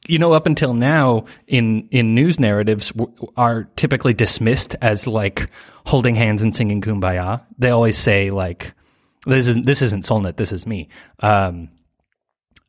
you 0.06 0.18
know 0.18 0.32
up 0.32 0.46
until 0.46 0.74
now 0.74 1.24
in 1.46 1.88
in 1.90 2.14
news 2.14 2.38
narratives 2.38 2.90
w- 2.90 3.12
are 3.36 3.64
typically 3.76 4.14
dismissed 4.14 4.76
as 4.82 5.06
like 5.06 5.50
holding 5.86 6.14
hands 6.14 6.42
and 6.42 6.54
singing 6.54 6.80
kumbaya. 6.80 7.42
They 7.58 7.70
always 7.70 7.96
say 7.96 8.30
like 8.30 8.74
this 9.26 9.48
isn't 9.48 9.64
this 9.64 9.82
isn't 9.82 10.04
solnit 10.04 10.36
this 10.36 10.52
is 10.52 10.66
me. 10.66 10.88
Um 11.20 11.70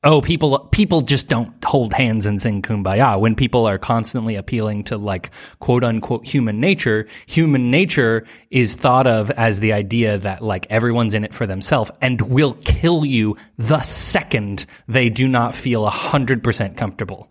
oh 0.03 0.21
people 0.21 0.59
people 0.71 1.01
just 1.01 1.27
don't 1.27 1.51
hold 1.63 1.93
hands 1.93 2.25
and 2.25 2.41
sing 2.41 2.61
kumbaya 2.61 3.19
when 3.19 3.33
people 3.33 3.65
are 3.65 3.77
constantly 3.77 4.35
appealing 4.35 4.83
to 4.83 4.97
like 4.97 5.31
quote 5.59 5.83
unquote 5.83 6.25
human 6.25 6.59
nature 6.59 7.07
human 7.25 7.71
nature 7.71 8.25
is 8.51 8.73
thought 8.73 9.07
of 9.07 9.31
as 9.31 9.59
the 9.59 9.73
idea 9.73 10.17
that 10.17 10.41
like 10.41 10.67
everyone's 10.69 11.13
in 11.13 11.23
it 11.23 11.33
for 11.33 11.47
themselves 11.47 11.89
and 12.01 12.21
will 12.21 12.53
kill 12.63 13.05
you 13.05 13.35
the 13.57 13.81
second 13.81 14.65
they 14.87 15.09
do 15.09 15.27
not 15.27 15.55
feel 15.55 15.87
100% 15.87 16.77
comfortable. 16.77 17.29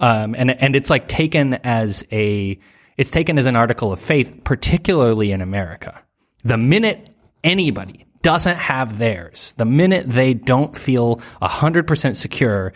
Um, 0.00 0.34
and 0.36 0.50
and 0.50 0.76
it's 0.76 0.90
like 0.90 1.08
taken 1.08 1.54
as 1.54 2.04
a 2.12 2.58
it's 2.96 3.10
taken 3.10 3.38
as 3.38 3.46
an 3.46 3.56
article 3.56 3.92
of 3.92 4.00
faith 4.00 4.42
particularly 4.44 5.32
in 5.32 5.40
America. 5.40 6.00
The 6.44 6.58
minute 6.58 7.10
anybody 7.42 8.06
doesn't 8.24 8.56
have 8.56 8.98
theirs, 8.98 9.52
the 9.58 9.66
minute 9.66 10.06
they 10.06 10.32
don't 10.34 10.74
feel 10.76 11.18
100% 11.42 12.16
secure, 12.16 12.72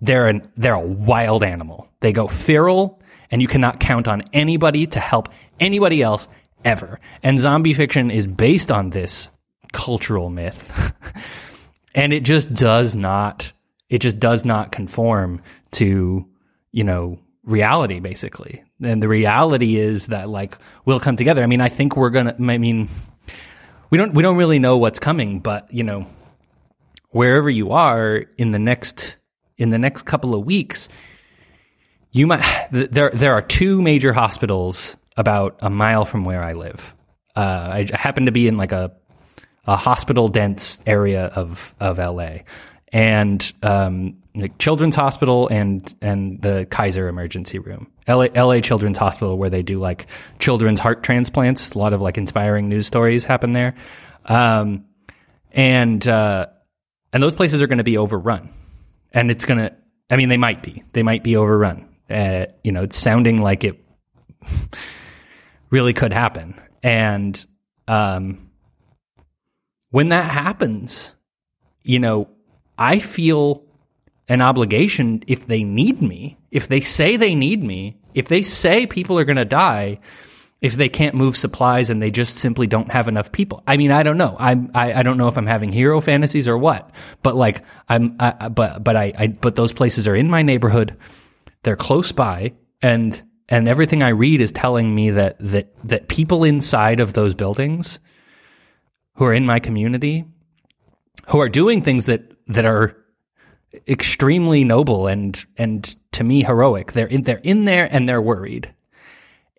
they're, 0.00 0.28
an, 0.28 0.48
they're 0.56 0.74
a 0.74 0.80
wild 0.80 1.42
animal. 1.42 1.88
They 2.00 2.12
go 2.12 2.28
feral, 2.28 3.00
and 3.30 3.42
you 3.42 3.48
cannot 3.48 3.80
count 3.80 4.06
on 4.06 4.22
anybody 4.32 4.86
to 4.86 5.00
help 5.00 5.28
anybody 5.58 6.00
else 6.00 6.28
ever. 6.64 7.00
And 7.24 7.40
zombie 7.40 7.74
fiction 7.74 8.10
is 8.10 8.28
based 8.28 8.70
on 8.70 8.90
this 8.90 9.30
cultural 9.72 10.30
myth. 10.30 10.94
and 11.94 12.12
it 12.12 12.22
just 12.22 12.54
does 12.54 12.94
not, 12.94 13.52
it 13.90 13.98
just 13.98 14.20
does 14.20 14.44
not 14.44 14.70
conform 14.70 15.42
to, 15.72 16.24
you 16.70 16.84
know, 16.84 17.18
reality, 17.42 17.98
basically. 17.98 18.62
And 18.80 19.02
the 19.02 19.08
reality 19.08 19.76
is 19.76 20.06
that, 20.06 20.28
like, 20.28 20.56
we'll 20.84 21.00
come 21.00 21.16
together. 21.16 21.42
I 21.42 21.46
mean, 21.46 21.60
I 21.60 21.68
think 21.68 21.96
we're 21.96 22.10
going 22.10 22.26
to, 22.26 22.36
I 22.38 22.58
mean, 22.58 22.88
we 23.92 23.98
don't 23.98 24.14
we 24.14 24.22
don't 24.22 24.38
really 24.38 24.58
know 24.58 24.78
what's 24.78 24.98
coming, 24.98 25.38
but 25.40 25.72
you 25.72 25.82
know, 25.82 26.06
wherever 27.10 27.50
you 27.50 27.72
are 27.72 28.24
in 28.38 28.50
the 28.50 28.58
next 28.58 29.16
in 29.58 29.68
the 29.68 29.78
next 29.78 30.04
couple 30.04 30.34
of 30.34 30.46
weeks, 30.46 30.88
you 32.10 32.26
might 32.26 32.42
there 32.72 33.10
there 33.10 33.34
are 33.34 33.42
two 33.42 33.82
major 33.82 34.14
hospitals 34.14 34.96
about 35.18 35.58
a 35.60 35.68
mile 35.68 36.06
from 36.06 36.24
where 36.24 36.42
I 36.42 36.54
live. 36.54 36.94
Uh, 37.36 37.84
I 37.92 37.96
happen 37.96 38.26
to 38.26 38.32
be 38.32 38.48
in 38.48 38.56
like 38.56 38.72
a 38.72 38.92
a 39.66 39.76
hospital 39.76 40.26
dense 40.28 40.80
area 40.86 41.26
of 41.26 41.74
of 41.78 41.98
LA, 41.98 42.38
and 42.94 43.52
um, 43.62 44.21
like 44.34 44.56
Children's 44.58 44.96
Hospital 44.96 45.48
and 45.48 45.94
and 46.00 46.40
the 46.40 46.66
Kaiser 46.70 47.08
Emergency 47.08 47.58
Room, 47.58 47.90
LA, 48.08 48.28
LA 48.34 48.60
Children's 48.60 48.98
Hospital, 48.98 49.36
where 49.36 49.50
they 49.50 49.62
do 49.62 49.78
like 49.78 50.06
children's 50.38 50.80
heart 50.80 51.02
transplants. 51.02 51.70
A 51.70 51.78
lot 51.78 51.92
of 51.92 52.00
like 52.00 52.16
inspiring 52.16 52.68
news 52.68 52.86
stories 52.86 53.24
happen 53.24 53.52
there, 53.52 53.74
um, 54.26 54.86
and 55.52 56.06
uh, 56.08 56.46
and 57.12 57.22
those 57.22 57.34
places 57.34 57.60
are 57.60 57.66
going 57.66 57.78
to 57.78 57.84
be 57.84 57.98
overrun, 57.98 58.50
and 59.12 59.30
it's 59.30 59.44
going 59.44 59.58
to. 59.58 59.74
I 60.10 60.16
mean, 60.16 60.28
they 60.28 60.38
might 60.38 60.62
be. 60.62 60.82
They 60.92 61.02
might 61.02 61.22
be 61.22 61.36
overrun. 61.36 61.88
Uh, 62.08 62.46
you 62.64 62.72
know, 62.72 62.82
it's 62.82 62.96
sounding 62.96 63.40
like 63.40 63.64
it 63.64 63.82
really 65.70 65.92
could 65.92 66.12
happen, 66.12 66.58
and 66.82 67.44
um, 67.86 68.50
when 69.90 70.08
that 70.08 70.30
happens, 70.30 71.14
you 71.82 71.98
know, 71.98 72.28
I 72.78 72.98
feel 72.98 73.64
an 74.28 74.40
obligation 74.40 75.22
if 75.26 75.46
they 75.46 75.64
need 75.64 76.00
me, 76.00 76.38
if 76.50 76.68
they 76.68 76.80
say 76.80 77.16
they 77.16 77.34
need 77.34 77.62
me, 77.62 77.96
if 78.14 78.28
they 78.28 78.42
say 78.42 78.86
people 78.86 79.18
are 79.18 79.24
going 79.24 79.36
to 79.36 79.44
die, 79.44 79.98
if 80.62 80.74
they 80.74 80.88
can't 80.88 81.16
move 81.16 81.36
supplies 81.36 81.90
and 81.90 82.00
they 82.00 82.10
just 82.10 82.36
simply 82.36 82.68
don't 82.68 82.90
have 82.92 83.08
enough 83.08 83.32
people. 83.32 83.64
I 83.66 83.76
mean, 83.76 83.90
I 83.90 84.04
don't 84.04 84.16
know. 84.16 84.36
I'm, 84.38 84.70
I, 84.74 84.92
I 84.92 85.02
don't 85.02 85.18
know 85.18 85.26
if 85.26 85.36
I'm 85.36 85.46
having 85.46 85.72
hero 85.72 86.00
fantasies 86.00 86.46
or 86.46 86.56
what, 86.56 86.90
but 87.22 87.34
like 87.34 87.64
I'm, 87.88 88.16
I, 88.20 88.48
but, 88.48 88.84
but 88.84 88.96
I, 88.96 89.12
I, 89.18 89.26
but 89.26 89.56
those 89.56 89.72
places 89.72 90.06
are 90.06 90.14
in 90.14 90.30
my 90.30 90.42
neighborhood. 90.42 90.96
They're 91.64 91.76
close 91.76 92.12
by 92.12 92.52
and, 92.80 93.20
and 93.48 93.66
everything 93.66 94.04
I 94.04 94.10
read 94.10 94.40
is 94.40 94.52
telling 94.52 94.94
me 94.94 95.10
that, 95.10 95.36
that, 95.40 95.74
that 95.84 96.08
people 96.08 96.44
inside 96.44 97.00
of 97.00 97.12
those 97.12 97.34
buildings 97.34 97.98
who 99.16 99.24
are 99.24 99.34
in 99.34 99.44
my 99.44 99.58
community, 99.58 100.24
who 101.26 101.40
are 101.40 101.48
doing 101.48 101.82
things 101.82 102.06
that, 102.06 102.32
that 102.46 102.64
are 102.66 102.96
extremely 103.88 104.64
noble 104.64 105.06
and 105.06 105.44
and 105.56 105.96
to 106.12 106.24
me 106.24 106.42
heroic. 106.42 106.92
They're 106.92 107.06
in 107.06 107.22
they're 107.22 107.38
in 107.38 107.64
there 107.64 107.88
and 107.90 108.08
they're 108.08 108.22
worried. 108.22 108.72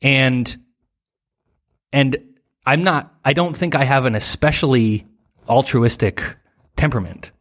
And 0.02 0.56
and 1.92 2.18
I'm 2.66 2.84
not 2.84 3.14
I 3.26 3.34
don't 3.34 3.56
think 3.56 3.76
I 3.76 3.84
have 3.84 4.06
an 4.06 4.16
especially 4.16 5.06
altruistic 5.48 6.38
temperament. 6.76 7.32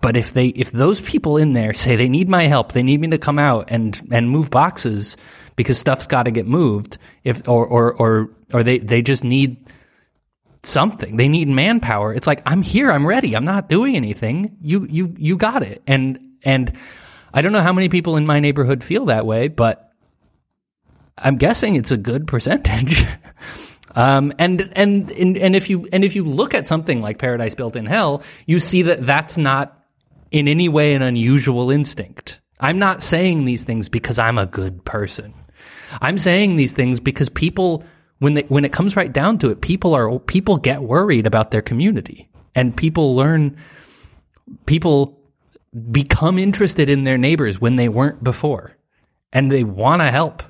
But 0.00 0.16
if 0.16 0.32
they 0.32 0.48
if 0.48 0.72
those 0.72 1.00
people 1.00 1.36
in 1.36 1.52
there 1.52 1.74
say 1.74 1.96
they 1.96 2.08
need 2.08 2.28
my 2.28 2.44
help, 2.44 2.72
they 2.72 2.82
need 2.82 3.00
me 3.00 3.08
to 3.08 3.18
come 3.18 3.38
out 3.38 3.70
and 3.70 4.00
and 4.10 4.30
move 4.30 4.50
boxes 4.50 5.16
because 5.56 5.78
stuff's 5.78 6.06
got 6.06 6.22
to 6.22 6.30
get 6.30 6.46
moved, 6.46 6.96
if 7.22 7.46
or 7.46 7.66
or 7.66 7.92
or 7.92 8.30
or 8.52 8.62
they 8.62 8.78
they 8.78 9.02
just 9.02 9.24
need 9.24 9.58
something. 10.62 11.16
They 11.16 11.28
need 11.28 11.48
manpower. 11.48 12.12
It's 12.14 12.26
like 12.26 12.42
I'm 12.46 12.62
here, 12.62 12.90
I'm 12.90 13.06
ready. 13.06 13.34
I'm 13.34 13.44
not 13.44 13.68
doing 13.68 13.96
anything. 13.96 14.56
You 14.60 14.86
you 14.88 15.14
you 15.18 15.36
got 15.36 15.62
it. 15.62 15.82
And 15.86 16.18
and 16.44 16.72
I 17.32 17.40
don't 17.42 17.52
know 17.52 17.60
how 17.60 17.72
many 17.72 17.88
people 17.88 18.16
in 18.16 18.26
my 18.26 18.40
neighborhood 18.40 18.82
feel 18.82 19.06
that 19.06 19.26
way, 19.26 19.48
but 19.48 19.92
I'm 21.16 21.36
guessing 21.36 21.76
it's 21.76 21.90
a 21.90 21.96
good 21.96 22.26
percentage. 22.26 23.04
um, 23.94 24.32
and, 24.38 24.70
and 24.72 25.12
and 25.12 25.36
and 25.36 25.56
if 25.56 25.70
you 25.70 25.86
and 25.92 26.04
if 26.04 26.16
you 26.16 26.24
look 26.24 26.54
at 26.54 26.66
something 26.66 27.00
like 27.00 27.18
Paradise 27.18 27.54
Built 27.54 27.76
in 27.76 27.86
Hell, 27.86 28.22
you 28.46 28.60
see 28.60 28.82
that 28.82 29.04
that's 29.04 29.36
not 29.36 29.76
in 30.30 30.48
any 30.48 30.68
way 30.68 30.94
an 30.94 31.02
unusual 31.02 31.70
instinct. 31.70 32.40
I'm 32.58 32.78
not 32.78 33.02
saying 33.02 33.44
these 33.44 33.64
things 33.64 33.88
because 33.88 34.18
I'm 34.18 34.38
a 34.38 34.46
good 34.46 34.84
person. 34.84 35.34
I'm 36.00 36.18
saying 36.18 36.56
these 36.56 36.72
things 36.72 37.00
because 37.00 37.28
people 37.28 37.84
when 38.20 38.34
they, 38.34 38.42
when 38.42 38.64
it 38.64 38.72
comes 38.72 38.96
right 38.96 39.12
down 39.12 39.38
to 39.38 39.50
it, 39.50 39.60
people 39.60 39.94
are 39.94 40.18
people 40.20 40.58
get 40.58 40.82
worried 40.82 41.26
about 41.26 41.50
their 41.50 41.62
community, 41.62 42.28
and 42.54 42.76
people 42.76 43.16
learn 43.16 43.56
people 44.66 45.18
become 45.90 46.38
interested 46.38 46.88
in 46.88 47.04
their 47.04 47.18
neighbors 47.18 47.60
when 47.60 47.76
they 47.76 47.88
weren't 47.88 48.22
before, 48.22 48.76
and 49.32 49.50
they 49.50 49.64
want 49.64 50.02
to 50.02 50.10
help. 50.10 50.42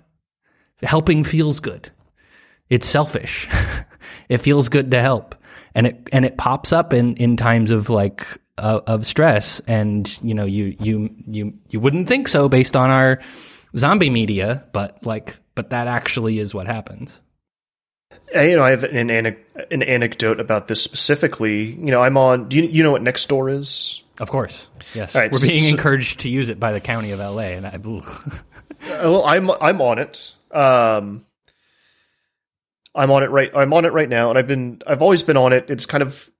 Helping 0.82 1.24
feels 1.24 1.60
good. 1.60 1.90
It's 2.70 2.88
selfish. 2.88 3.48
it 4.28 4.38
feels 4.38 4.68
good 4.68 4.90
to 4.90 5.00
help, 5.00 5.36
and 5.74 5.86
it 5.86 6.08
and 6.12 6.24
it 6.24 6.36
pops 6.36 6.72
up 6.72 6.92
in 6.92 7.14
in 7.16 7.36
times 7.36 7.70
of 7.70 7.88
like 7.88 8.26
uh, 8.58 8.80
of 8.86 9.06
stress, 9.06 9.60
and 9.68 10.18
you 10.22 10.34
know 10.34 10.44
you 10.44 10.76
you 10.80 11.14
you 11.26 11.54
you 11.68 11.78
wouldn't 11.78 12.08
think 12.08 12.26
so 12.26 12.48
based 12.48 12.74
on 12.74 12.90
our 12.90 13.20
zombie 13.76 14.10
media, 14.10 14.64
but 14.72 15.06
like 15.06 15.38
but 15.54 15.70
that 15.70 15.86
actually 15.86 16.40
is 16.40 16.52
what 16.52 16.66
happens. 16.66 17.20
Uh, 18.34 18.42
you 18.42 18.56
know, 18.56 18.62
I 18.62 18.70
have 18.70 18.84
an, 18.84 19.10
an 19.10 19.82
anecdote 19.82 20.40
about 20.40 20.68
this 20.68 20.82
specifically. 20.82 21.64
You 21.64 21.90
know, 21.90 22.02
I'm 22.02 22.16
on. 22.16 22.48
Do 22.48 22.56
you, 22.56 22.62
you 22.64 22.82
know 22.82 22.92
what 22.92 23.02
Nextdoor 23.02 23.52
is? 23.52 24.02
Of 24.18 24.28
course, 24.28 24.68
yes. 24.94 25.16
Right, 25.16 25.32
We're 25.32 25.40
being 25.40 25.64
so, 25.64 25.70
encouraged 25.70 26.20
to 26.20 26.28
use 26.28 26.48
it 26.48 26.60
by 26.60 26.72
the 26.72 26.80
county 26.80 27.10
of 27.12 27.18
LA, 27.18 27.54
and 27.54 27.66
I. 27.66 27.76
well, 28.88 29.24
I'm 29.24 29.50
I'm 29.50 29.80
on 29.80 29.98
it. 29.98 30.34
Um, 30.52 31.26
I'm 32.94 33.10
on 33.10 33.22
it 33.22 33.30
right. 33.30 33.50
I'm 33.54 33.72
on 33.72 33.84
it 33.84 33.92
right 33.92 34.08
now, 34.08 34.30
and 34.30 34.38
I've 34.38 34.46
been. 34.46 34.82
I've 34.86 35.02
always 35.02 35.22
been 35.22 35.36
on 35.36 35.52
it. 35.52 35.70
It's 35.70 35.86
kind 35.86 36.02
of 36.02 36.30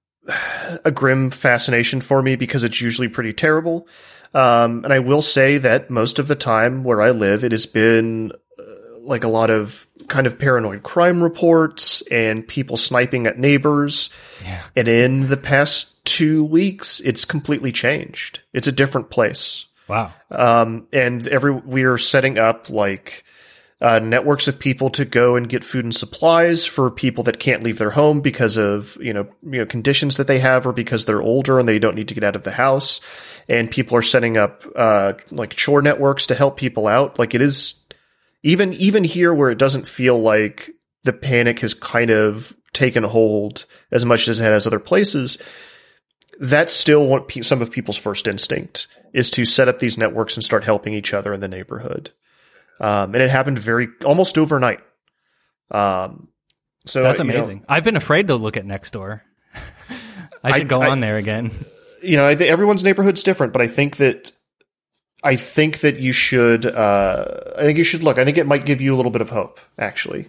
a 0.85 0.91
grim 0.91 1.31
fascination 1.31 2.01
for 2.01 2.23
me 2.23 2.37
because 2.37 2.65
it's 2.65 2.81
usually 2.81 3.09
pretty 3.09 3.33
terrible. 3.33 3.89
Um, 4.35 4.85
and 4.85 4.93
I 4.93 5.01
will 5.01 5.23
say 5.23 5.59
that 5.59 5.91
most 5.91 6.19
of 6.19 6.29
the 6.29 6.37
time 6.37 6.85
where 6.85 7.01
I 7.01 7.11
live, 7.11 7.43
it 7.43 7.53
has 7.53 7.67
been 7.67 8.33
uh, 8.59 8.63
like 9.01 9.25
a 9.25 9.29
lot 9.29 9.51
of 9.51 9.87
kind 10.11 10.27
of 10.27 10.39
paranoid 10.39 10.83
crime 10.83 11.23
reports 11.23 12.03
and 12.11 12.47
people 12.47 12.77
sniping 12.77 13.27
at 13.27 13.39
neighbors. 13.39 14.11
Yeah. 14.45 14.63
And 14.77 14.89
in 14.89 15.29
the 15.29 15.39
past 15.39 16.05
two 16.05 16.45
weeks, 16.45 17.01
it's 17.01 17.25
completely 17.25 17.73
changed. 17.73 18.41
It's 18.53 18.67
a 18.67 18.73
different 18.73 19.09
place. 19.09 19.67
Wow. 19.89 20.13
Um, 20.31 20.87
and 20.93 21.27
every, 21.27 21.53
we 21.53 21.85
are 21.85 21.97
setting 21.97 22.39
up 22.39 22.69
like, 22.69 23.25
uh, 23.83 23.99
networks 23.99 24.47
of 24.47 24.59
people 24.59 24.91
to 24.91 25.07
go 25.07 25.37
and 25.37 25.49
get 25.49 25.65
food 25.65 25.85
and 25.85 25.95
supplies 25.95 26.67
for 26.67 26.91
people 26.91 27.25
that 27.25 27.39
can't 27.39 27.63
leave 27.63 27.79
their 27.79 27.91
home 27.91 28.21
because 28.21 28.59
of 28.59 28.99
you 29.01 29.15
know 29.15 29.27
you 29.43 29.59
know 29.59 29.65
conditions 29.65 30.19
that 30.19 30.27
they 30.27 30.39
have 30.39 30.67
or 30.67 30.73
because 30.73 31.07
they're 31.07 31.23
older 31.23 31.59
and 31.59 31.67
they 31.67 31.79
don't 31.79 31.95
need 31.95 32.09
to 32.09 32.15
get 32.15 32.23
out 32.23 32.37
of 32.37 32.43
the 32.43 32.51
house 32.51 33.01
and 33.49 33.71
people 33.71 33.97
are 33.97 34.03
setting 34.03 34.37
up 34.37 34.65
uh, 34.77 35.15
like 35.31 35.57
chore 35.57 35.81
networks 35.81 36.27
to 36.27 36.35
help 36.35 36.59
people 36.59 36.87
out 36.87 37.19
like 37.19 37.35
it 37.35 37.41
is 37.41 37.83
even 38.43 38.73
even 38.75 39.05
here 39.05 39.33
where 39.35 39.51
it 39.51 39.59
doesn't 39.59 39.87
feel 39.89 40.19
like 40.21 40.71
the 41.05 41.13
panic 41.13 41.61
has 41.61 41.75
kind 41.75 42.11
of 42.11 42.55
taken 42.73 43.03
hold 43.03 43.67
as 43.91 44.05
much 44.05 44.29
as 44.29 44.41
it 44.41 44.45
has 44.45 44.67
other 44.67 44.81
places, 44.81 45.39
that's 46.41 46.73
still 46.73 47.07
what 47.07 47.29
pe- 47.29 47.43
some 47.43 47.63
of 47.63 47.71
people's 47.71 47.99
first 47.99 48.27
instinct 48.27 48.87
is 49.13 49.31
to 49.31 49.45
set 49.45 49.69
up 49.69 49.79
these 49.79 49.99
networks 49.99 50.37
and 50.37 50.45
start 50.45 50.65
helping 50.65 50.95
each 50.95 51.13
other 51.13 51.33
in 51.33 51.41
the 51.41 51.49
neighborhood. 51.49 52.11
Um, 52.79 53.15
and 53.15 53.23
it 53.23 53.31
happened 53.31 53.59
very 53.59 53.89
almost 54.05 54.39
overnight. 54.39 54.81
Um, 55.71 56.29
so 56.87 57.03
that's 57.03 57.21
amazing. 57.21 57.59
Know, 57.59 57.65
I've 57.69 57.85
been 57.85 57.97
afraid 57.97 58.29
to 58.29 58.37
look 58.37 58.57
at 58.57 58.65
Nextdoor. 58.65 59.21
I 60.43 60.53
should 60.53 60.63
I, 60.63 60.69
go 60.69 60.81
I, 60.81 60.89
on 60.89 61.01
there 61.01 61.19
again. 61.19 61.51
You 62.03 62.17
know, 62.17 62.27
I 62.27 62.37
think 62.37 62.51
everyone's 62.51 62.83
neighborhood's 62.83 63.23
different, 63.23 63.53
but 63.53 63.61
I 63.61 63.69
think 63.69 63.99
that 63.99 64.33
I 65.23 65.37
think 65.37 65.81
that 65.81 65.99
you 65.99 66.13
should. 66.13 66.67
Uh, 66.67 67.27
I 67.57 67.63
think 67.63 67.79
you 67.79 67.85
should 67.85 68.03
look. 68.03 68.19
I 68.19 68.25
think 68.25 68.39
it 68.39 68.47
might 68.47 68.65
give 68.65 68.81
you 68.81 68.95
a 68.95 68.97
little 68.97 69.11
bit 69.11 69.21
of 69.21 69.31
hope, 69.31 69.61
actually. 69.79 70.29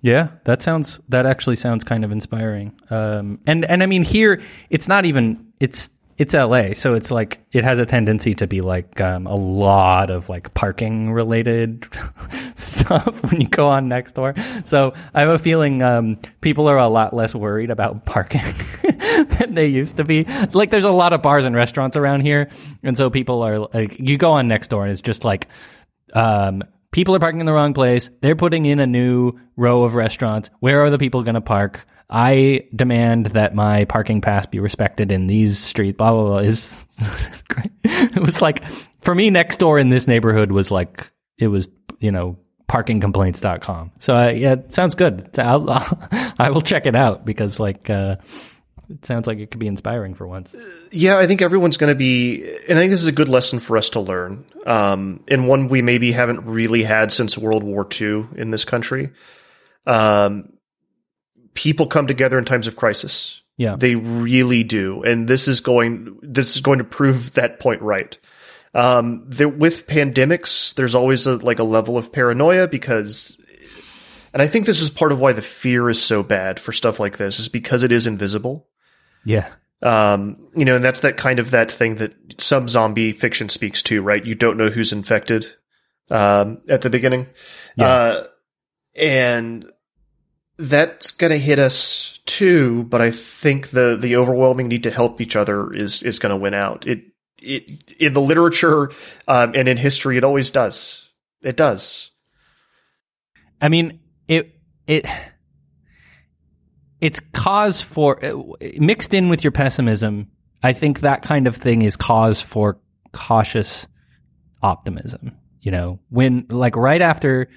Yeah, 0.00 0.28
that 0.44 0.62
sounds. 0.62 1.00
That 1.08 1.26
actually 1.26 1.56
sounds 1.56 1.82
kind 1.82 2.04
of 2.04 2.12
inspiring. 2.12 2.72
Um, 2.90 3.40
and 3.46 3.64
and 3.64 3.82
I 3.82 3.86
mean, 3.86 4.04
here 4.04 4.40
it's 4.70 4.86
not 4.86 5.04
even. 5.04 5.52
It's 5.58 5.90
it's 6.18 6.34
LA, 6.34 6.74
so 6.74 6.94
it's 6.94 7.12
like 7.12 7.40
it 7.52 7.62
has 7.62 7.78
a 7.78 7.86
tendency 7.86 8.34
to 8.34 8.48
be 8.48 8.60
like 8.60 9.00
um, 9.00 9.26
a 9.28 9.36
lot 9.36 10.10
of 10.10 10.28
like 10.28 10.52
parking 10.52 11.12
related 11.12 11.86
stuff 12.56 13.22
when 13.30 13.40
you 13.40 13.48
go 13.48 13.68
on 13.68 13.88
Nextdoor. 13.88 14.66
So 14.66 14.94
I 15.14 15.20
have 15.20 15.30
a 15.30 15.38
feeling 15.38 15.80
um, 15.80 16.18
people 16.40 16.68
are 16.68 16.76
a 16.76 16.88
lot 16.88 17.14
less 17.14 17.36
worried 17.36 17.70
about 17.70 18.04
parking 18.04 18.42
than 18.82 19.54
they 19.54 19.68
used 19.68 19.96
to 19.96 20.04
be. 20.04 20.24
Like 20.52 20.70
there's 20.70 20.84
a 20.84 20.90
lot 20.90 21.12
of 21.12 21.22
bars 21.22 21.44
and 21.44 21.54
restaurants 21.54 21.96
around 21.96 22.22
here, 22.22 22.50
and 22.82 22.96
so 22.96 23.10
people 23.10 23.42
are 23.42 23.60
like, 23.60 23.98
you 24.00 24.18
go 24.18 24.32
on 24.32 24.48
Nextdoor 24.48 24.82
and 24.82 24.90
it's 24.90 25.02
just 25.02 25.24
like. 25.24 25.48
Um, 26.14 26.62
people 26.90 27.14
are 27.14 27.18
parking 27.18 27.40
in 27.40 27.46
the 27.46 27.52
wrong 27.52 27.74
place. 27.74 28.10
They're 28.20 28.36
putting 28.36 28.64
in 28.64 28.80
a 28.80 28.86
new 28.86 29.32
row 29.56 29.84
of 29.84 29.94
restaurants. 29.94 30.50
Where 30.60 30.82
are 30.82 30.90
the 30.90 30.98
people 30.98 31.22
going 31.22 31.34
to 31.34 31.40
park? 31.40 31.86
I 32.10 32.66
demand 32.74 33.26
that 33.26 33.54
my 33.54 33.84
parking 33.84 34.20
pass 34.20 34.46
be 34.46 34.60
respected 34.60 35.12
in 35.12 35.26
these 35.26 35.58
streets. 35.58 35.96
Blah 35.96 36.12
blah 36.12 36.24
blah. 36.24 36.38
Is 36.38 36.86
great. 37.48 37.70
It 37.84 38.22
was 38.22 38.40
like 38.40 38.66
for 39.00 39.14
me, 39.14 39.30
Nextdoor 39.30 39.80
in 39.80 39.90
this 39.90 40.06
neighborhood 40.06 40.50
was 40.50 40.70
like 40.70 41.10
it 41.38 41.48
was 41.48 41.68
you 42.00 42.10
know 42.10 42.38
parkingcomplaints.com. 42.68 43.92
So 43.98 44.14
uh, 44.16 44.28
yeah, 44.28 44.52
it 44.52 44.72
sounds 44.72 44.94
good. 44.94 45.38
I'll, 45.38 45.68
I'll, 45.68 46.08
I 46.38 46.50
will 46.50 46.62
check 46.62 46.86
it 46.86 46.96
out 46.96 47.24
because 47.24 47.60
like. 47.60 47.90
Uh, 47.90 48.16
it 48.88 49.04
sounds 49.04 49.26
like 49.26 49.38
it 49.38 49.50
could 49.50 49.60
be 49.60 49.66
inspiring 49.66 50.14
for 50.14 50.26
once. 50.26 50.56
Yeah, 50.90 51.18
I 51.18 51.26
think 51.26 51.42
everyone's 51.42 51.76
going 51.76 51.92
to 51.92 51.98
be, 51.98 52.42
and 52.68 52.78
I 52.78 52.82
think 52.82 52.90
this 52.90 53.00
is 53.02 53.06
a 53.06 53.12
good 53.12 53.28
lesson 53.28 53.60
for 53.60 53.76
us 53.76 53.90
to 53.90 54.00
learn, 54.00 54.44
um, 54.66 55.24
and 55.28 55.46
one 55.46 55.68
we 55.68 55.82
maybe 55.82 56.12
haven't 56.12 56.46
really 56.46 56.82
had 56.82 57.12
since 57.12 57.36
World 57.36 57.62
War 57.62 57.86
II 58.00 58.26
in 58.36 58.50
this 58.50 58.64
country. 58.64 59.10
Um, 59.86 60.54
people 61.54 61.86
come 61.86 62.06
together 62.06 62.38
in 62.38 62.44
times 62.44 62.66
of 62.66 62.76
crisis. 62.76 63.42
Yeah. 63.56 63.74
They 63.76 63.96
really 63.96 64.62
do. 64.62 65.02
And 65.02 65.26
this 65.26 65.48
is 65.48 65.60
going 65.60 66.18
this 66.22 66.54
is 66.54 66.62
going 66.62 66.78
to 66.78 66.84
prove 66.84 67.32
that 67.34 67.58
point 67.58 67.82
right. 67.82 68.16
Um 68.74 69.24
there 69.26 69.48
with 69.48 69.88
pandemics, 69.88 70.74
there's 70.74 70.94
always 70.94 71.26
a 71.26 71.36
like 71.36 71.58
a 71.58 71.64
level 71.64 71.98
of 71.98 72.12
paranoia 72.12 72.68
because 72.68 73.38
and 74.32 74.42
I 74.42 74.46
think 74.46 74.66
this 74.66 74.80
is 74.80 74.90
part 74.90 75.10
of 75.10 75.18
why 75.18 75.32
the 75.32 75.42
fear 75.42 75.88
is 75.88 76.00
so 76.00 76.22
bad 76.22 76.60
for 76.60 76.72
stuff 76.72 77.00
like 77.00 77.16
this, 77.16 77.40
is 77.40 77.48
because 77.48 77.82
it 77.82 77.90
is 77.90 78.06
invisible. 78.06 78.67
Yeah. 79.28 79.50
Um, 79.82 80.48
you 80.56 80.64
know, 80.64 80.76
and 80.76 80.84
that's 80.84 81.00
that 81.00 81.18
kind 81.18 81.38
of 81.38 81.50
that 81.50 81.70
thing 81.70 81.96
that 81.96 82.14
some 82.40 82.66
zombie 82.66 83.12
fiction 83.12 83.50
speaks 83.50 83.82
to, 83.84 84.00
right? 84.00 84.24
You 84.24 84.34
don't 84.34 84.56
know 84.56 84.70
who's 84.70 84.90
infected 84.90 85.46
um, 86.10 86.62
at 86.66 86.80
the 86.80 86.88
beginning. 86.88 87.26
Yeah. 87.76 87.86
Uh, 87.86 88.26
and 88.96 89.70
that's 90.56 91.12
going 91.12 91.30
to 91.30 91.38
hit 91.38 91.58
us 91.58 92.20
too, 92.24 92.84
but 92.84 93.02
I 93.02 93.10
think 93.10 93.68
the 93.68 93.96
the 94.00 94.16
overwhelming 94.16 94.68
need 94.68 94.84
to 94.84 94.90
help 94.90 95.20
each 95.20 95.36
other 95.36 95.72
is 95.74 96.02
is 96.02 96.18
going 96.18 96.30
to 96.30 96.40
win 96.40 96.54
out. 96.54 96.86
It 96.86 97.04
it 97.42 97.92
in 98.00 98.14
the 98.14 98.22
literature 98.22 98.90
um, 99.28 99.52
and 99.54 99.68
in 99.68 99.76
history, 99.76 100.16
it 100.16 100.24
always 100.24 100.50
does. 100.50 101.06
It 101.42 101.56
does. 101.56 102.10
I 103.60 103.68
mean, 103.68 104.00
it 104.26 104.58
it 104.86 105.06
it's 107.00 107.20
cause 107.32 107.80
for 107.80 108.20
mixed 108.78 109.14
in 109.14 109.28
with 109.28 109.44
your 109.44 109.52
pessimism. 109.52 110.28
I 110.62 110.72
think 110.72 111.00
that 111.00 111.22
kind 111.22 111.46
of 111.46 111.56
thing 111.56 111.82
is 111.82 111.96
cause 111.96 112.40
for 112.40 112.78
cautious 113.12 113.86
optimism. 114.62 115.36
You 115.60 115.70
know, 115.70 116.00
when 116.10 116.46
like 116.48 116.76
right 116.76 117.02
after 117.02 117.48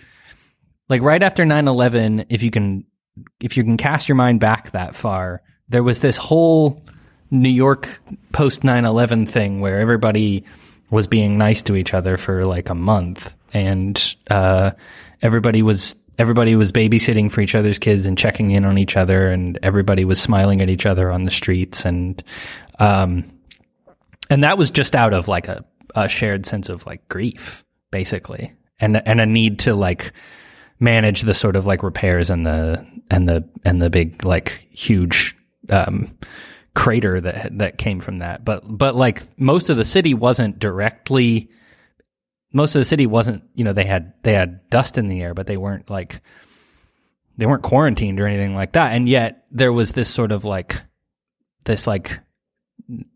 like 0.90 1.02
right 1.02 1.22
after 1.22 1.44
9/11, 1.44 2.26
if 2.30 2.44
you 2.44 2.52
can 2.52 2.86
if 3.40 3.58
you 3.58 3.64
can 3.64 3.78
cast 3.78 4.08
your 4.08 4.16
mind 4.16 4.40
back 4.40 4.72
that 4.72 4.96
far, 4.96 5.42
there 5.70 5.84
was 5.84 6.00
this 6.00 6.18
whole 6.18 6.84
New 7.32 7.50
York 7.50 8.02
post 8.32 8.62
9/11 8.62 9.28
thing 9.28 9.62
where 9.62 9.80
everybody 9.80 10.44
was 10.90 11.08
being 11.08 11.38
nice 11.38 11.64
to 11.64 11.76
each 11.76 11.94
other 11.94 12.18
for 12.18 12.46
like 12.46 12.70
a 12.70 12.76
month 12.76 13.34
and 13.54 14.16
uh, 14.30 14.72
everybody 15.22 15.62
was 15.62 15.96
everybody 16.22 16.56
was 16.56 16.72
babysitting 16.72 17.32
for 17.32 17.42
each 17.42 17.56
other's 17.56 17.80
kids 17.80 18.08
and 18.08 18.18
checking 18.18 18.52
in 18.52 18.64
on 18.64 18.78
each 18.78 18.96
other 18.96 19.30
and 19.30 19.60
everybody 19.64 20.06
was 20.06 20.22
smiling 20.22 20.62
at 20.62 20.70
each 20.70 20.86
other 20.86 21.12
on 21.12 21.24
the 21.24 21.32
streets 21.32 21.84
and 21.84 22.24
um 22.80 23.24
and 24.30 24.44
that 24.44 24.58
was 24.58 24.72
just 24.72 24.96
out 24.96 25.14
of 25.14 25.28
like 25.28 25.48
a, 25.48 25.66
a 25.96 26.08
shared 26.08 26.46
sense 26.46 26.70
of 26.70 26.86
like 26.86 27.08
grief 27.10 27.66
basically 27.90 28.54
and 28.80 29.06
and 29.08 29.20
a 29.20 29.26
need 29.26 29.60
to 29.60 29.74
like 29.74 30.14
manage 30.80 31.22
the 31.22 31.34
sort 31.34 31.56
of 31.56 31.66
like 31.66 31.84
repairs 31.84 32.30
and 32.30 32.46
the 32.46 32.86
and 33.10 33.28
the 33.28 33.44
and 33.66 33.82
the 33.82 33.90
big 33.90 34.24
like 34.24 34.68
huge 34.72 35.36
um 35.70 36.08
crater 36.74 37.20
that 37.20 37.58
that 37.58 37.78
came 37.78 38.00
from 38.00 38.18
that. 38.18 38.46
But 38.46 38.64
but 38.66 38.96
like 38.96 39.22
most 39.40 39.70
of 39.70 39.78
the 39.78 39.86
city 39.86 40.14
wasn't 40.14 40.60
directly 40.60 41.50
most 42.54 42.76
of 42.76 42.80
the 42.80 42.86
city 42.86 43.06
wasn't 43.06 43.44
you 43.56 43.64
know 43.64 43.74
they 43.74 43.86
had 43.86 44.14
they 44.24 44.34
had 44.34 44.70
dust 44.70 44.98
in 44.98 45.08
the 45.08 45.22
air 45.22 45.34
but 45.34 45.48
they 45.48 45.58
weren't 45.58 45.90
like 45.90 46.22
they 47.38 47.46
weren't 47.48 47.64
quarantined 47.64 48.20
or 48.20 48.28
anything 48.28 48.56
like 48.56 48.74
that. 48.74 48.94
And 48.94 49.10
yet 49.10 49.46
there 49.50 49.74
was 49.74 49.94
this 49.94 50.10
sort 50.10 50.32
of 50.32 50.46
like 50.46 50.80
this 51.66 51.88
like 51.88 52.20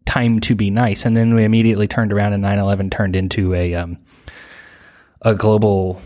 time 0.06 0.40
to 0.42 0.56
be 0.56 0.72
nice. 0.72 1.06
And 1.06 1.16
then 1.16 1.36
we 1.36 1.44
immediately 1.44 1.88
turned 1.88 2.12
around 2.12 2.34
and 2.34 2.44
9/11 2.44 2.92
turned 2.92 3.16
into 3.16 3.54
a 3.54 3.76
um 3.76 3.98
a 5.22 5.36
global 5.36 6.02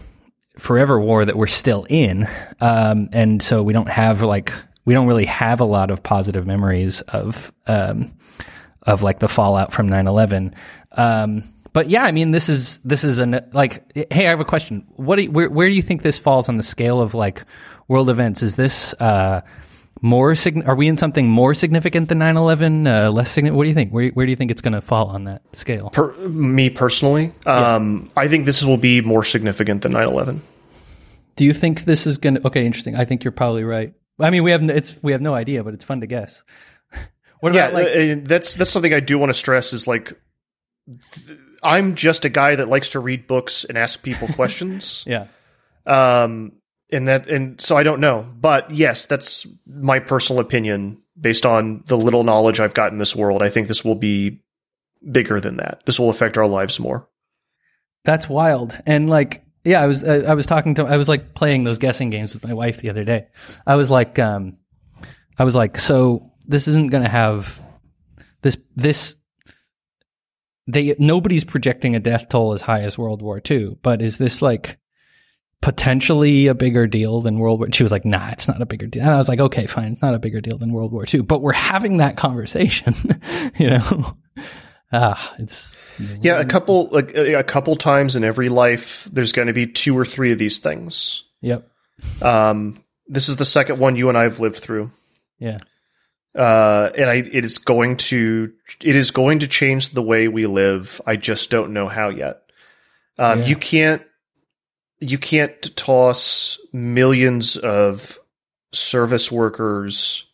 forever 0.58 1.00
war 1.00 1.24
that 1.24 1.38
we're 1.38 1.48
still 1.48 1.86
in. 1.90 2.28
Um 2.60 3.10
and 3.14 3.42
so 3.42 3.64
we 3.64 3.72
don't 3.72 3.90
have 3.90 4.22
like 4.22 4.52
we 4.84 4.94
don't 4.94 5.08
really 5.08 5.26
have 5.26 5.62
a 5.62 5.66
lot 5.66 5.92
of 5.92 6.04
positive 6.04 6.46
memories 6.46 7.02
of 7.02 7.54
um 7.68 8.14
of 8.84 9.02
like 9.02 9.20
the 9.20 9.30
fallout 9.30 9.72
from 9.72 9.88
9/11 9.88 10.56
um 10.94 11.44
but 11.74 11.90
yeah, 11.90 12.04
I 12.04 12.12
mean, 12.12 12.32
this 12.32 12.50
is 12.50 12.80
this 12.80 13.04
is 13.04 13.20
an 13.20 13.40
like. 13.54 13.92
Hey, 13.94 14.26
I 14.26 14.30
have 14.30 14.40
a 14.40 14.46
question. 14.46 14.86
What 14.96 15.18
do 15.18 15.24
you, 15.24 15.32
where 15.32 15.50
where 15.50 15.70
do 15.70 15.76
you 15.76 15.82
think 15.82 16.02
this 16.02 16.18
falls 16.18 16.50
on 16.50 16.58
the 16.58 16.64
scale 16.64 17.02
of 17.02 17.14
like 17.14 17.44
world 17.88 18.10
events? 18.10 18.42
Is 18.42 18.56
this 18.56 18.94
uh, 18.96 19.42
more? 20.02 20.34
Sig- 20.36 20.68
are 20.68 20.76
we 20.76 20.88
in 20.88 20.98
something 20.98 21.28
more 21.30 21.54
significant 21.54 22.10
than 22.10 22.20
9-11? 22.20 22.88
Uh, 22.88 23.12
less 23.12 23.32
significant? 23.32 23.58
What 23.58 23.64
do 23.64 23.70
you 23.70 23.76
think? 23.76 23.92
Where 23.92 24.10
where 24.10 24.26
do 24.26 24.32
you 24.32 24.36
think 24.36 24.52
it's 24.52 24.62
going 24.62 24.74
to 24.74 24.82
fall 24.82 25.08
on 25.08 25.26
that 25.26 25.42
scale? 25.56 25.90
Per, 25.92 26.12
me 26.28 26.70
personally, 26.70 27.34
um, 27.46 28.12
I 28.18 28.28
think 28.28 28.46
this 28.46 28.64
will 28.64 28.78
be 28.78 29.02
more 29.02 29.24
significant 29.24 29.84
than 29.84 29.94
9-11. 29.94 30.42
Do 31.36 31.46
you 31.46 31.54
think 31.54 31.86
this 31.86 32.08
is 32.08 32.18
going 32.18 32.36
to? 32.36 32.48
Okay, 32.48 32.66
interesting. 32.66 32.96
I 32.96 33.06
think 33.06 33.24
you're 33.24 33.32
probably 33.32 33.64
right. 33.64 33.94
I 34.20 34.32
mean, 34.32 34.44
we 34.44 34.52
have 34.52 34.64
it's 34.70 35.02
we 35.04 35.12
have 35.12 35.22
no 35.22 35.34
idea, 35.34 35.64
but 35.64 35.74
it's 35.74 35.84
fun 35.84 36.02
to 36.02 36.08
guess. 36.08 36.44
what 37.40 37.56
about 37.56 37.72
yeah, 37.72 37.78
like 37.78 37.88
uh, 37.88 38.22
that's 38.24 38.56
that's 38.56 38.72
something 38.72 38.94
I 38.94 39.00
do 39.00 39.18
want 39.20 39.30
to 39.30 39.36
stress 39.36 39.72
is 39.72 39.88
like. 39.88 40.20
Th- 40.88 41.40
I'm 41.62 41.96
just 41.96 42.26
a 42.26 42.30
guy 42.30 42.56
that 42.56 42.70
likes 42.70 42.90
to 42.90 43.00
read 43.00 43.28
books 43.28 43.66
and 43.66 43.78
ask 43.78 44.02
people 44.04 44.28
questions. 44.36 45.04
yeah. 45.08 45.28
Um, 45.86 46.54
and 46.92 47.08
that, 47.08 47.28
and 47.28 47.60
so 47.62 47.78
I 47.78 47.84
don't 47.84 48.00
know, 48.00 48.28
but 48.40 48.72
yes, 48.72 49.06
that's 49.06 49.48
my 49.68 50.00
personal 50.00 50.42
opinion 50.42 51.02
based 51.20 51.46
on 51.46 51.84
the 51.86 51.98
little 51.98 52.24
knowledge 52.24 52.60
I've 52.60 52.74
got 52.74 52.92
in 52.92 52.98
this 52.98 53.16
world. 53.16 53.44
I 53.44 53.50
think 53.50 53.68
this 53.68 53.86
will 53.86 53.96
be 53.96 54.42
bigger 55.12 55.40
than 55.40 55.58
that. 55.58 55.86
This 55.86 56.00
will 56.00 56.10
affect 56.10 56.38
our 56.38 56.48
lives 56.48 56.80
more. 56.80 57.08
That's 58.06 58.30
wild. 58.30 58.78
And 58.86 59.10
like, 59.10 59.44
yeah, 59.64 59.82
I 59.82 59.88
was, 59.88 60.04
I, 60.04 60.32
I 60.32 60.34
was 60.34 60.46
talking 60.46 60.76
to, 60.76 60.86
I 60.86 60.98
was 60.98 61.08
like 61.08 61.34
playing 61.34 61.64
those 61.64 61.78
guessing 61.78 62.10
games 62.10 62.34
with 62.34 62.44
my 62.44 62.54
wife 62.54 62.82
the 62.82 62.90
other 62.90 63.04
day. 63.04 63.28
I 63.68 63.76
was 63.76 63.92
like, 63.92 64.18
um, 64.18 64.58
I 65.38 65.44
was 65.44 65.56
like, 65.56 65.78
so 65.78 66.32
this 66.48 66.68
isn't 66.68 66.92
going 66.92 67.04
to 67.04 67.10
have 67.10 67.62
this, 68.42 68.58
this 68.76 69.16
they 70.72 70.96
nobody's 71.00 71.46
projecting 71.46 71.96
a 71.96 72.00
death 72.00 72.30
toll 72.30 72.54
as 72.54 72.62
high 72.62 72.82
as 72.82 72.98
World 72.98 73.22
War 73.22 73.42
II, 73.50 73.78
but 73.82 74.02
is 74.02 74.18
this 74.18 74.42
like 74.42 74.78
potentially 75.62 76.48
a 76.48 76.54
bigger 76.54 76.88
deal 76.88 77.22
than 77.22 77.40
World 77.40 77.60
War? 77.60 77.72
She 77.72 77.84
was 77.84 77.92
like, 77.92 78.06
"Nah, 78.06 78.30
it's 78.30 78.48
not 78.48 78.62
a 78.62 78.66
bigger 78.66 78.88
deal." 78.88 79.04
And 79.04 79.14
I 79.14 79.18
was 79.18 79.28
like, 79.28 79.40
"Okay, 79.40 79.66
fine, 79.66 79.94
it's 79.94 80.02
not 80.02 80.14
a 80.14 80.20
bigger 80.20 80.42
deal 80.42 80.58
than 80.58 80.72
World 80.72 80.92
War 80.92 81.06
II." 81.12 81.22
But 81.22 81.42
we're 81.42 81.54
having 81.54 81.98
that 81.98 82.18
conversation, 82.18 82.94
you 83.58 83.72
know. 83.72 84.18
ah, 84.92 85.36
it's 85.40 85.76
yeah, 86.22 86.40
a 86.40 86.46
couple 86.46 86.88
like 86.90 87.16
a 87.16 87.44
couple 87.44 87.76
times 87.76 88.16
in 88.16 88.24
every 88.24 88.50
life, 88.50 89.08
there's 89.12 89.32
going 89.32 89.48
to 89.48 89.54
be 89.54 89.68
two 89.68 89.98
or 89.98 90.06
three 90.06 90.32
of 90.32 90.38
these 90.38 90.60
things. 90.60 91.24
Yep. 91.42 91.68
Um, 92.22 92.84
this 93.08 93.28
is 93.28 93.38
the 93.38 93.46
second 93.46 93.80
one 93.80 93.96
you 93.96 94.10
and 94.10 94.18
I 94.18 94.24
have 94.24 94.40
lived 94.40 94.58
through. 94.58 94.92
Yeah 95.40 95.60
uh, 96.36 96.90
and 96.98 97.10
I, 97.10 97.16
it 97.16 97.46
is 97.46 97.58
going 97.58 97.98
to 97.98 98.52
it 98.82 98.96
is 98.96 99.12
going 99.12 99.40
to 99.40 99.48
change 99.48 99.90
the 99.90 100.02
way 100.02 100.28
we 100.28 100.46
live. 100.46 101.02
I 101.06 101.16
just 101.16 101.50
don't 101.50 101.74
know 101.74 101.88
how 101.88 102.10
yet. 102.10 102.42
Um, 103.18 103.42
yeah. 103.42 103.46
You 103.48 103.56
can't 103.56 104.06
you 105.00 105.18
can't 105.18 105.76
toss 105.76 106.60
millions 106.72 107.58
of 107.58 108.20
service 108.72 109.32
workers 109.32 110.26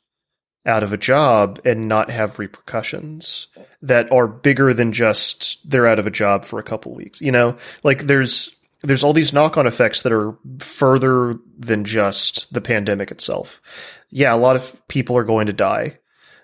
out 0.66 0.84
of 0.84 0.94
a 0.94 0.98
job 0.98 1.62
and 1.64 1.88
not 1.88 2.10
have 2.10 2.40
repercussions 2.40 3.48
that 3.84 4.12
are 4.12 4.28
bigger 4.28 4.74
than 4.74 4.92
just 4.92 5.70
they're 5.70 5.86
out 5.86 6.00
of 6.00 6.08
a 6.08 6.12
job 6.12 6.44
for 6.44 6.60
a 6.60 6.64
couple 6.64 6.94
weeks. 6.94 7.22
You 7.22 7.32
know, 7.32 7.58
like 7.84 8.04
there's 8.04 8.56
there's 8.86 9.04
all 9.04 9.14
these 9.14 9.34
knock-on 9.34 9.68
effects 9.68 10.04
that 10.04 10.12
are 10.12 10.38
further 10.60 11.36
than 11.58 11.86
just 11.86 12.54
the 12.54 12.62
pandemic 12.62 13.12
itself. 13.12 13.62
Yeah, 14.10 14.34
a 14.34 14.38
lot 14.38 14.56
of 14.56 14.88
people 14.88 15.18
are 15.18 15.24
going 15.24 15.48
to 15.48 15.54
die. 15.54 16.00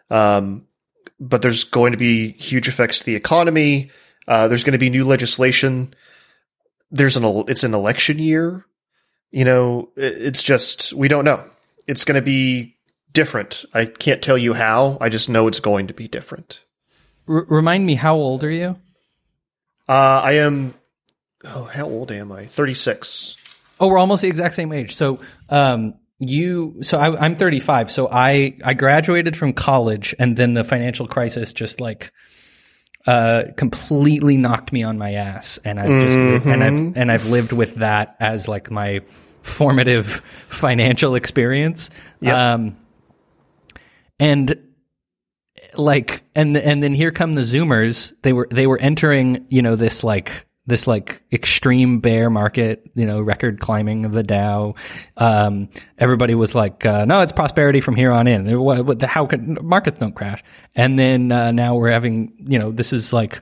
Um, 0.10 0.68
but 1.20 1.42
there's 1.42 1.64
going 1.64 1.92
to 1.92 1.98
be 1.98 2.32
huge 2.34 2.68
effects 2.68 3.00
to 3.00 3.06
the 3.06 3.16
economy. 3.16 3.92
Uh, 4.28 4.48
there's 4.48 4.64
going 4.64 4.74
to 4.74 4.80
be 4.80 4.90
new 4.90 5.06
legislation. 5.06 5.94
There's 6.90 7.16
an 7.16 7.24
it's 7.48 7.64
an 7.64 7.74
election 7.74 8.20
year. 8.20 8.66
You 9.30 9.46
know, 9.46 9.92
it's 9.96 10.44
just 10.44 10.94
we 10.94 11.08
don't 11.08 11.24
know. 11.24 11.44
It's 11.88 12.06
going 12.06 12.16
to 12.16 12.22
be 12.22 12.76
different. 13.14 13.66
I 13.74 13.86
can't 13.86 14.22
tell 14.22 14.38
you 14.38 14.54
how. 14.54 14.98
I 15.00 15.10
just 15.10 15.30
know 15.30 15.48
it's 15.48 15.60
going 15.60 15.88
to 15.88 15.94
be 15.94 16.08
different. 16.08 16.66
R- 17.28 17.46
remind 17.48 17.86
me, 17.86 17.96
how 17.96 18.16
old 18.16 18.44
are 18.44 18.52
you? 18.52 18.78
Uh, 19.88 20.22
I 20.24 20.34
am 20.34 20.74
oh, 21.46 21.64
how 21.66 21.86
old 21.86 22.12
am 22.12 22.32
I? 22.32 22.46
36. 22.46 23.38
Oh, 23.80 23.88
we're 23.88 23.98
almost 23.98 24.22
the 24.22 24.28
exact 24.28 24.54
same 24.56 24.72
age. 24.72 24.96
So, 24.96 25.20
um, 25.50 25.96
you, 26.20 26.78
so 26.82 27.00
I, 27.00 27.26
am 27.26 27.36
35. 27.36 27.90
So 27.90 28.08
I, 28.12 28.58
I 28.64 28.74
graduated 28.76 29.36
from 29.36 29.54
college 29.54 30.14
and 30.20 30.38
then 30.38 30.54
the 30.54 30.64
financial 30.64 31.08
crisis 31.08 31.52
just 31.52 31.82
like, 31.82 32.12
uh, 33.08 33.46
completely 33.58 34.38
knocked 34.38 34.72
me 34.72 34.84
on 34.84 35.00
my 35.00 35.14
ass. 35.14 35.60
And 35.66 35.80
I've 35.80 36.02
just, 36.02 36.20
mm-hmm. 36.20 36.50
and 36.50 36.64
I've, 36.64 36.98
and 36.98 37.12
I've 37.12 37.26
lived 37.26 37.52
with 37.52 37.76
that 37.76 38.16
as 38.20 38.48
like 38.48 38.70
my 38.70 39.02
formative 39.42 40.22
financial 40.50 41.16
experience. 41.16 41.90
Yep. 42.20 42.36
Um, 42.36 42.78
and 44.20 44.56
like, 45.74 46.22
and, 46.36 46.56
and 46.56 46.84
then 46.84 46.94
here 46.94 47.10
come 47.12 47.34
the 47.34 47.42
Zoomers. 47.42 48.14
They 48.22 48.34
were, 48.34 48.48
they 48.52 48.68
were 48.68 48.78
entering, 48.78 49.48
you 49.50 49.64
know, 49.64 49.76
this 49.76 50.04
like, 50.04 50.46
this 50.68 50.86
like 50.88 51.22
extreme 51.32 52.00
bear 52.00 52.30
market, 52.30 52.90
you 52.94 53.06
know, 53.06 53.22
record 53.22 53.60
climbing 53.60 54.06
of 54.06 54.12
the 54.12 54.24
Dow. 54.24 54.76
Um, 55.18 55.70
everybody 55.98 56.36
was 56.36 56.54
like, 56.54 56.86
uh, 56.86 57.06
no, 57.06 57.22
it's 57.22 57.32
prosperity 57.32 57.82
from 57.82 57.96
here 57.96 58.12
on 58.12 58.28
in. 58.28 58.46
How 59.02 59.26
could 59.26 59.62
markets 59.62 60.00
don't 60.00 60.16
crash? 60.16 60.44
And 60.76 61.00
then, 61.00 61.32
uh, 61.32 61.52
now 61.52 61.76
we're 61.76 61.92
having, 61.92 62.34
you 62.48 62.60
know, 62.60 62.72
this 62.72 62.94
is 62.94 63.12
like 63.12 63.42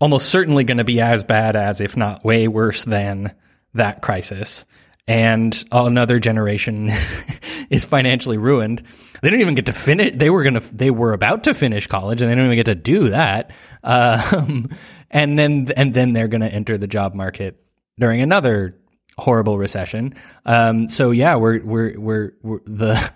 almost 0.00 0.28
certainly 0.28 0.64
going 0.64 0.78
to 0.78 0.84
be 0.84 1.00
as 1.00 1.24
bad 1.24 1.56
as, 1.56 1.80
if 1.80 1.96
not 1.96 2.24
way 2.24 2.48
worse 2.48 2.84
than 2.84 3.34
that 3.74 4.02
crisis. 4.02 4.64
And 5.08 5.64
another 5.70 6.18
generation 6.18 6.90
is 7.70 7.84
financially 7.84 8.38
ruined. 8.38 8.82
They 9.22 9.30
didn't 9.30 9.42
even 9.42 9.54
get 9.54 9.66
to 9.66 9.72
finish. 9.72 10.16
They 10.16 10.30
were 10.30 10.42
gonna. 10.42 10.60
They 10.72 10.90
were 10.90 11.12
about 11.12 11.44
to 11.44 11.54
finish 11.54 11.86
college, 11.86 12.20
and 12.20 12.30
they 12.30 12.34
don't 12.34 12.46
even 12.46 12.56
get 12.56 12.66
to 12.66 12.74
do 12.74 13.10
that. 13.10 13.52
Um, 13.86 14.70
and 15.12 15.38
then 15.38 15.68
and 15.76 15.94
then 15.94 16.12
they're 16.12 16.26
to 16.26 16.52
enter 16.52 16.76
the 16.76 16.88
job 16.88 17.14
market 17.14 17.62
during 18.00 18.20
another 18.20 18.76
horrible 19.18 19.58
recession. 19.58 20.14
Um, 20.44 20.88
so 20.88 21.10
yeah, 21.10 21.36
we're 21.36 21.62
we're 21.62 21.98
we're, 21.98 22.32
we're 22.42 22.60
the 22.64 23.12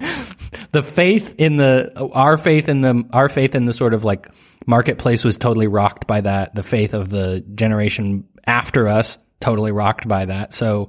the 0.72 0.82
faith 0.82 1.36
in 1.38 1.56
the 1.56 2.10
our 2.12 2.36
faith 2.36 2.68
in 2.68 2.80
the 2.80 3.04
our 3.12 3.28
faith 3.28 3.54
in 3.54 3.64
the 3.66 3.72
sort 3.72 3.94
of 3.94 4.04
like 4.04 4.28
marketplace 4.66 5.24
was 5.24 5.38
totally 5.38 5.68
rocked 5.68 6.06
by 6.06 6.20
that. 6.20 6.54
The 6.54 6.62
faith 6.62 6.94
of 6.94 7.10
the 7.10 7.44
generation 7.54 8.26
after 8.46 8.88
us 8.88 9.18
totally 9.44 9.72
rocked 9.72 10.08
by 10.08 10.24
that. 10.24 10.54
So, 10.54 10.88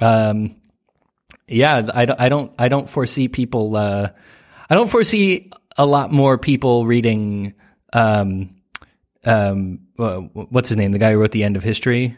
um, 0.00 0.56
yeah, 1.48 1.88
I, 1.94 2.06
I 2.18 2.28
don't 2.28 2.52
I 2.58 2.68
don't 2.68 2.90
foresee 2.90 3.28
people. 3.28 3.74
Uh, 3.74 4.10
I 4.68 4.74
don't 4.74 4.90
foresee 4.90 5.50
a 5.78 5.86
lot 5.86 6.12
more 6.12 6.36
people 6.36 6.84
reading. 6.84 7.54
Um, 7.92 8.56
um, 9.24 9.80
what's 9.96 10.68
his 10.68 10.76
name? 10.76 10.92
The 10.92 10.98
guy 10.98 11.12
who 11.12 11.18
wrote 11.18 11.32
the 11.32 11.44
end 11.44 11.56
of 11.56 11.62
history. 11.62 12.16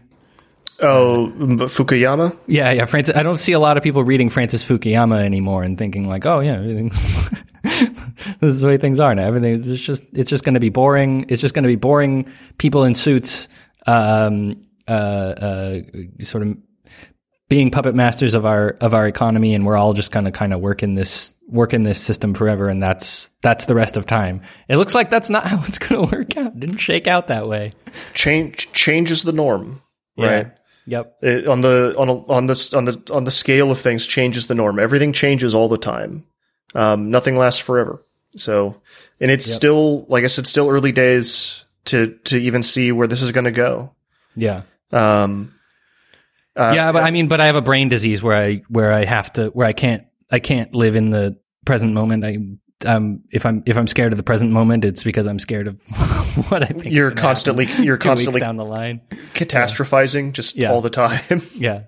Oh, 0.81 1.33
Fukuyama. 1.37 2.37
Yeah, 2.47 2.71
yeah. 2.71 2.85
Francis. 2.85 3.17
I 3.17 3.23
don't 3.23 3.39
see 3.39 3.53
a 3.53 3.59
lot 3.59 3.77
of 3.77 3.83
people 3.83 4.05
reading 4.05 4.31
Francis 4.31 4.65
Fukuyama 4.65 5.23
anymore 5.25 5.63
and 5.63 5.77
thinking 5.77 6.09
like, 6.09 6.25
oh 6.27 6.41
yeah, 6.41 6.55
everything's 6.55 7.31
this 7.63 8.55
is 8.55 8.61
the 8.61 8.69
way 8.69 8.77
things 8.79 9.01
are 9.01 9.15
now. 9.15 9.27
Everything 9.27 9.65
is 9.65 9.81
just 9.81 10.05
it's 10.13 10.31
just 10.31 10.45
going 10.45 10.55
to 10.55 10.61
be 10.61 10.71
boring. 10.71 11.27
It's 11.29 11.41
just 11.41 11.55
going 11.55 11.65
to 11.65 11.69
be 11.69 11.77
boring 11.77 12.33
people 12.59 12.85
in 12.85 12.95
suits, 12.95 13.49
um, 13.87 14.68
uh, 14.89 14.93
uh, 14.93 15.81
sort 16.21 16.43
of 16.43 16.57
being 17.49 17.71
puppet 17.71 17.95
masters 17.95 18.35
of 18.35 18.45
our 18.45 18.77
of 18.81 18.95
our 18.95 19.07
economy, 19.07 19.55
and 19.55 19.65
we're 19.65 19.77
all 19.77 19.95
just 19.95 20.13
going 20.13 20.25
to 20.25 20.31
kind 20.33 20.53
of 20.53 20.61
work 20.61 20.83
in 20.83 20.95
this 20.95 21.35
work 21.49 21.73
in 21.73 21.83
this 21.83 22.01
system 22.01 22.35
forever, 22.35 22.69
and 22.69 22.83
that's 22.83 23.31
that's 23.43 23.65
the 23.65 23.75
rest 23.75 23.97
of 23.97 24.07
time. 24.07 24.43
It 24.69 24.77
looks 24.77 24.95
like 24.95 25.11
that's 25.11 25.31
not 25.31 25.47
how 25.47 25.63
it's 25.67 25.79
going 25.79 26.09
to 26.09 26.17
work 26.17 26.37
out. 26.37 26.49
It 26.49 26.61
didn't 26.61 26.79
shake 26.79 27.07
out 27.07 27.29
that 27.29 27.49
way. 27.49 27.73
Change 28.15 28.73
changes 28.73 29.23
the 29.23 29.33
norm, 29.33 29.83
right? 30.17 30.47
Yeah. 30.47 30.53
Yep. 30.87 31.19
It, 31.21 31.47
on 31.47 31.61
the 31.61 31.95
on 31.99 32.09
a, 32.09 32.27
on 32.27 32.47
this 32.47 32.73
on 32.73 32.87
the 32.87 33.03
on 33.13 33.25
the 33.25 33.31
scale 33.31 33.71
of 33.71 33.81
things, 33.81 34.07
changes 34.07 34.47
the 34.47 34.55
norm. 34.55 34.79
Everything 34.79 35.13
changes 35.13 35.55
all 35.55 35.69
the 35.69 35.79
time. 35.79 36.27
Um, 36.75 37.11
nothing 37.11 37.37
lasts 37.37 37.61
forever. 37.61 38.05
So, 38.37 38.81
and 39.21 39.31
it's 39.31 39.47
yep. 39.47 39.57
still 39.57 40.07
like 40.09 40.25
I 40.25 40.29
said, 40.29 40.47
still 40.47 40.69
early 40.69 40.93
days 40.93 41.65
to 41.87 42.19
to 42.25 42.39
even 42.39 42.63
see 42.63 42.93
where 42.93 43.07
this 43.07 43.21
is 43.21 43.33
going 43.33 43.45
to 43.45 43.51
go. 43.51 43.95
Yeah. 44.35 44.63
Um, 44.93 45.55
uh, 46.57 46.73
yeah, 46.75 46.93
but 46.93 47.05
I 47.05 47.11
mean, 47.11 47.29
but 47.29 47.41
I 47.41 47.47
have 47.47 47.57
a 47.57 47.63
brain 47.63 47.89
disease 47.89 48.23
where 48.23 48.37
I 48.37 48.63
where 48.69 48.93
I 48.93 49.05
have 49.05 49.33
to 49.35 49.49
where 49.49 49.67
I 49.67 49.73
can't 49.73 50.07
I 50.31 50.41
can't 50.41 50.75
live 50.75 50.97
in 50.97 51.11
the 51.11 51.39
present 51.65 51.93
moment. 51.93 52.25
I 52.25 52.39
um 52.87 53.23
if 53.31 53.47
I'm 53.47 53.63
if 53.67 53.77
I'm 53.77 53.87
scared 53.87 54.13
of 54.13 54.17
the 54.17 54.25
present 54.25 54.51
moment, 54.51 54.85
it's 54.85 55.05
because 55.05 55.27
I'm 55.27 55.39
scared 55.39 55.69
of 55.69 55.81
what 56.49 56.63
I 56.63 56.67
think. 56.67 56.87
You're 56.87 57.13
constantly 57.13 57.67
you're 57.81 57.97
constantly 57.99 58.41
down 58.41 58.57
the 58.57 58.65
line 58.65 59.03
catastrophizing 59.35 60.27
yeah. 60.27 60.33
just 60.33 60.57
yeah. 60.57 60.73
all 60.73 60.81
the 60.81 60.91
time. 60.91 61.43
yeah. 61.55 61.83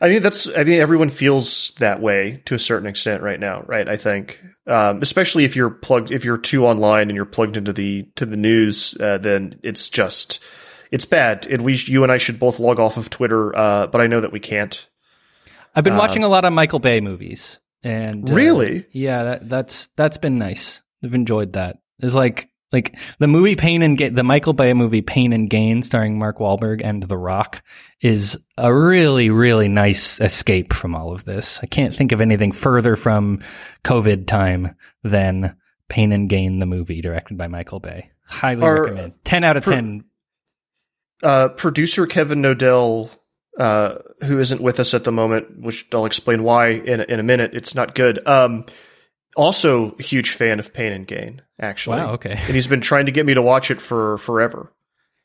I 0.00 0.08
mean 0.08 0.22
that's 0.22 0.48
I 0.56 0.64
mean 0.64 0.80
everyone 0.80 1.10
feels 1.10 1.72
that 1.78 2.00
way 2.00 2.42
to 2.46 2.54
a 2.54 2.58
certain 2.58 2.88
extent 2.88 3.22
right 3.22 3.38
now, 3.38 3.62
right? 3.66 3.88
I 3.88 3.96
think 3.96 4.40
um, 4.66 5.00
especially 5.00 5.44
if 5.44 5.54
you're 5.54 5.70
plugged 5.70 6.10
if 6.10 6.24
you're 6.24 6.38
too 6.38 6.66
online 6.66 7.08
and 7.08 7.14
you're 7.16 7.24
plugged 7.24 7.56
into 7.56 7.72
the 7.72 8.08
to 8.16 8.26
the 8.26 8.36
news, 8.36 8.96
uh, 9.00 9.18
then 9.18 9.60
it's 9.62 9.88
just 9.88 10.40
it's 10.90 11.04
bad, 11.04 11.46
and 11.46 11.64
we 11.64 11.74
you 11.74 12.02
and 12.02 12.12
I 12.12 12.18
should 12.18 12.38
both 12.38 12.58
log 12.58 12.78
off 12.78 12.96
of 12.96 13.10
Twitter, 13.10 13.56
uh, 13.56 13.86
but 13.86 14.00
I 14.00 14.06
know 14.06 14.20
that 14.20 14.32
we 14.32 14.40
can't. 14.40 14.86
I've 15.74 15.84
been 15.84 15.94
uh, 15.94 15.98
watching 15.98 16.24
a 16.24 16.28
lot 16.28 16.44
of 16.44 16.52
Michael 16.52 16.78
Bay 16.78 17.00
movies, 17.00 17.60
and 17.82 18.28
uh, 18.28 18.34
really, 18.34 18.86
yeah, 18.92 19.24
that, 19.24 19.48
that's 19.48 19.88
that's 19.96 20.18
been 20.18 20.38
nice. 20.38 20.82
I've 21.04 21.14
enjoyed 21.14 21.54
that. 21.54 21.78
It's 22.00 22.14
like 22.14 22.50
like 22.72 22.98
the 23.18 23.26
movie 23.26 23.56
Pain 23.56 23.82
and 23.82 23.96
Gain, 23.96 24.14
the 24.14 24.22
Michael 24.22 24.52
Bay 24.52 24.74
movie 24.74 25.02
Pain 25.02 25.32
and 25.32 25.48
Gain, 25.48 25.82
starring 25.82 26.18
Mark 26.18 26.38
Wahlberg 26.38 26.82
and 26.84 27.02
The 27.02 27.16
Rock, 27.16 27.62
is 28.00 28.38
a 28.56 28.72
really 28.72 29.30
really 29.30 29.68
nice 29.68 30.20
escape 30.20 30.72
from 30.72 30.94
all 30.94 31.12
of 31.12 31.24
this. 31.24 31.60
I 31.62 31.66
can't 31.66 31.94
think 31.94 32.12
of 32.12 32.20
anything 32.20 32.52
further 32.52 32.96
from 32.96 33.40
COVID 33.84 34.26
time 34.26 34.74
than 35.02 35.56
Pain 35.88 36.12
and 36.12 36.28
Gain, 36.28 36.58
the 36.58 36.66
movie 36.66 37.00
directed 37.00 37.38
by 37.38 37.48
Michael 37.48 37.80
Bay. 37.80 38.10
Highly 38.26 38.62
Are, 38.62 38.82
recommend. 38.82 39.24
Ten 39.24 39.44
out 39.44 39.56
of 39.56 39.64
ten 39.64 40.04
uh, 41.22 41.48
producer 41.48 42.06
Kevin 42.06 42.42
Knodell, 42.42 43.10
uh, 43.58 43.96
who 44.24 44.38
isn't 44.38 44.60
with 44.60 44.80
us 44.80 44.94
at 44.94 45.04
the 45.04 45.12
moment, 45.12 45.60
which 45.60 45.86
I'll 45.92 46.06
explain 46.06 46.42
why 46.42 46.68
in 46.68 47.00
in 47.00 47.20
a 47.20 47.24
minute. 47.24 47.54
It's 47.54 47.74
not 47.74 47.94
good. 47.94 48.26
Um, 48.26 48.66
also, 49.36 49.92
a 49.92 50.02
huge 50.02 50.30
fan 50.30 50.58
of 50.58 50.72
Pain 50.72 50.92
and 50.92 51.06
Gain. 51.06 51.42
Actually, 51.60 51.98
wow, 51.98 52.12
okay, 52.12 52.32
and 52.32 52.54
he's 52.54 52.66
been 52.66 52.80
trying 52.80 53.06
to 53.06 53.12
get 53.12 53.26
me 53.26 53.34
to 53.34 53.42
watch 53.42 53.70
it 53.70 53.80
for 53.80 54.18
forever. 54.18 54.72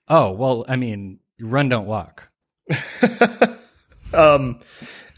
Oh 0.08 0.32
well, 0.32 0.66
I 0.68 0.76
mean, 0.76 1.20
run 1.40 1.70
don't 1.70 1.86
walk. 1.86 2.30
um, 4.14 4.60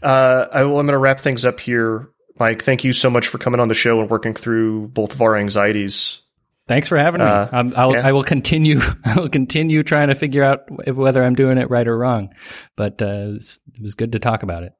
uh, 0.02 0.46
I, 0.52 0.62
I'm 0.62 0.72
going 0.72 0.86
to 0.88 0.98
wrap 0.98 1.20
things 1.20 1.44
up 1.44 1.60
here. 1.60 2.10
Mike, 2.38 2.62
thank 2.62 2.84
you 2.84 2.92
so 2.92 3.08
much 3.08 3.28
for 3.28 3.38
coming 3.38 3.60
on 3.60 3.68
the 3.68 3.74
show 3.74 4.00
and 4.00 4.10
working 4.10 4.34
through 4.34 4.88
both 4.88 5.14
of 5.14 5.22
our 5.22 5.36
anxieties 5.36 6.20
Thanks 6.68 6.88
for 6.88 6.96
having 6.98 7.20
me. 7.20 7.26
Uh, 7.26 7.48
um, 7.52 7.72
I'll, 7.76 7.92
yeah. 7.92 8.06
I 8.06 8.12
will 8.12 8.24
continue. 8.24 8.80
I 9.04 9.20
will 9.20 9.28
continue 9.28 9.82
trying 9.82 10.08
to 10.08 10.14
figure 10.14 10.42
out 10.42 10.68
whether 10.88 11.22
I'm 11.22 11.34
doing 11.34 11.58
it 11.58 11.70
right 11.70 11.86
or 11.86 11.96
wrong. 11.96 12.34
But 12.74 13.00
uh, 13.00 13.34
it 13.36 13.80
was 13.80 13.94
good 13.94 14.12
to 14.12 14.18
talk 14.18 14.42
about 14.42 14.64
it. 14.64 14.72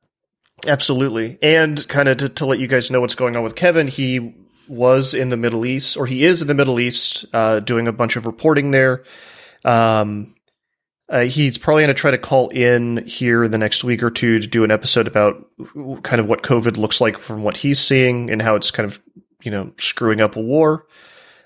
Absolutely, 0.67 1.39
and 1.43 1.87
kind 1.87 2.09
of 2.09 2.17
to, 2.19 2.29
to, 2.31 2.47
let 2.47 2.59
you 2.59 2.67
guys 2.67 2.91
know 2.91 3.01
what's 3.01 3.15
going 3.15 3.37
on 3.37 3.43
with 3.43 3.55
Kevin. 3.55 3.89
He 3.89 4.35
was 4.69 5.15
in 5.15 5.29
the 5.29 5.37
Middle 5.37 5.67
East, 5.67 5.97
or 5.97 6.07
he 6.07 6.25
is 6.25 6.41
in 6.41 6.49
the 6.49 6.55
Middle 6.55 6.81
East, 6.81 7.27
uh, 7.33 7.61
doing 7.61 7.87
a 7.87 7.93
bunch 7.93 8.17
of 8.17 8.27
reporting 8.27 8.71
there. 8.71 9.05
Um, 9.65 10.35
uh, 11.09 11.21
he's 11.21 11.57
probably 11.57 11.85
going 11.85 11.95
to 11.95 12.01
try 12.01 12.11
to 12.11 12.19
call 12.19 12.49
in 12.49 13.05
here 13.07 13.47
the 13.49 13.59
next 13.59 13.85
week 13.85 14.03
or 14.03 14.11
two 14.11 14.41
to 14.41 14.47
do 14.47 14.65
an 14.65 14.71
episode 14.71 15.07
about 15.07 15.45
kind 16.03 16.21
of 16.21 16.27
what 16.27 16.43
COVID 16.43 16.77
looks 16.79 17.01
like 17.01 17.19
from 17.19 17.45
what 17.45 17.59
he's 17.59 17.79
seeing 17.79 18.31
and 18.31 18.43
how 18.43 18.57
it's 18.57 18.73
kind 18.73 18.87
of 18.91 19.01
you 19.43 19.51
know 19.51 19.73
screwing 19.79 20.21
up 20.21 20.37
a 20.37 20.41
war. 20.41 20.87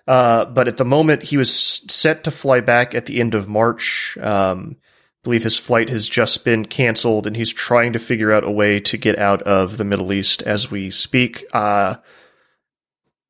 Uh, 0.07 0.45
but 0.45 0.69
at 0.69 0.77
the 0.77 0.85
moment, 0.85 1.23
he 1.23 1.37
was 1.37 1.55
set 1.55 2.25
to 2.25 2.31
fly 2.31 2.61
back 2.61 2.95
at 2.95 3.07
the 3.07 3.21
end 3.21 3.35
of 3.35 3.49
March. 3.49 4.17
Um, 4.21 4.77
I 4.81 5.23
believe 5.25 5.43
his 5.43 5.59
flight 5.59 5.91
has 5.91 6.09
just 6.09 6.45
been 6.45 6.65
canceled, 6.65 7.27
and 7.27 7.37
he's 7.37 7.53
trying 7.53 7.93
to 7.93 7.99
figure 7.99 8.33
out 8.33 8.45
a 8.45 8.51
way 8.51 8.81
to 8.81 8.97
get 8.97 9.19
out 9.19 9.43
of 9.43 9.77
the 9.77 9.85
Middle 9.85 10.13
East 10.13 10.43
as 10.43 10.71
we 10.71 10.91
speak. 10.91 11.45
Uh, 11.53 11.97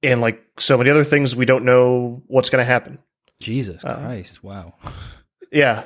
and 0.02 0.20
like 0.20 0.42
so 0.58 0.78
many 0.78 0.90
other 0.90 1.04
things, 1.04 1.36
we 1.36 1.46
don't 1.46 1.64
know 1.64 2.22
what's 2.26 2.50
going 2.50 2.64
to 2.64 2.70
happen. 2.70 2.98
Jesus 3.40 3.84
uh, 3.84 3.96
Christ! 3.96 4.42
Wow. 4.44 4.74
Yeah. 5.50 5.84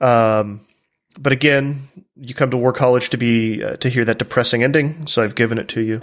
Um, 0.00 0.66
but 1.18 1.32
again, 1.32 1.88
you 2.16 2.34
come 2.34 2.50
to 2.50 2.56
War 2.56 2.72
College 2.72 3.10
to 3.10 3.16
be 3.16 3.62
uh, 3.62 3.76
to 3.78 3.88
hear 3.88 4.04
that 4.04 4.18
depressing 4.18 4.62
ending, 4.62 5.06
so 5.06 5.22
I've 5.22 5.34
given 5.34 5.58
it 5.58 5.68
to 5.68 5.80
you. 5.80 6.00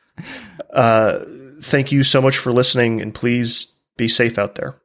uh, 0.72 1.24
thank 1.64 1.92
you 1.92 2.02
so 2.02 2.20
much 2.20 2.38
for 2.38 2.52
listening, 2.52 3.00
and 3.00 3.14
please 3.14 3.74
be 3.96 4.08
safe 4.08 4.38
out 4.38 4.54
there. 4.56 4.80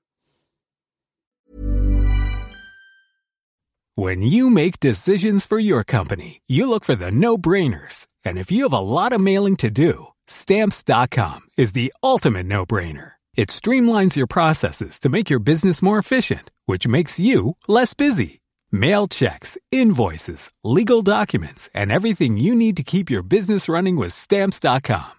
When 3.95 4.21
you 4.21 4.49
make 4.49 4.79
decisions 4.79 5.45
for 5.45 5.59
your 5.59 5.83
company, 5.83 6.41
you 6.47 6.69
look 6.69 6.85
for 6.85 6.95
the 6.95 7.11
no 7.11 7.37
brainers. 7.37 8.07
And 8.23 8.37
if 8.37 8.49
you 8.49 8.63
have 8.63 8.71
a 8.71 8.79
lot 8.79 9.11
of 9.11 9.19
mailing 9.19 9.57
to 9.57 9.69
do, 9.69 10.07
stamps.com 10.25 11.41
is 11.57 11.73
the 11.73 11.91
ultimate 12.01 12.45
no 12.45 12.65
brainer. 12.65 13.13
It 13.35 13.49
streamlines 13.49 14.15
your 14.15 14.27
processes 14.27 15.01
to 15.01 15.09
make 15.09 15.29
your 15.29 15.39
business 15.39 15.81
more 15.81 15.99
efficient, 15.99 16.49
which 16.65 16.87
makes 16.87 17.19
you 17.19 17.57
less 17.67 17.93
busy. 17.93 18.39
Mail 18.71 19.09
checks, 19.09 19.57
invoices, 19.69 20.49
legal 20.63 21.01
documents, 21.01 21.67
and 21.73 21.91
everything 21.91 22.37
you 22.37 22.55
need 22.55 22.77
to 22.77 22.83
keep 22.83 23.09
your 23.09 23.23
business 23.23 23.67
running 23.67 23.97
with 23.97 24.13
stamps.com. 24.13 25.18